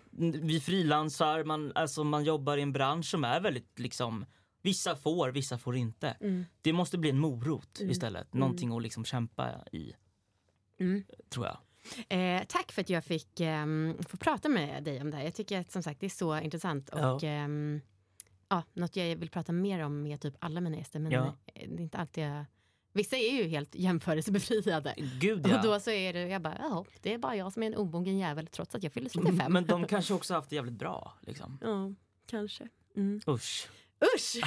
Vi 0.47 0.59
frilansar, 0.59 1.43
man, 1.43 1.71
alltså, 1.75 2.03
man 2.03 2.23
jobbar 2.23 2.57
i 2.57 2.61
en 2.61 2.73
bransch 2.73 3.05
som 3.05 3.23
är 3.23 3.39
väldigt 3.41 3.79
liksom, 3.79 4.25
vissa 4.61 4.95
får, 4.95 5.29
vissa 5.29 5.57
får 5.57 5.75
inte. 5.75 6.09
Mm. 6.09 6.45
Det 6.61 6.73
måste 6.73 6.97
bli 6.97 7.09
en 7.09 7.19
morot 7.19 7.79
istället, 7.81 8.33
någonting 8.33 8.75
att 8.75 8.81
liksom 8.81 9.05
kämpa 9.05 9.51
i. 9.71 9.93
Mm. 10.79 11.03
Tror 11.29 11.45
jag. 11.45 11.57
Eh, 12.09 12.43
tack 12.47 12.71
för 12.71 12.81
att 12.81 12.89
jag 12.89 13.03
fick 13.05 13.39
ehm, 13.39 13.97
få 14.09 14.17
prata 14.17 14.49
med 14.49 14.83
dig 14.83 15.01
om 15.01 15.11
det 15.11 15.17
här. 15.17 15.23
Jag 15.23 15.33
tycker 15.33 15.59
att 15.59 15.71
som 15.71 15.83
sagt 15.83 15.99
det 15.99 16.05
är 16.05 16.09
så 16.09 16.39
intressant. 16.39 16.89
Och, 16.89 16.99
Ja. 16.99 17.19
ehm, 17.23 17.81
ja, 18.49 18.63
något 18.73 18.95
jag 18.95 19.15
vill 19.15 19.29
prata 19.29 19.51
mer 19.51 19.79
om 19.83 20.03
med 20.03 20.21
typ 20.21 20.35
alla 20.39 20.61
mina 20.61 20.77
gäster. 20.77 20.99
Men 20.99 21.11
Ja. 21.11 21.25
eh, 21.45 21.69
det 21.69 21.75
är 21.75 21.83
inte 21.83 21.97
alltid 21.97 22.23
jag... 22.23 22.45
Vissa 22.93 23.15
är 23.17 23.31
ju 23.43 23.47
helt 23.47 23.75
jämförelsebefriade. 23.75 24.93
Gud 25.21 25.47
ja. 25.47 25.57
Och 25.57 25.63
då 25.63 25.79
så 25.79 25.91
är 25.91 26.13
det, 26.13 26.19
jag 26.27 26.41
bara, 26.41 26.57
ja, 26.59 26.85
det 27.01 27.13
är 27.13 27.17
bara 27.17 27.35
jag 27.35 27.53
som 27.53 27.63
är 27.63 27.67
en 27.67 27.75
omogen 27.75 28.17
jävel 28.17 28.47
trots 28.47 28.75
att 28.75 28.83
jag 28.83 28.93
fyller 28.93 29.09
35. 29.09 29.39
Mm, 29.39 29.53
Men 29.53 29.65
de 29.65 29.87
kanske 29.87 30.13
också 30.13 30.33
haft 30.33 30.49
det 30.49 30.55
jävligt 30.55 30.73
bra. 30.79 31.13
Liksom. 31.21 31.57
Ja, 31.61 31.93
kanske. 32.25 32.67
Mm. 32.95 33.21
Usch. 33.27 33.67
Usch! 34.15 34.35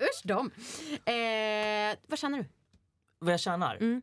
Usch 0.00 0.22
dem! 0.24 0.50
Eh, 1.04 1.96
vad 2.08 2.18
känner 2.18 2.38
du? 2.38 2.44
Vad 3.18 3.32
jag 3.32 3.40
tjänar? 3.40 3.76
Mm. 3.76 4.02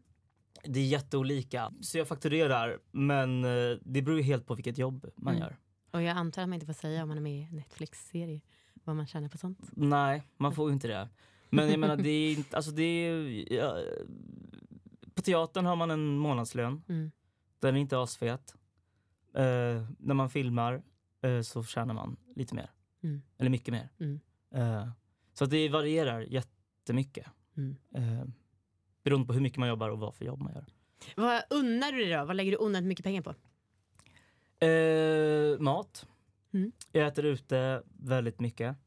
Det 0.63 0.79
är 0.79 0.85
jätteolika. 0.85 1.73
Så 1.81 1.97
jag 1.97 2.07
fakturerar, 2.07 2.79
men 2.91 3.43
eh, 3.45 3.77
det 3.81 4.01
beror 4.01 4.17
ju 4.17 4.23
helt 4.23 4.45
på 4.47 4.55
vilket 4.55 4.77
jobb 4.77 5.09
man 5.15 5.35
Mm. 5.35 5.47
gör. 5.47 5.57
Och 5.91 6.01
jag 6.01 6.17
antar 6.17 6.41
att 6.41 6.49
man 6.49 6.53
inte 6.53 6.65
får 6.65 6.73
säga 6.73 7.03
om 7.03 7.07
man 7.09 7.17
är 7.17 7.21
med 7.21 7.41
i 7.41 7.55
Netflix-serie 7.55 8.41
vad 8.83 8.95
man 8.95 9.07
känner 9.07 9.29
på 9.29 9.37
sånt. 9.37 9.59
Nej, 9.71 10.23
man 10.37 10.55
får 10.55 10.69
ju 10.69 10.73
inte 10.73 10.87
det. 10.87 11.09
Men 11.49 11.69
jag 11.69 11.79
menar, 11.79 11.97
det 11.97 12.09
är 12.09 12.31
inte, 12.31 12.55
alltså 12.55 12.71
det 12.71 12.83
är, 12.83 13.53
ja, 13.53 13.77
På 15.15 15.21
teatern 15.21 15.65
har 15.65 15.75
man 15.75 15.91
en 15.91 16.17
månadslön. 16.17 16.83
Mm. 16.89 17.11
Den 17.59 17.75
är 17.75 17.79
inte 17.79 17.99
asfet. 17.99 18.55
Eh, 19.33 19.87
när 19.99 20.13
man 20.13 20.29
filmar 20.29 20.81
eh, 21.21 21.41
så 21.41 21.63
tjänar 21.63 21.93
man 21.93 22.17
lite 22.35 22.55
mer. 22.55 22.71
Mm. 23.03 23.21
Eller 23.37 23.49
mycket 23.49 23.71
mer. 23.71 23.89
Mm. 23.99 24.19
Eh, 24.51 24.89
så 25.33 25.45
det 25.45 25.69
varierar 25.69 26.21
jättemycket. 26.21 27.27
Mm. 27.57 27.75
Eh, 27.95 28.25
beroende 29.03 29.27
på 29.27 29.33
hur 29.33 29.41
mycket 29.41 29.59
man 29.59 29.69
jobbar 29.69 29.89
och 29.89 29.99
vad 29.99 30.15
för 30.15 30.25
jobb 30.25 30.41
man 30.41 30.53
gör. 30.53 30.65
Vad 31.15 31.43
unnar 31.49 31.91
du 31.91 31.97
dig 31.97 32.09
då? 32.13 32.25
Vad 32.25 32.35
lägger 32.35 32.51
du 32.51 32.57
onödigt 32.57 32.87
mycket 32.87 33.03
pengar 33.03 33.21
på? 33.21 33.35
Eh, 34.65 35.59
mat. 35.59 36.07
Mm. 36.53 36.71
Jag 36.91 37.07
äter 37.07 37.25
ute 37.25 37.83
väldigt 37.99 38.39
mycket. 38.39 38.77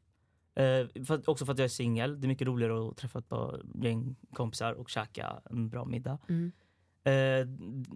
Eh, 0.54 1.04
för 1.06 1.30
också 1.30 1.46
för 1.46 1.52
att 1.52 1.58
jag 1.58 1.64
är 1.64 1.68
singel. 1.68 2.20
Det 2.20 2.26
är 2.26 2.28
mycket 2.28 2.46
roligare 2.46 2.88
att 2.88 2.96
träffa 2.96 3.18
ett 3.18 3.28
par 3.28 3.62
gäng 3.82 4.16
kompisar 4.32 4.72
och 4.72 4.88
käka 4.90 5.40
en 5.50 5.68
bra 5.68 5.84
middag. 5.84 6.18
Mm. 6.28 6.52
Eh, 7.04 7.46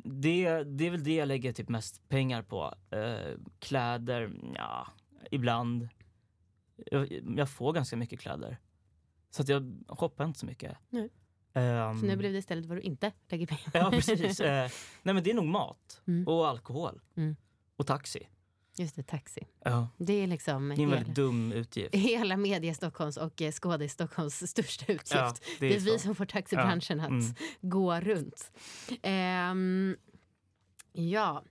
det, 0.04 0.64
det 0.64 0.86
är 0.86 0.90
väl 0.90 1.04
det 1.04 1.14
jag 1.14 1.28
lägger 1.28 1.52
typ 1.52 1.68
mest 1.68 2.08
pengar 2.08 2.42
på. 2.42 2.74
Eh, 2.90 3.36
kläder, 3.58 4.32
ja. 4.54 4.86
ibland. 5.30 5.88
Jag, 6.90 7.12
jag 7.36 7.50
får 7.50 7.72
ganska 7.72 7.96
mycket 7.96 8.20
kläder. 8.20 8.58
Så 9.30 9.42
att 9.42 9.48
jag 9.48 9.84
shoppar 9.88 10.24
inte 10.24 10.38
så 10.38 10.46
mycket. 10.46 10.76
Nej. 10.90 11.08
Ehm, 11.52 11.98
Så 12.00 12.06
nu 12.06 12.16
blev 12.16 12.32
det 12.32 12.38
istället 12.38 12.66
vad 12.66 12.76
du 12.78 12.82
inte 12.82 13.12
lägger 13.28 13.46
pengar 13.46 13.70
Ja 13.72 13.90
precis. 13.90 14.40
Eh, 14.40 14.70
nej 15.02 15.14
men 15.14 15.24
det 15.24 15.30
är 15.30 15.34
nog 15.34 15.46
mat 15.46 16.02
Mm. 16.06 16.28
och 16.28 16.48
alkohol. 16.48 17.00
Mm. 17.16 17.36
Och 17.76 17.86
taxi. 17.86 18.28
Just 18.78 18.96
det, 18.96 19.02
taxi. 19.02 19.40
Ja, 19.64 19.88
Det 19.96 20.12
är 20.22 20.26
liksom 20.26 20.68
det 20.68 20.72
är 20.72 20.74
en 20.74 20.80
hela, 20.80 20.94
väldigt 20.94 21.14
dum 21.14 21.52
utgift. 21.52 21.94
hela 21.94 22.36
media 22.36 22.74
Stockholms 22.74 23.16
och 23.16 23.42
eh, 23.42 23.52
skådis 23.52 23.92
Stockholms 23.92 24.50
största 24.50 24.92
utgift. 24.92 25.14
Ja, 25.14 25.34
det 25.60 25.68
det 25.68 25.74
är, 25.74 25.76
är 25.76 25.80
vi 25.80 25.98
som 25.98 26.14
får 26.14 26.24
taxibranschen 26.24 26.98
Ja, 26.98 27.04
att 27.04 27.10
mm. 27.10 27.34
gå 27.60 28.00
runt. 28.00 28.50
Ehm, 29.02 29.96
ja. 30.92 31.44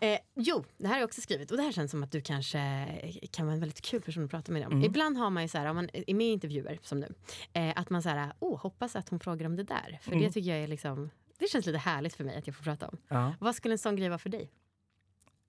Eh, 0.00 0.18
jo, 0.36 0.64
det 0.78 0.88
här 0.88 1.00
är 1.00 1.04
också 1.04 1.20
skrivet 1.20 1.50
och 1.50 1.56
det 1.56 1.62
här 1.62 1.72
känns 1.72 1.90
som 1.90 2.02
att 2.02 2.12
du 2.12 2.20
kanske 2.20 2.86
kan 3.30 3.46
vara 3.46 3.54
en 3.54 3.60
väldigt 3.60 3.80
kul 3.80 4.00
person 4.02 4.24
att 4.24 4.30
prata 4.30 4.52
med 4.52 4.66
om. 4.66 4.72
Mm. 4.72 4.84
Ibland 4.84 5.18
har 5.18 5.30
man 5.30 5.42
ju 5.42 5.48
så 5.48 5.58
här, 5.58 5.66
om 5.66 5.76
man 5.76 5.88
är 5.92 6.14
med 6.14 6.26
i 6.26 6.30
intervjuer 6.30 6.78
som 6.82 7.00
nu, 7.00 7.14
eh, 7.52 7.72
att 7.76 7.90
man 7.90 8.02
så 8.02 8.08
här, 8.08 8.32
oh, 8.38 8.58
hoppas 8.60 8.96
att 8.96 9.08
hon 9.08 9.20
frågar 9.20 9.46
om 9.46 9.56
det 9.56 9.62
där. 9.64 9.98
För 10.02 10.10
det 10.10 10.16
Mm. 10.16 10.32
tycker 10.32 10.50
jag 10.50 10.58
är 10.58 10.66
liksom, 10.68 11.10
det 11.38 11.50
känns 11.50 11.66
lite 11.66 11.78
härligt 11.78 12.14
för 12.14 12.24
mig 12.24 12.36
att 12.36 12.46
jag 12.46 12.56
får 12.56 12.64
prata 12.64 12.88
om. 12.88 12.96
Ja. 13.08 13.34
Vad 13.40 13.54
skulle 13.54 13.74
en 13.74 13.78
sån 13.78 13.96
grej 13.96 14.08
vara 14.08 14.18
för 14.18 14.28
dig? 14.30 14.50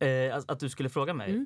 Eh, 0.01 0.35
att, 0.35 0.51
att 0.51 0.59
du 0.59 0.69
skulle 0.69 0.89
fråga 0.89 1.13
mig? 1.13 1.29
Mm. 1.31 1.45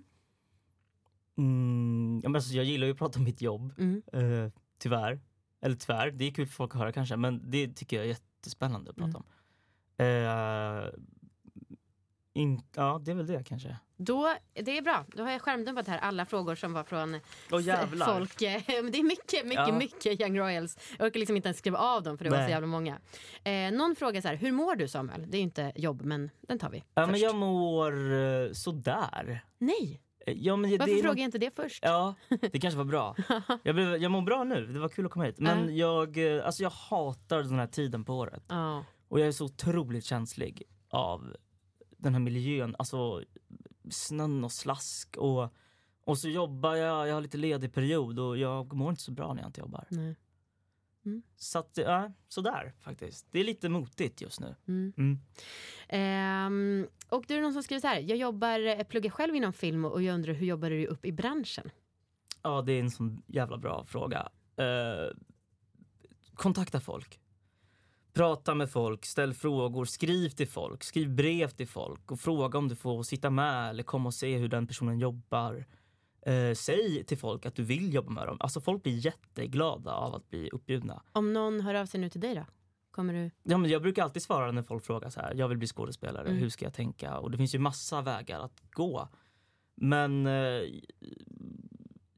Mm, 1.38 2.20
ja, 2.24 2.30
men 2.30 2.36
alltså, 2.36 2.54
jag 2.54 2.66
gillar 2.66 2.88
ju 2.88 2.92
att 2.94 2.98
prata 3.00 3.20
om 3.20 3.26
mitt 3.26 3.42
jobb, 3.42 3.74
Mm. 3.78 4.02
eh, 4.14 4.52
tyvärr. 4.78 5.20
Eller 5.62 5.76
tyvärr, 5.76 6.12
det 6.12 6.26
är 6.26 6.32
kul 6.32 6.48
för 6.48 6.54
folk 6.54 6.76
att 6.76 6.80
höra 6.80 6.92
kanske, 6.92 7.16
men 7.18 7.52
det 7.52 7.68
tycker 7.76 7.96
jag 7.98 8.06
är 8.06 8.10
jättespännande 8.10 8.90
att 8.92 8.98
prata 8.98 9.10
Mm. 9.18 9.22
om. 9.22 9.26
Eh, 9.98 10.90
in, 12.34 12.62
ja, 12.76 13.02
det 13.06 13.12
är 13.12 13.16
väl 13.16 13.28
det 13.28 13.44
kanske. 13.44 13.78
Då, 13.98 14.34
det 14.54 14.78
är 14.78 14.82
bra, 14.82 15.06
då 15.08 15.24
har 15.24 15.32
jag 15.32 15.42
skärmdumpat 15.42 15.88
här 15.88 15.98
alla 15.98 16.26
frågor 16.26 16.56
som 16.56 16.74
var 16.74 16.84
från 16.84 17.20
jävlar! 17.64 18.06
folk. 18.20 18.38
Det 18.40 18.46
är 19.00 19.04
mycket, 19.04 19.46
mycket, 19.46 19.68
Ja. 19.68 19.78
mycket 19.78 20.22
Young 20.22 20.40
Royals. 20.40 20.78
Jag 20.98 21.06
orkar 21.08 21.20
liksom 21.20 21.36
inte 21.36 21.48
ens 21.48 21.58
skriva 21.58 21.78
av 21.78 22.04
dem 22.04 22.18
för 22.18 22.26
det 22.26 22.30
var 22.32 22.38
så 22.38 22.42
Nej. 22.44 22.52
jävla 22.52 22.68
många. 22.68 23.00
Eh, 23.44 23.72
någon 23.72 23.96
frågar 23.96 24.22
så 24.22 24.28
här, 24.28 24.36
hur 24.36 24.52
mår 24.52 24.76
du 24.76 24.88
Samuel? 24.88 25.26
Det 25.28 25.38
är 25.38 25.42
inte 25.42 25.72
jobb 25.76 26.02
men 26.02 26.30
den 26.42 26.60
tar 26.60 26.70
vi 26.70 26.78
Ja, 26.94 27.02
först. 27.02 27.12
men 27.12 27.20
jag 27.20 27.36
mår 27.36 28.14
eh, 28.14 28.52
sådär. 28.52 29.46
Nej, 29.58 30.02
Ja, 30.28 30.56
men 30.56 30.72
varför 30.78 30.94
nog- 31.04 31.06
jag 31.06 31.18
inte 31.18 31.38
det 31.38 31.56
först? 31.56 31.80
Ja, 31.84 32.16
det 32.52 32.60
kanske 32.60 32.78
var 32.78 32.86
bra. 32.86 33.16
Jag, 33.64 33.76
blev, 33.76 33.96
jag 33.98 34.12
mår 34.12 34.22
bra 34.22 34.44
nu, 34.44 34.66
det 34.68 34.80
var 34.80 34.90
kul 34.90 35.06
att 35.06 35.12
komma 35.12 35.26
hit. 35.26 35.40
Men 35.40 35.78
jag, 35.78 36.18
eh, 36.38 36.46
alltså 36.46 36.64
jag 36.64 36.70
hatar 36.70 37.38
den 37.44 37.60
här 37.60 37.68
tiden 37.68 38.06
på 38.06 38.14
året. 38.14 38.44
Ja. 38.48 38.84
Och 39.08 39.20
jag 39.20 39.28
är 39.28 39.32
så 39.32 39.46
otroligt 39.46 40.06
känslig 40.06 40.64
av 40.90 41.36
den 41.98 42.14
här 42.14 42.20
miljön. 42.20 42.76
Alltså 42.80 43.24
snön 43.90 44.44
och 44.44 44.52
slask. 44.52 45.18
Och, 45.18 45.54
och 46.04 46.18
så 46.18 46.30
jobbar 46.30 46.76
jag, 46.76 47.08
jag 47.08 47.14
har 47.14 47.22
lite 47.22 47.38
ledig 47.38 47.74
period 47.74 48.20
och 48.20 48.38
jag 48.38 48.74
mår 48.74 48.90
inte 48.90 49.02
så 49.02 49.12
bra 49.12 49.34
när 49.34 49.42
jag 49.42 49.50
inte 49.50 49.60
jobbar. 49.60 49.88
Nej. 49.90 50.16
Så 51.36 51.60
att, 51.60 51.78
ja, 51.78 52.12
sådär 52.28 52.74
faktiskt. 52.80 53.28
Det 53.32 53.40
är 53.40 53.44
lite 53.44 53.70
motigt 53.70 54.22
just 54.22 54.40
nu. 54.40 54.56
Mm. 54.68 54.94
Mm. 54.98 55.20
Ehm, 55.88 56.88
och 57.10 57.24
det 57.28 57.36
är 57.36 57.42
någon 57.42 57.54
som 57.54 57.64
skriver 57.64 57.82
så 57.82 57.88
här, 57.88 58.00
jag 58.00 58.18
jobbar, 58.18 58.60
eh, 58.60 58.84
pluggar 58.84 59.10
själv 59.10 59.36
inom 59.36 59.54
film 59.54 59.86
och 59.86 60.04
jag 60.04 60.14
undrar 60.14 60.34
hur 60.34 60.48
jobbar 60.48 60.70
du 60.70 60.86
upp 60.86 61.06
i 61.06 61.12
branschen? 61.12 61.70
Ja, 62.42 62.62
det 62.62 62.74
är 62.74 62.80
en 62.80 62.92
sån 62.92 63.22
jävla 63.28 63.58
bra 63.58 63.86
fråga. 63.86 64.30
Eh, 64.56 65.18
kontakta 66.36 66.80
folk. 66.80 67.20
Prata 68.16 68.56
med 68.56 68.70
folk, 68.72 69.06
ställ 69.06 69.34
frågor, 69.34 69.86
skriv 69.86 70.30
till 70.30 70.48
folk, 70.48 70.84
skriv 70.84 71.10
brev 71.16 71.50
till 71.50 71.68
folk 71.68 72.12
och 72.12 72.20
fråga 72.20 72.58
om 72.60 72.68
du 72.68 72.76
får 72.76 73.04
sitta 73.04 73.30
med 73.30 73.70
eller 73.70 73.84
komma 73.84 74.08
och 74.08 74.14
se 74.14 74.38
hur 74.38 74.48
den 74.48 74.68
personen 74.68 75.00
jobbar. 75.00 75.66
Eh, 76.22 76.54
säg 76.54 77.04
till 77.04 77.18
folk 77.18 77.46
att 77.46 77.56
du 77.56 77.64
vill 77.64 77.94
jobba 77.94 78.12
med 78.12 78.28
dem. 78.28 78.38
Alltså 78.40 78.62
folk 78.62 78.84
blir 78.84 79.06
jätteglada 79.06 79.92
av 79.94 80.16
att 80.16 80.30
bli 80.30 80.50
uppbjudna. 80.50 81.02
Om 81.12 81.34
någon 81.34 81.62
hör 81.62 81.76
av 81.76 81.86
sig 81.86 82.00
nu 82.00 82.10
till 82.10 82.22
dig 82.22 82.36
då? 82.36 82.46
Kommer 82.92 83.14
du? 83.14 83.32
Ja, 83.44 83.58
men 83.58 83.70
jag 83.72 83.82
brukar 83.82 84.04
alltid 84.04 84.22
svara 84.22 84.52
när 84.52 84.62
folk 84.64 84.84
frågar 84.84 85.10
så 85.10 85.20
här, 85.20 85.34
jag 85.36 85.48
vill 85.48 85.58
bli 85.58 85.68
skådespelare, 85.68 86.28
Mm. 86.28 86.38
hur 86.40 86.50
ska 86.50 86.66
jag 86.66 86.74
tänka? 86.74 87.18
Och 87.20 87.32
det 87.32 87.38
finns 87.38 87.56
ju 87.56 87.60
massa 87.60 88.02
vägar 88.02 88.40
att 88.40 88.62
gå. 88.72 89.10
Men 89.76 90.26
eh, 90.28 90.62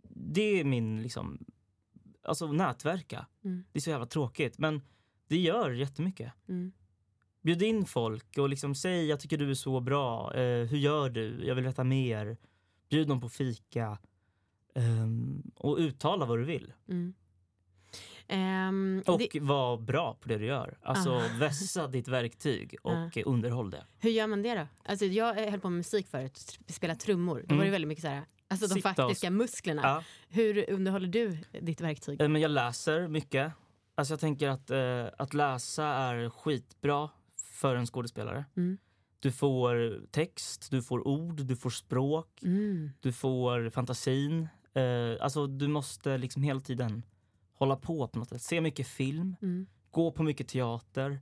det 0.10 0.60
är 0.60 0.64
min 0.64 1.02
liksom, 1.02 1.45
alltså 2.24 2.52
nätverka. 2.52 3.26
Mm. 3.43 3.64
Det 3.72 3.80
är 3.80 3.82
så 3.82 3.89
jävla 3.89 4.06
tråkigt 4.06 4.58
men 4.58 4.82
det 5.28 5.38
gör 5.38 5.71
jättemycket. 5.71 6.34
Mm. 6.49 6.71
Bjud 7.41 7.61
in 7.61 7.86
folk 7.86 8.38
och 8.38 8.49
liksom 8.49 8.75
säg 8.75 9.05
jag 9.05 9.19
tycker 9.19 9.38
du 9.38 9.49
är 9.49 9.53
så 9.53 9.80
bra, 9.80 10.34
eh, 10.34 10.65
hur 10.67 10.78
gör 10.78 11.09
du, 11.09 11.45
jag 11.45 11.55
vill 11.55 11.63
veta 11.63 11.84
mer. 11.84 12.38
Bjud 12.89 13.07
dem 13.07 13.21
på 13.21 13.30
fika. 13.30 13.97
Ehm, 14.75 15.51
och 15.55 15.78
uttala 15.78 16.25
vad 16.25 16.38
du 16.39 16.43
vill. 16.43 16.73
Mm. 16.89 17.13
Ehm, 18.28 19.03
Och 19.05 19.19
det, 19.19 19.39
var 19.41 19.78
bra 19.78 20.13
på 20.13 20.30
det 20.30 20.38
du 20.38 20.45
gör. 20.45 20.78
Alltså 20.82 21.09
Ah. 21.11 21.38
vässa 21.39 21.88
ditt 21.97 22.07
verktyg 22.07 22.75
och 22.84 23.17
underhåll 23.25 23.69
det. 23.71 23.86
hur 23.99 24.09
gör 24.09 24.28
man 24.28 24.41
det 24.41 24.55
då? 24.55 24.67
Alltså, 24.84 25.05
jag 25.05 25.36
höll 25.51 25.59
på 25.59 25.69
med 25.69 25.78
musik 25.78 26.07
förut, 26.07 26.59
spela 26.67 26.95
trummor. 26.95 27.43
Då 27.47 27.55
var 27.55 27.65
det 27.65 27.71
väldigt 27.71 27.88
mycket 27.88 28.01
så 28.03 28.07
här, 28.09 28.23
alltså 28.47 28.67
de 28.67 28.73
Sitta 28.73 28.93
faktiska 28.93 29.30
musklerna. 29.32 29.82
Ja. 29.84 30.03
Hur 30.30 30.69
underhåller 30.71 31.07
du 31.07 31.38
ditt 31.61 31.82
verktyg? 31.82 32.21
Eh, 32.21 32.30
Men 32.30 32.41
jag 32.41 32.51
läser 32.51 33.07
mycket. 33.07 33.51
Alltså 33.98 34.14
jag 34.14 34.20
tänker 34.20 34.50
att, 34.50 34.70
eh, 34.70 35.06
att 35.18 35.34
läsa 35.34 35.86
är 35.86 36.30
skitbra 36.30 37.10
för 37.36 37.76
en 37.76 37.86
skådespelare. 37.86 38.45
Mm. 38.58 38.78
Du 39.20 39.32
får 39.32 40.02
text, 40.12 40.72
du 40.72 40.84
får 40.84 41.08
ord, 41.08 41.41
du 41.45 41.56
får 41.56 41.70
språk, 41.70 42.39
Mm. 42.43 42.91
du 43.00 43.14
får 43.14 43.70
fantasin. 43.70 44.48
Eh, 44.74 45.24
alltså 45.24 45.48
du 45.48 45.68
måste 45.68 46.18
liksom 46.18 46.43
hela 46.43 46.60
tiden 46.62 47.06
hålla 47.54 47.76
på 47.76 48.08
på 48.08 48.20
något 48.20 48.30
sätt. 48.30 48.41
Se 48.41 48.62
mycket 48.62 48.88
film, 48.88 49.36
Mm. 49.41 49.68
gå 49.91 50.12
på 50.12 50.24
mycket 50.24 50.48
teater, 50.48 51.20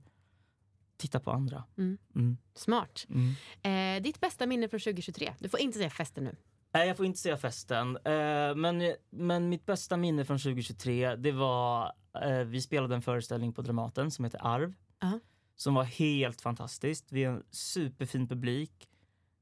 titta 0.96 1.20
på 1.20 1.30
andra. 1.30 1.64
Mm. 1.78 1.98
Mm. 2.14 2.36
Smart. 2.54 3.06
Mm. 3.10 3.96
Eh, 3.98 4.02
ditt 4.02 4.20
bästa 4.20 4.46
minne 4.46 4.68
från 4.68 4.80
2023? 4.80 5.34
Du 5.38 5.48
får 5.48 5.60
inte 5.60 5.78
säga 5.78 5.90
festen 5.90 6.24
nu. 6.24 6.36
Nej, 6.72 6.88
jag 6.88 6.96
får 6.96 7.06
inte 7.06 7.18
säga 7.18 7.36
festen. 7.36 7.96
Eh, 7.96 8.54
men, 8.54 8.94
men 9.10 9.48
mitt 9.48 9.66
bästa 9.66 9.96
minne 9.96 10.24
från 10.24 10.38
2023, 10.38 11.16
det 11.16 11.32
var... 11.32 11.92
Eh, 12.22 12.44
vi 12.44 12.62
spelade 12.62 12.94
en 12.94 13.02
föreställning 13.02 13.52
på 13.52 13.62
Dramaten 13.62 14.10
som 14.10 14.24
heter 14.24 14.40
Arv. 14.46 14.74
Ja. 15.00 15.20
Som 15.56 15.74
var 15.74 15.84
helt 15.84 16.40
fantastiskt. 16.40 17.12
Vi 17.12 17.24
har 17.24 17.34
en 17.34 17.44
superfin 17.50 18.28
publik. 18.28 18.88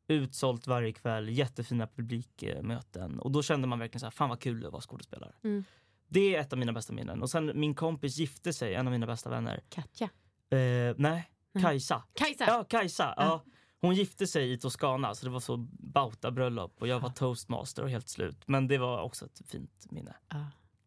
Utsålt 0.08 0.66
varje 0.66 0.92
kväll, 0.92 1.28
jättefina 1.28 1.86
publikmöten. 1.86 3.20
Och 3.20 3.30
då 3.30 3.42
kände 3.42 3.68
man 3.68 3.78
verkligen 3.78 4.00
så 4.00 4.06
här, 4.06 4.10
fan 4.10 4.28
vad 4.28 4.40
kul 4.40 4.60
det 4.60 4.62
var 4.62 4.68
att 4.68 4.72
vara 4.72 4.82
skådespelare. 4.82 5.32
Mm. 5.44 5.64
Det 6.08 6.36
är 6.36 6.40
ett 6.40 6.52
av 6.52 6.58
mina 6.58 6.72
bästa 6.72 6.92
minnen. 6.92 7.22
Och 7.22 7.30
sen 7.30 7.52
min 7.54 7.74
kompis 7.74 8.16
gifte 8.16 8.52
sig, 8.52 8.74
en 8.74 8.86
av 8.86 8.92
mina 8.92 9.06
bästa 9.06 9.30
vänner. 9.30 9.60
Katja. 9.68 10.10
Eh, 10.50 10.94
nej, 10.96 11.30
Kajsa. 11.60 12.02
Kajsa! 12.14 12.44
Ja, 12.46 12.64
Kajsa. 12.64 13.14
Ja. 13.16 13.44
Hon 13.80 13.94
gifte 13.94 14.26
sig 14.26 14.52
i 14.52 14.58
Toscana 14.58 15.14
så 15.14 15.26
det 15.26 15.32
var 15.32 15.40
så 15.40 15.56
bauta-bröllop 15.78 16.80
och 16.80 16.88
jag 16.88 17.00
var 17.00 17.10
toastmaster 17.10 17.82
och 17.82 17.90
helt 17.90 18.08
slut. 18.08 18.42
Men 18.46 18.68
det 18.68 18.78
var 18.78 19.02
också 19.02 19.24
ett 19.24 19.40
fint 19.46 19.86
minne. 19.90 20.14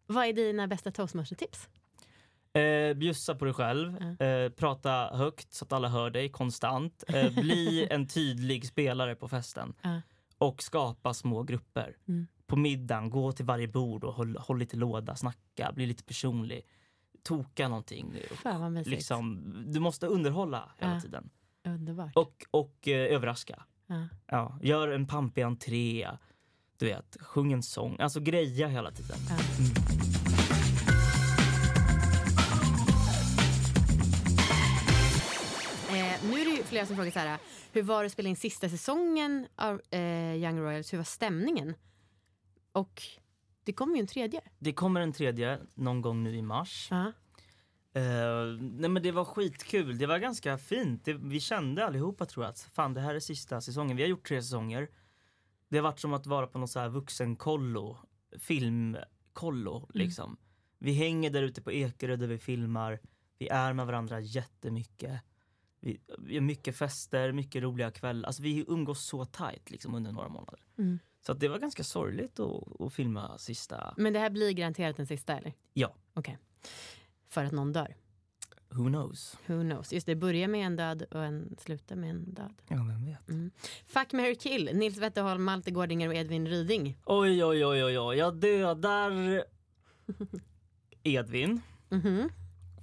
Vad 0.07 0.25
är 0.25 0.33
dina 0.33 0.67
bästa 0.67 0.91
toastmaster-tips? 0.91 1.69
Eh, 2.57 2.93
bjussa 2.93 3.35
på 3.35 3.45
dig 3.45 3.53
själv, 3.53 4.21
eh, 4.21 4.49
prata 4.49 5.09
högt 5.17 5.53
så 5.53 5.65
att 5.65 5.73
alla 5.73 5.87
hör 5.87 6.09
dig 6.09 6.29
konstant. 6.29 7.03
Eh, 7.07 7.33
bli 7.33 7.87
en 7.91 8.07
tydlig 8.07 8.67
spelare 8.67 9.15
på 9.15 9.27
festen. 9.27 9.73
Och 10.37 10.63
skapa 10.63 11.13
små 11.13 11.43
grupper. 11.43 11.97
Mm. 12.07 12.27
På 12.47 12.55
middagen, 12.55 13.09
gå 13.09 13.31
till 13.31 13.45
varje 13.45 13.67
bord 13.67 14.03
och 14.03 14.13
håll, 14.13 14.37
håll 14.37 14.59
lite 14.59 14.77
låda, 14.77 15.15
snacka, 15.15 15.71
bli 15.75 15.85
lite 15.85 16.03
personlig. 16.03 16.61
Toka 17.23 17.67
någonting. 17.67 18.15
Fan 18.31 18.61
vad 18.61 18.71
mysigt. 18.71 18.89
Liksom, 18.89 19.53
du 19.67 19.79
måste 19.79 20.07
underhålla 20.07 20.71
hela 20.77 21.01
tiden. 21.01 21.29
Underbart. 21.65 22.15
Och, 22.15 22.45
och 22.51 22.87
eh, 22.87 23.15
överraska. 23.15 23.63
Ja. 24.27 24.59
Gör 24.61 24.87
en 24.87 25.07
pampig 25.07 25.41
entré. 25.41 26.09
Du 26.77 26.85
vet, 26.85 27.17
sjung 27.21 27.53
en 27.53 27.63
sång. 27.63 27.99
Alltså 27.99 28.19
greja 28.19 28.67
hela 28.67 28.91
tiden. 28.91 29.17
Ja. 29.29 30.06
Flera 36.67 36.85
som 36.85 36.95
frågar 36.95 37.11
så 37.11 37.19
här, 37.19 37.39
hur 37.71 37.83
var 37.83 38.03
det 38.03 38.05
att 38.05 38.11
spela 38.11 38.29
in 38.29 38.35
sista 38.35 38.69
säsongen 38.69 39.47
av 39.55 39.81
eh, 39.89 40.35
Young 40.35 40.59
Royals? 40.59 40.93
Hur 40.93 40.97
var 40.97 41.05
stämningen? 41.05 41.73
Och 42.71 43.03
det 43.63 43.73
kommer 43.73 43.95
ju 43.95 43.99
en 43.99 44.07
tredje. 44.07 44.41
Det 44.59 44.73
kommer 44.73 45.01
en 45.01 45.13
tredje 45.13 45.59
någon 45.73 46.01
gång 46.01 46.23
nu 46.23 46.35
i 46.35 46.41
mars. 46.41 46.87
Ja. 46.91 47.11
Eh, 47.93 48.57
nej 48.59 48.89
men 48.89 49.03
det 49.03 49.11
var 49.11 49.25
skitkul. 49.25 49.97
Det 49.97 50.05
var 50.05 50.17
ganska 50.17 50.57
fint. 50.57 51.05
Det, 51.05 51.13
vi 51.13 51.39
kände 51.39 51.85
allihopa 51.85 52.25
tror 52.25 52.45
jag 52.45 52.49
att 52.49 52.59
fan 52.59 52.93
det 52.93 53.01
här 53.01 53.15
är 53.15 53.19
sista 53.19 53.61
säsongen. 53.61 53.97
Vi 53.97 54.03
har 54.03 54.09
gjort 54.09 54.27
tre 54.27 54.41
säsonger. 54.41 54.89
Det 55.69 55.77
har 55.77 55.83
varit 55.83 55.99
som 55.99 56.13
att 56.13 56.27
vara 56.27 56.47
på 56.47 56.59
något 56.59 56.69
så 56.69 56.79
här 56.79 56.89
vuxenkollo, 56.89 57.97
filmkollo 58.39 59.89
liksom. 59.93 60.37
Vi 60.79 60.93
hänger 60.93 61.29
där 61.29 61.43
ute 61.43 61.61
på 61.61 61.71
Ekerö 61.71 62.15
där 62.15 62.27
vi 62.27 62.37
filmar. 62.37 62.99
Vi 63.39 63.47
är 63.47 63.73
med 63.73 63.85
varandra 63.85 64.19
jättemycket. 64.19 65.21
Vi, 66.17 66.33
har 66.35 66.41
mycket 66.41 66.75
fester, 66.75 67.31
mycket 67.31 67.63
roliga 67.63 67.91
kvällar. 67.91 68.27
Alltså 68.27 68.43
vi 68.43 68.65
umgås 68.67 69.05
så 69.05 69.25
tight 69.25 69.71
liksom 69.71 69.95
under 69.95 70.11
några 70.11 70.29
månader. 70.29 70.59
Mm. 70.77 70.99
Så 71.25 71.31
att 71.31 71.39
det 71.39 71.47
var 71.47 71.59
ganska 71.59 71.83
sorgligt 71.83 72.39
att, 72.39 72.81
att 72.81 72.93
filma 72.93 73.37
sista... 73.37 73.93
Men 73.97 74.13
det 74.13 74.19
här 74.19 74.29
blir 74.29 74.51
garanterat 74.51 74.97
den 74.97 75.07
sista 75.07 75.37
eller? 75.37 75.53
Ja, 75.73 75.95
Okej. 76.13 76.37
För 77.29 77.43
att 77.43 77.51
någon 77.51 77.73
dör. 77.73 77.95
who 78.69 78.83
knows? 78.87 79.37
Who 79.45 79.61
knows? 79.61 79.93
Just 79.93 80.05
det, 80.05 80.15
börjar 80.15 80.47
med 80.47 80.65
en 80.65 80.75
död 80.75 81.03
och 81.11 81.23
en 81.23 81.55
slutar 81.59 81.95
med 81.95 82.09
en 82.09 82.33
död. 82.33 82.53
Ja, 82.67 82.75
vem 82.75 83.05
vet. 83.05 83.29
Mm. 83.29 83.51
Fuck, 83.85 84.13
marry, 84.13 84.35
kill. 84.35 84.69
Nils 84.73 84.97
Wetterholm, 84.97 85.43
Malte 85.43 85.71
Gårdinger 85.71 86.07
och 86.07 86.15
Edvin 86.15 86.47
Ryding. 86.47 86.97
Oj, 87.05 87.45
oj, 87.45 87.65
oj, 87.65 87.83
oj, 87.83 87.99
oj. 87.99 88.17
Jag 88.17 88.35
dödar 88.35 89.43
Edvin. 91.03 91.61
Mhm. 91.89 92.29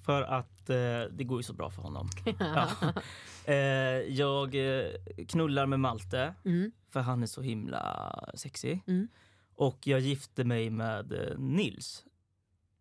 För 0.05 0.23
att 0.23 0.71
eh, 0.71 0.77
det 1.11 1.25
går 1.25 1.39
ju 1.39 1.43
så 1.43 1.53
bra 1.53 1.71
för 1.71 1.83
honom. 1.83 2.09
ja. 2.39 2.69
eh, 3.45 3.55
jag 4.15 4.55
eh, 4.55 4.87
knullar 5.29 5.67
med 5.67 5.81
Malte, 5.81 6.35
Mm. 6.45 6.73
för 6.91 7.01
han 7.01 7.23
är 7.23 7.27
så 7.27 7.43
himla 7.43 8.15
sexig. 8.35 8.81
Mm. 8.87 9.09
Och 9.55 9.87
jag 9.87 10.01
gifte 10.01 10.45
mig 10.45 10.71
med 10.71 11.13
eh, 11.13 11.39
Nils. 11.39 12.05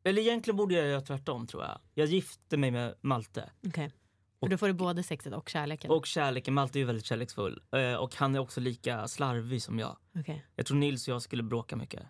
Eller 0.03 0.21
egentligen 0.21 0.57
borde 0.57 0.75
jag 0.75 0.87
göra 0.87 1.01
tvärtom 1.01 1.47
tror 1.47 1.63
jag. 1.63 1.79
Jag 1.93 2.07
gifte 2.07 2.57
mig 2.57 2.71
med 2.71 2.95
Malte. 3.01 3.49
Okej. 3.67 3.91
För 4.39 4.47
då 4.49 4.57
får 4.57 4.67
du 4.67 4.73
både 4.73 5.03
sexet 5.03 5.33
och 5.33 5.49
kärleken. 5.49 5.91
Och 5.91 6.05
kärleken, 6.05 6.53
Malte 6.53 6.77
är 6.77 6.79
ju 6.79 6.85
väldigt 6.85 7.05
kärleksfull. 7.05 7.61
Eh, 7.71 7.93
och 7.95 8.15
han 8.15 8.35
är 8.35 8.39
också 8.39 8.59
lika 8.61 9.07
slarvig 9.07 9.61
som 9.63 9.79
jag. 9.79 9.97
Okej. 10.19 10.45
Jag 10.55 10.65
tror 10.65 10.77
Nils 10.77 11.07
och 11.07 11.13
jag 11.13 11.21
skulle 11.21 11.43
bråka 11.43 11.75
mycket. 11.75 12.03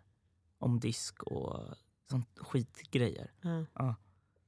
Om 0.57 0.79
disk 0.79 1.23
och 1.23 1.59
sånt 2.09 2.29
skitgrejer. 2.39 3.31
Ja. 3.41 3.65
Ja. 3.73 3.95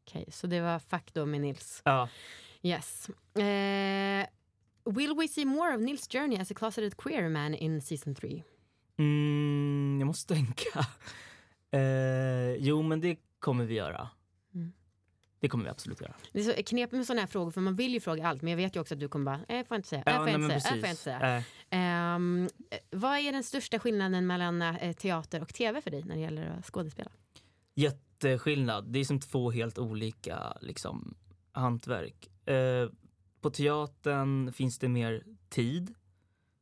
Okej, 0.07 0.25
så 0.31 0.47
det 0.47 0.61
var 0.61 0.79
fuck 0.79 1.13
då 1.13 1.25
med 1.25 1.41
Nils. 1.41 1.81
Ja. 1.85 2.09
Yes. 2.61 3.09
Eh, 3.35 4.25
will 4.85 5.15
we 5.17 5.27
see 5.27 5.45
more 5.45 5.75
of 5.75 5.81
Nils 5.81 6.07
journey 6.07 6.39
as 6.39 6.51
a 6.51 6.53
closeted 6.57 6.97
queer 6.97 7.29
man 7.29 7.53
in 7.55 7.81
season 7.81 8.15
3? 8.15 8.43
Mm, 8.97 9.97
jag 9.99 10.07
måste 10.07 10.33
tänka. 10.33 10.85
Eh, 11.71 12.55
jo, 12.57 12.81
men 12.81 13.01
det 13.01 13.17
kommer 13.39 13.65
vi 13.65 13.75
göra. 13.75 14.09
Mm. 14.53 14.73
Det 15.39 15.49
kommer 15.49 15.63
vi 15.63 15.69
absolut 15.69 16.01
göra. 16.01 16.13
Det 16.31 16.39
är 16.39 16.43
så 16.43 16.63
knepigt 16.63 16.97
med 16.97 17.05
sådana 17.05 17.21
här 17.21 17.27
frågor 17.27 17.51
för 17.51 17.61
man 17.61 17.75
vill 17.75 17.93
ju 17.93 17.99
fråga 17.99 18.27
allt 18.27 18.41
men 18.41 18.51
jag 18.51 18.57
vet 18.57 18.75
ju 18.75 18.79
också 18.79 18.93
att 18.93 18.99
du 18.99 19.07
kommer 19.07 19.25
bara, 19.25 19.35
eh, 19.35 19.65
får 19.65 19.75
jag 19.75 19.77
inte 19.77 19.89
säga, 19.89 20.03
eh, 20.05 20.17
får 20.17 20.29
jag 20.29 20.41
inte 20.41 20.59
säga, 20.59 20.75
eh, 20.75 20.79
får 20.79 20.87
jag 20.87 20.89
inte 20.89 21.03
säga. 21.03 21.43
Eh, 21.69 22.79
vad 22.99 23.17
är 23.17 23.31
den 23.31 23.43
största 23.43 23.79
skillnaden 23.79 24.27
mellan 24.27 24.61
eh, 24.61 24.93
teater 24.93 25.41
och 25.41 25.53
tv 25.53 25.81
för 25.81 25.91
dig 25.91 26.03
när 26.03 26.15
det 26.15 26.21
gäller 26.21 26.47
att 26.59 26.65
skådespela? 26.65 27.11
Jätteskillnad. 28.23 28.85
Det 28.87 28.99
är 28.99 29.05
som 29.05 29.19
två 29.19 29.51
helt 29.51 29.77
olika 29.77 30.57
liksom, 30.61 31.15
hantverk. 31.51 32.47
Eh, 32.47 32.89
på 33.41 33.49
teatern 33.49 34.53
finns 34.53 34.79
det 34.79 34.89
mer 34.89 35.23
tid. 35.49 35.93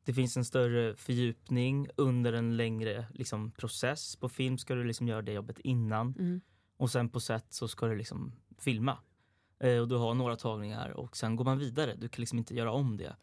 Det 0.05 0.13
finns 0.13 0.37
en 0.37 0.45
större 0.45 0.95
fördjupning 0.95 1.87
under 1.95 2.33
en 2.33 2.57
längre 2.57 3.05
liksom, 3.13 3.51
process. 3.51 4.15
På 4.15 4.29
film 4.29 4.57
ska 4.57 4.75
du 4.75 4.83
liksom 4.83 5.07
göra 5.07 5.21
det 5.21 5.33
jobbet 5.33 5.59
innan. 5.59 6.15
Mm. 6.19 6.41
Och 6.77 6.91
sen 6.91 7.09
på 7.09 7.19
set 7.19 7.53
så 7.53 7.67
ska 7.67 7.87
du 7.87 7.95
liksom 7.95 8.31
filma. 8.59 8.97
Eh, 9.59 9.77
och 9.77 9.87
du 9.87 9.95
har 9.95 10.13
några 10.13 10.35
tagningar 10.35 10.89
och 10.89 11.17
sen 11.17 11.35
går 11.35 11.45
man 11.45 11.59
vidare. 11.59 11.95
Du 11.95 12.09
kan 12.09 12.21
liksom 12.21 12.37
inte 12.37 12.55
göra 12.55 12.71
om 12.71 12.97
det. 12.97 13.15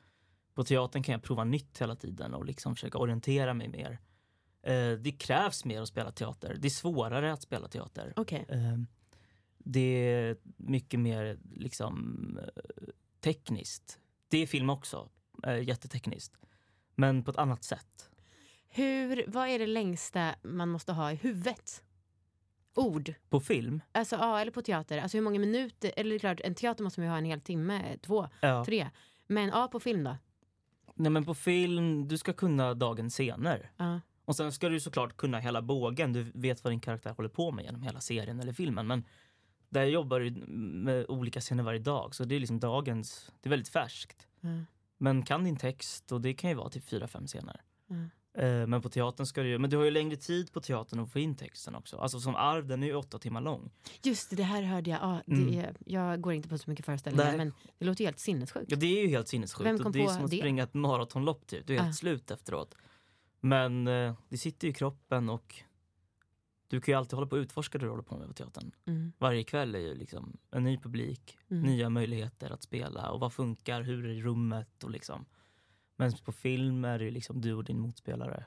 På 0.54 0.64
teatern 0.64 1.02
kan 1.02 1.12
jag 1.12 1.22
prova 1.22 1.44
nytt 1.44 1.80
hela 1.80 1.96
tiden 1.96 2.34
och 2.34 2.44
liksom 2.44 2.74
försöka 2.74 2.98
orientera 2.98 3.54
mig 3.54 3.68
mer. 3.68 3.98
Eh, 4.62 4.92
det 4.92 5.18
krävs 5.18 5.64
mer 5.64 5.82
att 5.82 5.88
spela 5.88 6.10
teater. 6.12 6.56
Det 6.58 6.68
är 6.68 6.70
svårare 6.70 7.32
att 7.32 7.42
spela 7.42 7.68
teater. 7.68 8.12
Okej. 8.16 8.44
Eh, 8.48 8.78
det 9.58 9.80
är 9.80 10.36
mycket 10.56 11.00
mer 11.00 11.38
liksom 11.52 12.38
eh, 12.42 12.62
tekniskt. 13.20 13.98
Det 14.28 14.42
är 14.42 14.46
film 14.46 14.70
också, 14.70 15.08
jättetekniskt. 15.62 16.36
Men 16.94 17.24
på 17.24 17.30
ett 17.30 17.36
annat 17.36 17.64
sätt. 17.64 18.10
Hur, 18.68 19.24
vad 19.26 19.48
är 19.48 19.58
det 19.58 19.66
längsta 19.66 20.34
man 20.42 20.68
måste 20.68 20.92
ha 20.92 21.12
i 21.12 21.14
huvudet? 21.14 21.82
Ord. 22.74 23.14
På 23.28 23.40
film, 23.40 23.82
Alltså, 23.92 24.16
ja, 24.16 24.40
eller 24.40 24.52
på 24.52 24.62
teater. 24.62 24.98
Alltså 24.98 25.16
hur 25.16 25.22
många 25.22 25.38
minuter? 25.38 25.92
Eller 25.96 26.10
det 26.10 26.16
är 26.16 26.18
klart, 26.18 26.40
en 26.40 26.54
teater 26.54 26.84
måste 26.84 27.00
man 27.00 27.06
ju 27.06 27.10
ha 27.10 27.18
en 27.18 27.24
hel 27.24 27.40
timme, 27.40 27.96
två, 28.02 28.28
ja. 28.40 28.64
tre. 28.64 28.90
Men 29.26 29.48
ja, 29.48 29.68
på 29.72 29.80
film 29.80 30.04
då? 30.04 30.16
Nej, 30.94 31.10
men 31.10 31.24
på 31.24 31.34
film, 31.34 32.08
du 32.08 32.18
ska 32.18 32.32
kunna 32.32 32.74
dagens 32.74 33.14
scener. 33.14 33.70
Ja. 33.76 34.00
Och 34.30 34.36
sen 34.36 34.52
ska 34.52 34.68
du 34.68 34.80
såklart 34.80 35.16
kunna 35.16 35.38
hela 35.38 35.62
bågen. 35.62 36.12
Du 36.12 36.30
vet 36.34 36.64
vad 36.64 36.72
din 36.72 36.80
karaktär 36.80 37.14
håller 37.16 37.28
på 37.28 37.50
med 37.52 37.64
genom 37.64 37.82
hela 37.82 38.00
serien 38.00 38.40
eller 38.40 38.52
filmen. 38.52 38.86
Men 38.86 39.04
där 39.68 39.84
jobbar 39.84 40.20
du 40.20 40.30
med 40.56 41.06
olika 41.08 41.40
scener 41.40 41.62
varje 41.62 41.78
dag. 41.78 42.14
Så 42.14 42.24
det 42.24 42.34
är 42.34 42.40
liksom 42.40 42.60
dagens, 42.60 43.30
det 43.40 43.48
är 43.48 43.50
väldigt 43.50 43.68
färskt. 43.68 44.26
Ja. 44.40 44.48
Men 44.98 45.22
kan 45.22 45.44
din 45.44 45.56
text 45.56 46.12
och 46.12 46.20
det 46.20 46.34
kan 46.34 46.50
ju 46.50 46.56
vara 46.56 46.68
typ 46.68 46.84
fyra, 46.88 47.08
fem 47.08 47.26
scener. 47.26 47.60
Ja. 47.86 47.94
Eh, 48.42 48.66
Men 48.66 48.82
på 48.82 48.88
teatern 48.88 49.26
ska 49.26 49.42
du 49.42 49.58
men 49.58 49.70
du 49.70 49.76
har 49.76 49.84
ju 49.84 49.90
längre 49.90 50.16
tid 50.16 50.52
på 50.52 50.60
teatern 50.60 51.00
att 51.00 51.12
få 51.12 51.18
in 51.18 51.34
texten 51.36 51.74
också. 51.74 51.96
Alltså 51.98 52.20
som 52.20 52.34
Arv, 52.36 52.66
den 52.66 52.82
är 52.82 52.86
ju 52.86 52.94
åtta 52.94 53.18
timmar 53.18 53.40
lång. 53.40 53.70
Just 54.02 54.30
det, 54.30 54.36
det 54.36 54.42
här 54.42 54.62
hörde 54.62 54.90
jag. 54.90 55.00
Ja, 55.02 55.22
det 55.26 55.34
Mm. 55.34 55.58
är, 55.58 55.76
jag 55.86 56.20
går 56.20 56.32
inte 56.32 56.48
på 56.48 56.58
så 56.58 56.70
mycket 56.70 56.86
föreställningar 56.86 57.28
Nej. 57.28 57.36
men 57.38 57.52
det 57.78 57.84
låter 57.84 58.00
ju 58.00 58.06
helt 58.06 58.18
sinnessjukt. 58.18 58.70
Ja 58.70 58.76
det 58.76 58.86
är 58.98 59.02
ju 59.02 59.08
helt 59.08 59.28
sinnessjukt. 59.28 59.66
Vem 59.66 59.76
kom 59.78 59.86
och 59.86 59.92
det 59.92 60.00
är 60.00 60.04
på 60.06 60.10
som 60.12 60.24
att 60.24 60.30
det? 60.30 60.36
springa 60.38 60.62
ett 60.62 60.74
maratonlopp 60.74 61.46
typ. 61.46 61.66
Du 61.66 61.74
är 61.74 61.78
helt 61.78 61.90
Ah. 61.90 61.92
slut 61.92 62.30
efteråt. 62.30 62.74
Men 63.40 63.86
eh, 63.86 64.14
det 64.28 64.38
sitter 64.38 64.66
ju 64.66 64.70
i 64.70 64.74
kroppen 64.74 65.28
och 65.28 65.54
du 66.68 66.80
kan 66.80 66.92
ju 66.92 66.98
alltid 66.98 67.12
hålla 67.12 67.26
på 67.26 67.36
och 67.36 67.40
utforska 67.40 67.78
det 67.78 67.84
du 67.84 67.90
håller 67.90 68.02
på 68.02 68.18
med 68.18 68.28
på 68.28 68.34
teatern. 68.34 68.72
Mm. 68.84 69.12
Varje 69.18 69.44
kväll 69.44 69.74
är 69.74 69.78
ju 69.78 69.94
liksom 69.94 70.36
en 70.50 70.64
ny 70.64 70.78
publik, 70.78 71.38
Mm. 71.48 71.62
nya 71.62 71.90
möjligheter 71.90 72.50
att 72.50 72.62
spela 72.62 73.10
och 73.10 73.20
vad 73.20 73.32
funkar, 73.32 73.82
hur 73.82 74.06
är 74.06 74.22
rummet 74.22 74.84
och 74.84 74.90
liksom. 74.90 75.24
Men 75.96 76.12
på 76.12 76.32
film 76.32 76.84
är 76.84 76.98
det 76.98 77.04
ju 77.04 77.10
liksom 77.10 77.40
du 77.40 77.54
och 77.54 77.64
din 77.64 77.80
motspelare. 77.80 78.44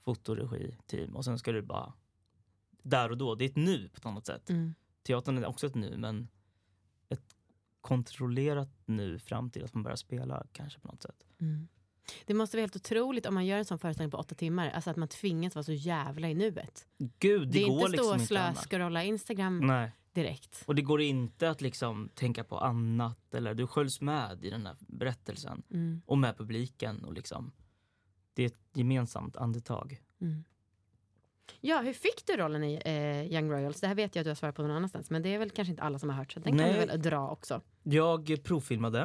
Fotoregi, 0.00 0.76
team 0.86 1.16
och 1.16 1.24
sen 1.24 1.38
ska 1.38 1.52
du 1.52 1.62
bara 1.62 1.92
där 2.82 3.10
och 3.10 3.18
då, 3.18 3.34
det 3.34 3.44
är 3.44 3.48
ett 3.48 3.56
nu 3.56 3.88
på 3.88 3.96
ett 3.96 4.06
annat 4.06 4.26
sätt. 4.26 4.50
Mm. 4.50 4.74
Teatern 5.02 5.38
är 5.38 5.46
också 5.46 5.66
ett 5.66 5.74
nu 5.74 5.96
men 5.96 6.28
ett 7.08 7.36
kontrollerat 7.80 8.70
nu 8.86 9.18
fram 9.18 9.50
till 9.50 9.64
att 9.64 9.74
man 9.74 9.82
börjar 9.82 9.96
spela 9.96 10.46
kanske 10.52 10.80
på 10.80 10.88
något 10.88 11.02
sätt. 11.02 11.26
Mm. 11.40 11.68
Det 12.26 12.34
måste 12.34 12.56
vara 12.56 12.62
helt 12.62 12.76
otroligt 12.76 13.26
om 13.26 13.34
man 13.34 13.46
gör 13.46 13.58
en 13.58 13.64
sån 13.64 13.78
föreställning 13.78 14.10
på 14.10 14.16
åtta 14.16 14.34
timmar. 14.34 14.70
Alltså 14.70 14.90
att 14.90 14.96
man 14.96 15.08
tvingas 15.08 15.54
vara 15.54 15.62
så 15.62 15.72
jävla 15.72 16.28
i 16.30 16.34
nuet. 16.34 16.86
Gud, 17.18 17.48
det, 17.48 17.52
Det, 17.52 17.62
är 17.64 17.68
går 17.68 17.74
inte 17.76 17.86
stå 17.86 17.90
liksom 17.90 18.08
och 18.08 18.14
inte 18.14 18.26
slöskrolla 18.26 19.04
Instagram 19.04 19.58
Nej. 19.66 19.90
direkt. 20.12 20.62
Och 20.66 20.74
det 20.74 20.82
går 20.82 21.00
inte 21.00 21.50
att 21.50 21.60
liksom 21.60 22.08
tänka 22.14 22.44
på 22.44 22.58
annat 22.58 23.34
eller 23.34 23.54
du 23.54 23.66
sköljs 23.66 24.00
med 24.00 24.44
i 24.44 24.50
den 24.50 24.66
här 24.66 24.76
berättelsen 24.80 25.62
Mm. 25.70 26.02
och 26.06 26.18
med 26.18 26.36
publiken 26.36 27.04
och 27.04 27.12
liksom 27.12 27.52
det 28.34 28.42
är 28.42 28.46
ett 28.46 28.60
gemensamt 28.74 29.36
andetag. 29.36 30.00
Mm. 30.20 30.44
Ja, 31.60 31.80
hur 31.80 31.92
fick 31.92 32.26
du 32.26 32.36
rollen 32.36 32.64
i 32.64 32.82
eh, 32.84 33.32
Young 33.34 33.50
Royals? 33.50 33.80
Det 33.80 33.86
här 33.86 33.94
vet 33.94 34.14
jag 34.14 34.20
att 34.20 34.24
du 34.24 34.30
har 34.30 34.34
svarat 34.34 34.54
på 34.54 34.62
någon 34.62 34.70
annanstans 34.70 35.10
men 35.10 35.22
det 35.22 35.28
är 35.34 35.38
väl 35.38 35.50
kanske 35.50 35.70
inte 35.70 35.82
alla 35.82 35.98
som 35.98 36.08
har 36.10 36.16
hört 36.16 36.32
så 36.32 36.40
den 36.40 36.58
kan 36.58 36.66
Nej. 36.66 36.80
vi 36.80 36.86
väl 36.86 37.02
dra 37.02 37.28
också. 37.30 37.60
Jag 37.82 38.40
provfilmade. 38.44 39.04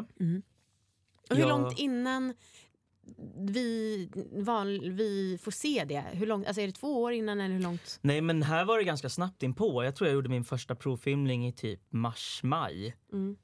Och 1.30 1.36
hur 1.36 1.40
Jag- 1.44 1.50
långt 1.50 1.80
innan 1.80 2.34
vi, 3.38 4.10
val, 4.32 4.90
vi 4.90 5.38
får 5.42 5.52
se 5.52 5.86
det? 5.88 6.06
Hur 6.12 6.26
långt, 6.26 6.48
alltså 6.48 6.62
är 6.62 6.68
det 6.68 6.74
två 6.74 7.02
år 7.02 7.12
innan 7.12 7.40
eller 7.42 7.56
hur 7.56 7.62
långt? 7.64 8.00
Nej 8.02 8.22
men 8.22 8.44
här 8.44 8.66
var 8.66 8.78
det 8.78 8.84
ganska 8.84 9.10
snabbt 9.10 9.44
inpå. 9.44 9.84
Jag 9.84 9.96
tror 9.96 10.08
jag 10.08 10.16
gjorde 10.16 10.30
min 10.30 10.44
första 10.44 10.76
provfilmning 10.76 11.48
i 11.48 11.54
typ 11.54 11.82
mars-maj. 11.90 12.96
Mm. 13.14 13.38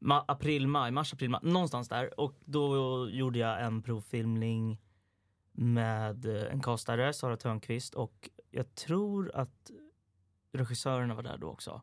Ma- 0.00 0.24
april, 0.28 0.66
maj, 0.66 0.90
mars, 0.90 1.12
april, 1.12 1.30
maj, 1.30 1.40
någonstans 1.42 1.88
där. 1.88 2.20
Och 2.20 2.34
då 2.44 3.08
gjorde 3.10 3.38
jag 3.38 3.64
en 3.64 3.82
provfilmning 3.82 4.80
med 5.52 6.26
eh, 6.26 6.52
en 6.52 6.60
kastare, 6.60 7.12
Sara 7.12 7.36
Törnqvist 7.36 7.94
och 7.94 8.30
jag 8.50 8.74
tror 8.74 9.30
att 9.34 9.70
regissörerna 10.52 11.14
var 11.14 11.22
där 11.22 11.38
då 11.38 11.48
också. 11.48 11.82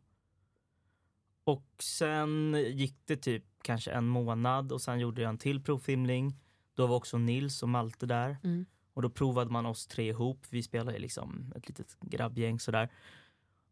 Och 1.44 1.66
sen 1.78 2.56
gick 2.68 2.96
det 3.04 3.16
typ 3.16 3.44
kanske 3.62 3.90
en 3.90 4.06
månad 4.06 4.72
och 4.72 4.82
sen 4.82 5.00
gjorde 5.00 5.22
jag 5.22 5.28
en 5.28 5.38
till 5.38 5.62
provfilmning. 5.62 6.40
Då 6.76 6.86
var 6.86 6.96
också 6.96 7.18
Nils 7.18 7.62
och 7.62 7.68
Malte 7.68 8.06
där. 8.06 8.36
Mm. 8.44 8.66
Och 8.94 9.02
då 9.02 9.10
provade 9.10 9.50
man 9.50 9.66
oss 9.66 9.86
tre 9.86 10.08
ihop. 10.08 10.46
Vi 10.50 10.62
spelade 10.62 10.98
liksom 10.98 11.52
ett 11.56 11.68
litet 11.68 11.96
grabbgäng 12.00 12.60
sådär. 12.60 12.88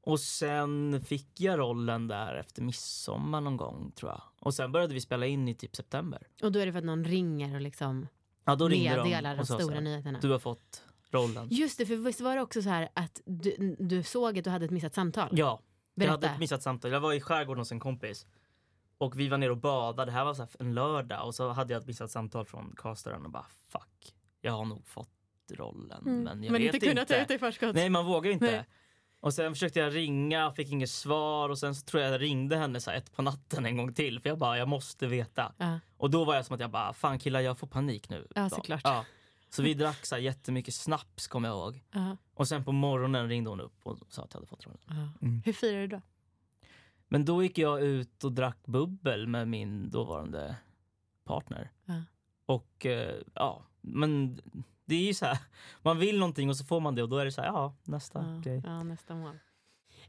Och 0.03 0.21
sen 0.21 1.01
fick 1.01 1.41
jag 1.41 1.59
rollen 1.59 2.09
där 2.09 2.35
efter 2.35 2.63
midsommar 2.63 3.41
någon 3.41 3.57
gång 3.57 3.93
tror 3.95 4.11
jag. 4.11 4.23
Och 4.41 4.55
sen 4.55 4.73
började 4.73 4.95
vi 4.95 5.01
spela 5.01 5.27
in 5.27 5.49
i 5.49 5.55
typ 5.55 5.77
september. 5.77 6.27
Och 6.43 6.53
då 6.53 6.59
är 6.59 6.67
det 6.67 6.73
för 6.73 6.79
att 6.79 6.85
någon 6.85 7.05
ringer 7.05 7.55
och 7.55 7.61
liksom 7.61 8.07
Ja, 8.45 8.55
då 8.57 8.69
ringde 8.69 9.03
meddelar 9.05 9.31
de 9.31 9.37
de 9.37 9.41
och 9.41 9.47
så 9.47 9.59
stora 9.59 9.75
här, 9.75 9.81
nyheterna. 9.81 10.19
Du 10.23 10.31
har 10.31 10.39
fått 10.39 10.85
rollen. 11.11 11.49
Just 11.51 11.79
det, 11.79 11.87
för 11.87 11.97
visst 11.97 12.21
var 12.21 12.37
det 12.37 12.43
också 12.43 12.63
så 12.63 12.69
här 12.69 12.89
att 12.95 13.21
du, 13.25 13.77
du 13.79 14.03
såg 14.03 14.39
att 14.39 14.45
du 14.45 14.51
hade 14.51 14.65
ett 14.65 14.71
missat 14.71 14.95
samtal? 14.95 15.29
Ja, 15.33 15.37
jag 15.95 16.01
Berätta. 16.01 16.13
hade 16.13 16.27
ett 16.27 16.39
missat 16.39 16.63
samtal. 16.63 16.93
Jag 16.93 17.01
var 17.01 17.13
i 17.13 17.21
skärgården 17.21 17.61
hos 17.61 17.73
en 17.73 17.81
kompis. 17.81 18.27
Och 19.05 19.21
vi 19.21 19.29
var 19.29 19.39
nere 19.39 19.51
och 19.51 19.57
badade. 19.57 20.11
Det 20.11 20.13
här 20.15 20.25
var 20.25 20.35
så 20.35 20.43
här 20.43 20.51
en 20.59 20.75
lördag. 20.75 21.27
Och 21.27 21.35
så 21.35 21.49
hade 21.53 21.73
jag 21.73 21.81
ett 21.81 21.87
missat 21.87 22.11
samtal 22.11 22.45
från 22.47 22.75
castaren 22.77 23.25
och 23.25 23.31
bara 23.31 23.47
fuck. 23.69 24.15
Jag 24.41 24.53
har 24.53 24.65
nog 24.65 24.87
fått 24.87 25.09
rollen. 25.51 26.03
Men 26.05 26.43
jag 26.43 26.53
men 26.53 26.63
vet 26.63 26.75
inte 26.75 26.87
kunnat 26.87 27.09
ta 27.09 27.17
ut 27.17 27.29
det 27.29 27.35
i 27.35 27.39
förskott? 27.39 27.75
Nej, 27.75 27.91
man 27.91 28.07
vågar 28.07 28.31
inte. 28.31 28.45
Nej. 28.51 28.65
Och 29.21 29.35
sen 29.35 29.53
försökte 29.53 29.79
jag 29.81 29.95
ringa, 29.95 30.53
fick 30.53 30.69
inget 30.71 30.91
svar 30.91 31.49
och 31.49 31.59
sen 31.59 31.75
så 31.75 31.85
tror 31.85 32.03
jag 32.03 32.13
jag 32.15 32.21
ringde 32.21 32.57
henne 32.57 32.81
så 32.81 32.91
här 32.91 32.99
ett 32.99 33.13
på 33.13 33.23
natten 33.23 33.67
en 33.67 33.77
gång 33.77 33.95
till 33.95 34.21
för 34.21 34.29
jag 34.29 34.39
bara, 34.39 34.59
jag 34.59 34.69
måste 34.69 35.07
veta. 35.07 35.53
Ja. 35.59 35.81
Och 35.97 36.11
då 36.11 36.25
var 36.25 36.35
jag 36.35 36.47
som 36.47 36.55
att 36.55 36.61
jag 36.61 36.71
bara, 36.71 36.93
fan 36.93 37.19
killar 37.19 37.41
jag 37.41 37.59
får 37.59 37.67
panik 37.67 38.09
nu. 38.09 38.27
Ja, 38.35 38.49
Så, 38.49 38.57
såklart. 38.57 38.81
Ja. 38.85 39.05
Så 39.51 39.63
vi 39.63 39.75
drack 39.75 40.07
så 40.07 40.15
här 40.15 40.23
jättemycket 40.23 40.75
snaps 40.75 41.29
kommer 41.29 41.49
jag 41.49 41.57
ihåg. 41.59 41.83
Ja, 41.93 42.17
Och 42.35 42.49
sen 42.49 42.65
på 42.65 42.73
morgonen 42.73 43.29
ringde 43.29 43.51
hon 43.51 43.61
upp 43.61 43.81
och 43.83 43.99
sa 44.09 44.23
att 44.23 44.35
jag 44.35 44.39
hade 44.39 44.47
fått 44.47 44.67
rollen. 44.67 44.79
ja. 44.89 45.27
Mm. 45.27 45.43
Hur 45.45 45.53
firar 45.53 45.81
du 45.81 45.87
då? 45.87 46.01
Men 47.15 47.25
då 47.25 47.43
gick 47.43 47.59
jag 47.59 47.83
ut 47.83 48.25
och 48.25 48.33
drack 48.33 48.59
bubbel 48.67 49.27
med 49.27 49.49
min 49.49 49.91
dåvarande 49.91 50.57
partner. 51.25 51.71
Ja. 51.85 52.03
Och 52.47 52.87
eh, 52.87 53.15
ja, 53.35 53.63
men 53.81 54.41
det 54.85 54.95
är 54.95 55.07
ju 55.07 55.15
så 55.15 55.27
här, 55.27 55.39
man 55.83 55.99
vill 55.99 56.19
någonting 56.19 56.49
och 56.51 56.57
så 56.57 56.65
får 56.65 56.81
man 56.81 56.95
det 56.95 57.03
och 57.03 57.09
då 57.09 57.19
är 57.19 57.25
det 57.25 57.33
så 57.33 57.41
här, 57.41 57.49
ja, 57.49 57.75
nästa 57.85 58.19
Ja, 58.19 58.41
grej. 58.45 58.63
ja, 58.65 58.83
nästa 58.83 59.15
mål. 59.15 59.39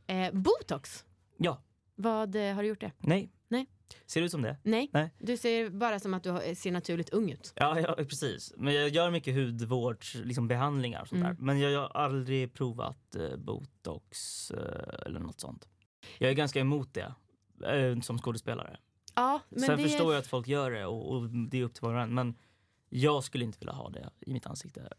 Eh, 0.08 0.34
botox, 0.34 1.06
Ja, 1.38 1.62
vad 1.96 2.36
eh, 2.36 2.54
har 2.56 2.64
du 2.64 2.70
gjort 2.70 2.82
det? 2.82 2.92
nej. 3.00 3.32
Nej. 3.48 3.68
Ser 4.06 4.22
det 4.22 4.26
ut 4.26 4.32
som 4.32 4.42
det? 4.42 4.58
Nej, 4.64 4.90
Nej. 4.94 5.10
du 5.20 5.38
ser 5.38 5.70
bara 5.70 6.00
som 6.00 6.14
att 6.14 6.24
du 6.24 6.30
har- 6.32 6.56
ser 6.56 6.72
naturligt 6.72 7.10
ung 7.10 7.32
ut. 7.32 7.54
Ja, 7.56 7.80
ja 7.80 7.96
precis. 7.96 8.54
Men 8.58 8.74
jag 8.74 8.90
gör 8.90 9.12
mycket 9.12 9.36
hudvårds, 9.36 10.16
liksom 10.16 10.48
behandlingar 10.48 11.02
och 11.02 11.08
sånt 11.08 11.22
Mm. 11.22 11.36
där. 11.36 11.44
Men 11.44 11.60
jag 11.60 11.80
har 11.82 11.88
aldrig 12.04 12.54
provat 12.54 13.16
eh, 13.16 13.38
botox 13.38 14.52
eh, 14.52 15.06
eller 15.06 15.20
något 15.20 15.40
sånt. 15.40 15.68
Jag 16.18 16.30
är 16.30 16.34
ganska 16.34 16.60
emot 16.60 16.94
det 16.94 17.14
eh, 17.66 18.00
som 18.02 18.18
skådespelare. 18.18 18.78
Ja, 19.16 19.40
men 19.50 19.60
Sen 19.60 19.78
det 19.78 19.84
förstår 19.84 20.14
jag 20.14 20.20
att 20.20 20.28
folk 20.28 20.48
gör 20.48 20.72
det 20.72 20.86
och, 20.86 21.12
och 21.12 21.30
det 21.30 21.60
är 21.60 21.64
upp 21.64 21.74
till 21.74 21.84
var 21.84 21.94
och 21.94 22.02
en. 22.02 22.14
Men 22.14 22.36
jag 22.90 23.24
skulle 23.24 23.46
inte 23.46 23.60
vilja 23.60 23.74
ha 23.74 23.90
det 23.90 24.10
i 24.20 24.34
mitt 24.34 24.46
ansikte. 24.46 24.90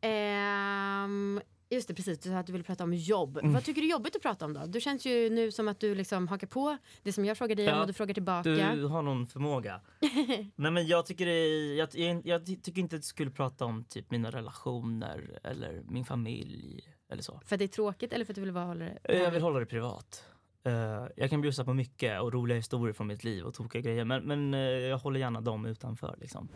Ehm, 0.00 1.40
just 1.70 1.88
det, 1.88 1.94
precis. 1.94 2.18
Du 2.18 2.28
sa 2.28 2.36
att 2.36 2.46
du 2.46 2.52
ville 2.52 2.64
prata 2.64 2.84
om 2.84 2.94
jobb. 2.94 3.38
Mm. 3.38 3.52
Vad 3.52 3.64
tycker 3.64 3.80
du 3.80 3.86
är 3.86 3.90
jobbigt 3.90 4.16
att 4.16 4.22
prata 4.22 4.44
om 4.44 4.52
då? 4.52 4.66
Du 4.66 4.80
känns 4.80 5.06
ju 5.06 5.30
nu 5.30 5.52
som 5.52 5.68
att 5.68 5.80
du 5.80 5.94
liksom 5.94 6.28
hakar 6.28 6.46
på 6.46 6.76
det 7.02 7.12
som 7.12 7.24
jag 7.24 7.38
frågar 7.38 7.56
dig 7.56 7.68
om 7.68 7.74
Ja, 7.74 7.80
och 7.80 7.86
du 7.86 7.92
frågar 7.92 8.14
tillbaka. 8.14 8.74
Du 8.74 8.86
har 8.86 9.02
någon 9.02 9.26
förmåga. 9.26 9.80
Nej 10.56 10.70
men 10.70 10.86
jag 10.86 11.06
tycker, 11.06 11.26
det, 11.26 11.74
jag, 11.74 11.88
jag, 11.92 12.26
jag 12.26 12.46
tycker 12.46 12.78
inte 12.78 12.96
att 12.96 13.02
du 13.02 13.06
skulle 13.06 13.30
prata 13.30 13.64
om 13.64 13.84
typ 13.84 14.10
mina 14.10 14.30
relationer 14.30 15.38
eller 15.44 15.82
min 15.88 16.04
familj 16.04 16.80
eller 17.08 17.22
så. 17.22 17.40
För 17.44 17.56
att 17.56 17.58
det 17.58 17.64
är 17.64 17.68
tråkigt 17.68 18.12
eller 18.12 18.24
för 18.24 18.32
att 18.32 18.34
du 18.34 18.40
vill 18.40 18.52
bara 18.52 18.64
hålla 18.64 18.84
det 18.84 18.98
Jag 19.02 19.30
vill 19.30 19.42
hålla 19.42 19.58
det 19.58 19.66
privat. 19.66 20.24
Eh, 20.66 21.06
jag 21.16 21.30
kan 21.30 21.40
bjussa 21.40 21.64
på 21.64 21.74
mycket 21.74 22.20
och 22.20 22.32
roliga 22.32 22.56
historier 22.56 22.92
från 22.92 23.06
mitt 23.06 23.24
liv 23.24 23.44
och 23.44 23.54
tokiga 23.54 23.82
grejer 23.82 24.04
men, 24.04 24.24
men 24.24 24.54
eh, 24.54 24.60
jag 24.60 24.98
håller 24.98 25.20
gärna 25.20 25.40
dem 25.40 25.66
utanför. 25.66 26.16
Liksom. 26.20 26.48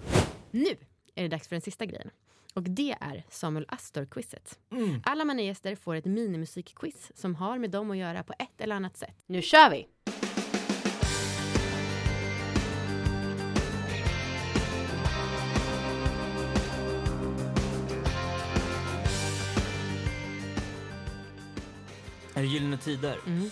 Nu 0.50 0.76
är 1.14 1.22
det 1.22 1.28
dags 1.28 1.48
för 1.48 1.54
den 1.56 1.60
sista 1.60 1.86
grejen. 1.86 2.10
Och 2.54 2.62
det 2.62 2.96
är 3.00 3.24
Samuel 3.28 3.66
Astor-quizet. 3.68 4.58
Mm. 4.70 5.02
Alla 5.04 5.34
gäster 5.34 5.74
får 5.76 5.94
ett 5.94 6.04
minimusikquiz 6.04 7.12
som 7.14 7.34
har 7.34 7.58
med 7.58 7.70
dem 7.70 7.90
att 7.90 7.96
göra 7.96 8.22
på 8.22 8.32
ett 8.38 8.60
eller 8.60 8.76
annat 8.76 8.96
sätt. 8.96 9.16
Nu 9.26 9.42
kör 9.42 9.70
vi! 9.70 9.86
Är 22.34 22.42
det 22.42 22.48
Gyllene 22.48 22.76
Tider? 22.76 23.18
Mm. 23.26 23.50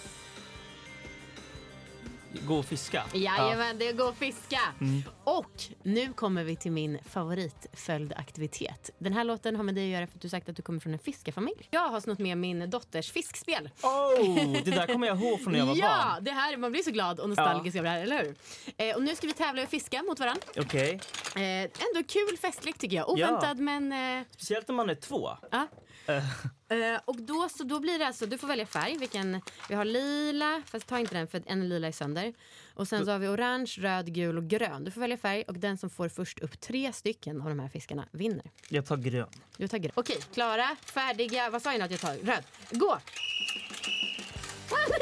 Gå 2.45 2.59
och 2.59 2.65
fiska? 2.65 3.03
Jajamän, 3.15 3.79
det 3.79 3.93
går 3.93 4.09
att 4.09 4.17
fiska! 4.17 4.61
Mm. 4.81 5.03
Och 5.25 5.63
nu 5.83 6.13
kommer 6.13 6.45
vi 6.45 6.57
till 6.57 6.73
min 6.73 6.99
favoritföljdaktivitet. 7.09 8.91
Den 8.99 9.13
här 9.13 9.25
låten 9.25 9.57
har 9.57 9.63
med 9.63 9.75
dig 9.75 9.85
att 9.85 9.91
göra 9.99 10.07
för 10.07 10.15
att 10.15 10.23
du 10.23 10.29
sagt 10.29 10.49
att 10.49 10.57
du 10.57 10.63
kommer 10.63 10.81
från 10.81 10.93
en 10.93 10.99
fiskarfamilj. 10.99 11.69
Jag 11.71 11.89
har 11.89 12.01
snott 12.01 12.19
med 12.19 12.39
min 12.39 12.71
dotters 12.71 13.13
fiskspel. 13.13 13.71
Oh, 13.83 14.53
det 14.65 14.71
där 14.71 14.87
kommer 14.87 15.07
jag 15.07 15.21
ihåg 15.23 15.41
från 15.43 15.53
när 15.53 15.59
jag 15.59 15.67
var 15.67 15.77
ja, 15.77 16.13
barn. 16.15 16.25
det 16.25 16.31
här, 16.31 16.57
man 16.57 16.73
blir 16.73 16.83
så 16.83 16.91
glad 16.91 17.21
och 17.21 17.29
nostalgisk 17.29 17.77
över 17.77 17.85
det 17.89 17.91
här, 17.95 18.03
eller 18.03 18.23
hur? 18.25 18.35
Eh, 18.77 18.97
och 18.97 19.03
nu 19.03 19.15
ska 19.17 19.27
vi 19.27 19.33
tävla 19.33 19.63
och 19.63 19.69
fiska 19.69 20.03
mot 20.03 20.21
varandra. 20.21 20.43
Okej. 20.57 21.01
Eh, 21.35 21.43
ändå 21.63 22.03
kul 22.09 22.37
festligt 22.41 22.81
tycker 22.81 22.97
jag. 22.97 23.09
Oväntad 23.11 23.59
men... 23.59 23.93
Eh, 23.93 24.25
Speciellt 24.31 24.71
om 24.71 24.77
man 24.77 24.91
är 24.91 24.95
två. 24.95 25.31
ja. 25.51 25.67
Eh, 26.69 27.01
och 27.05 27.17
då, 27.23 27.49
så 27.49 27.65
då 27.65 27.81
blir 27.81 27.99
det 27.99 28.07
alltså, 28.07 28.27
du 28.27 28.39
får 28.39 28.49
välja 28.49 28.67
färg. 28.67 28.97
Vilken, 28.99 29.41
vi 29.69 29.75
har 29.75 29.85
lila, 29.85 30.63
fast 30.67 30.87
ta 30.87 30.99
inte 30.99 31.15
den 31.15 31.29
för 31.29 31.43
en 31.47 31.69
lila 31.69 31.89
är 31.89 31.93
sönder. 31.93 32.35
Och 32.75 32.89
sen 32.89 33.05
så 33.05 33.11
har 33.11 33.19
vi 33.19 33.29
orange, 33.29 33.75
röd, 33.79 34.15
gul 34.15 34.39
och 34.39 34.45
grön. 34.45 34.85
Du 34.85 34.91
får 34.91 35.01
välja 35.01 35.17
färg 35.17 35.43
och 35.49 35.55
den 35.59 35.79
som 35.79 35.91
får 35.91 36.09
först 36.09 36.39
upp 36.39 36.61
tre 36.61 36.93
stycken 36.93 37.41
av 37.43 37.49
de 37.49 37.59
här 37.61 37.69
fiskarna 37.69 38.09
vinner. 38.13 38.51
jag 38.69 38.87
tar 38.87 38.97
grön. 38.97 39.29
Du 39.57 39.69
tar 39.69 39.79
grön. 39.79 39.93
Okej, 39.95 40.19
klara, 40.35 40.77
färdiga. 40.85 41.51
Vad 41.51 41.63
sa 41.63 41.73
jag 41.73 41.79
nu 41.79 41.85
att 41.85 41.91
jag 41.91 42.01
tar? 42.01 42.15
Röd. 42.15 42.45
Gå! 42.71 42.99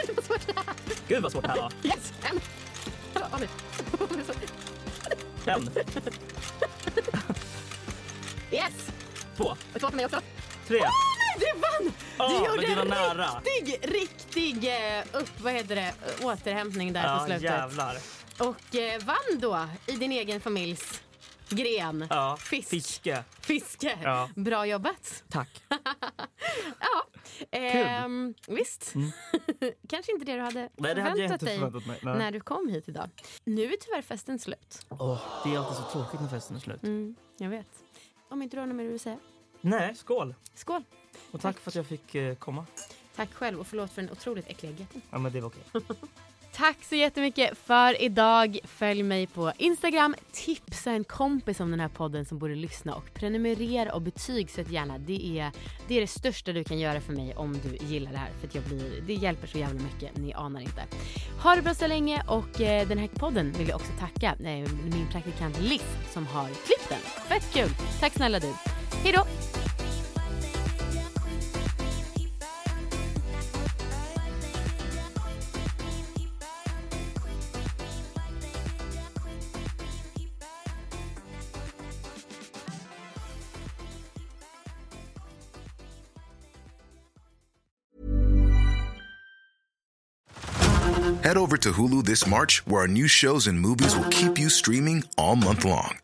Det 0.06 0.12
var 0.16 0.22
svårt. 0.22 0.46
Gud 1.08 1.22
vad 1.22 1.32
svårt 1.32 1.44
det 1.44 1.50
här 1.50 1.56
var. 1.56 1.72
Yes! 1.84 2.12
En. 2.30 2.40
En, 5.46 5.68
Yes! 8.52 8.88
två, 9.36 9.44
Och 9.74 9.80
två 9.80 9.88
för 9.88 9.96
mig 9.96 10.04
också. 10.04 10.20
Tre. 10.66 10.80
Du 11.38 11.60
vann! 11.60 11.92
Ja, 12.18 12.28
du 12.28 12.34
men 12.34 12.44
gjorde 12.44 12.66
det 12.66 12.74
var 12.74 12.82
en 13.10 13.16
nära. 13.16 13.40
riktig, 13.44 13.94
riktig 13.94 14.64
eh, 14.98 15.04
upp, 15.12 15.40
vad 15.40 15.52
heter 15.52 15.74
det, 15.76 15.94
återhämtning 16.22 16.92
där 16.92 17.02
på 17.02 17.08
Ja, 17.08 17.24
slutet. 17.26 17.42
jävlar. 17.42 17.96
Och 18.38 18.74
eh, 18.76 19.02
vann 19.04 19.40
då 19.40 19.68
i 19.86 19.92
din 19.92 20.12
egen 20.12 20.40
familjs 20.40 21.02
gren. 21.48 22.06
Ja, 22.10 22.36
Fisk. 22.40 22.68
fiske. 22.68 23.24
Fiske. 23.40 23.98
Ja. 24.02 24.30
Bra 24.36 24.66
jobbat. 24.66 25.24
Tack. 25.30 25.62
Ja, 26.80 27.58
ehm, 27.58 28.34
visst. 28.48 28.92
Kanske 29.88 30.12
inte 30.12 30.24
det 30.24 30.34
du 30.34 30.40
hade 30.40 30.58
Mm. 30.60 30.70
Nej, 30.76 30.94
det 30.94 31.02
förväntat 31.02 31.10
hade 31.10 31.22
jag 31.22 31.32
inte 31.32 31.46
förväntat 31.46 31.86
mig. 31.86 31.98
Nej. 32.02 32.18
när 32.18 32.30
du 32.32 32.40
kom 32.40 32.68
hit 32.68 32.88
idag. 32.88 33.10
Nu 33.44 33.62
är 33.72 33.76
tyvärr 33.80 34.02
festen 34.02 34.38
slut. 34.38 34.86
Åh, 34.88 35.18
det 35.44 35.54
är 35.54 35.58
alltid 35.58 35.76
så 35.76 35.82
tråkigt 35.92 36.20
när 36.20 36.28
festen 36.28 36.56
är 36.56 36.60
slut. 36.60 36.82
Mm, 36.82 37.14
jag 37.38 37.48
vet. 37.48 37.66
Om 38.30 38.42
inte 38.42 38.56
du 38.56 38.60
har 38.60 38.66
något 38.66 38.76
mer 38.76 38.84
du 38.84 38.90
vill 38.90 39.00
säga. 39.00 39.18
Nej, 39.64 39.94
skål. 39.94 40.34
Skål. 40.54 40.82
Och 41.30 41.40
tack 41.40 41.58
för 41.58 41.70
att 41.70 41.74
jag 41.74 41.86
fick 41.86 42.14
eh, 42.14 42.34
komma. 42.34 42.66
Tack 43.16 43.34
själv 43.34 43.60
och 43.60 43.66
förlåt 43.66 43.90
för 43.90 44.02
den 44.02 44.10
otroligt 44.10 44.48
äckliga 44.48 44.72
getten. 44.72 45.02
Ja, 45.10 45.18
men 45.18 45.32
det 45.32 45.40
var 45.40 45.48
okej. 45.48 45.62
Tack 46.52 46.84
så 46.84 46.94
jättemycket 46.94 47.58
för 47.58 48.02
idag. 48.02 48.58
Följ 48.64 49.02
mig 49.02 49.26
på 49.26 49.52
Instagram. 49.58 50.14
Tipsa 50.32 50.90
en 50.90 51.04
kompis 51.04 51.60
om 51.60 51.70
den 51.70 51.80
här 51.80 51.88
podden 51.88 52.26
som 52.26 52.38
borde 52.38 52.54
lyssna 52.54 52.94
och 52.94 53.14
prenumerera 53.14 53.94
och 53.94 54.02
betygsätt 54.02 54.70
gärna. 54.70 54.98
Det 54.98 55.38
är, 55.38 55.50
det 55.88 55.96
är 55.96 56.00
det 56.00 56.06
största 56.06 56.52
du 56.52 56.64
kan 56.64 56.78
göra 56.78 57.00
för 57.00 57.12
mig 57.12 57.34
om 57.36 57.52
du 57.52 57.86
gillar 57.86 58.12
det 58.12 58.18
här. 58.18 58.30
För 58.40 58.46
att 58.46 58.54
jag 58.54 58.64
blir, 58.64 59.00
det 59.06 59.14
hjälper 59.14 59.46
så 59.46 59.58
jävla 59.58 59.82
mycket, 59.82 60.16
ni 60.16 60.32
anar 60.32 60.60
inte. 60.60 60.84
Ha 61.42 61.56
det 61.56 61.62
bra 61.62 61.74
så 61.74 61.86
länge 61.86 62.22
och 62.28 62.60
eh, 62.60 62.88
den 62.88 62.98
här 62.98 63.08
podden 63.08 63.52
vill 63.52 63.68
jag 63.68 63.76
också 63.76 63.92
tacka 63.98 64.26
eh, 64.26 64.68
min 64.84 65.08
praktikant 65.12 65.60
Liz 65.60 65.84
som 66.12 66.26
har 66.26 66.48
klippt 66.48 66.88
den. 66.88 67.00
Fett 67.00 67.52
kul! 67.52 67.70
Tack 68.00 68.12
snälla 68.12 68.38
du. 68.40 68.73
Hej 69.02 69.12
då! 69.12 69.24
Head 91.24 91.38
over 91.38 91.56
to 91.56 91.72
Hulu 91.72 92.04
this 92.04 92.26
March, 92.26 92.66
where 92.66 92.82
our 92.82 92.88
new 92.88 93.08
shows 93.08 93.46
and 93.46 93.58
movies 93.58 93.96
will 93.96 94.08
keep 94.10 94.38
you 94.38 94.50
streaming 94.50 95.04
all 95.16 95.36
month 95.36 95.64
long. 95.64 96.03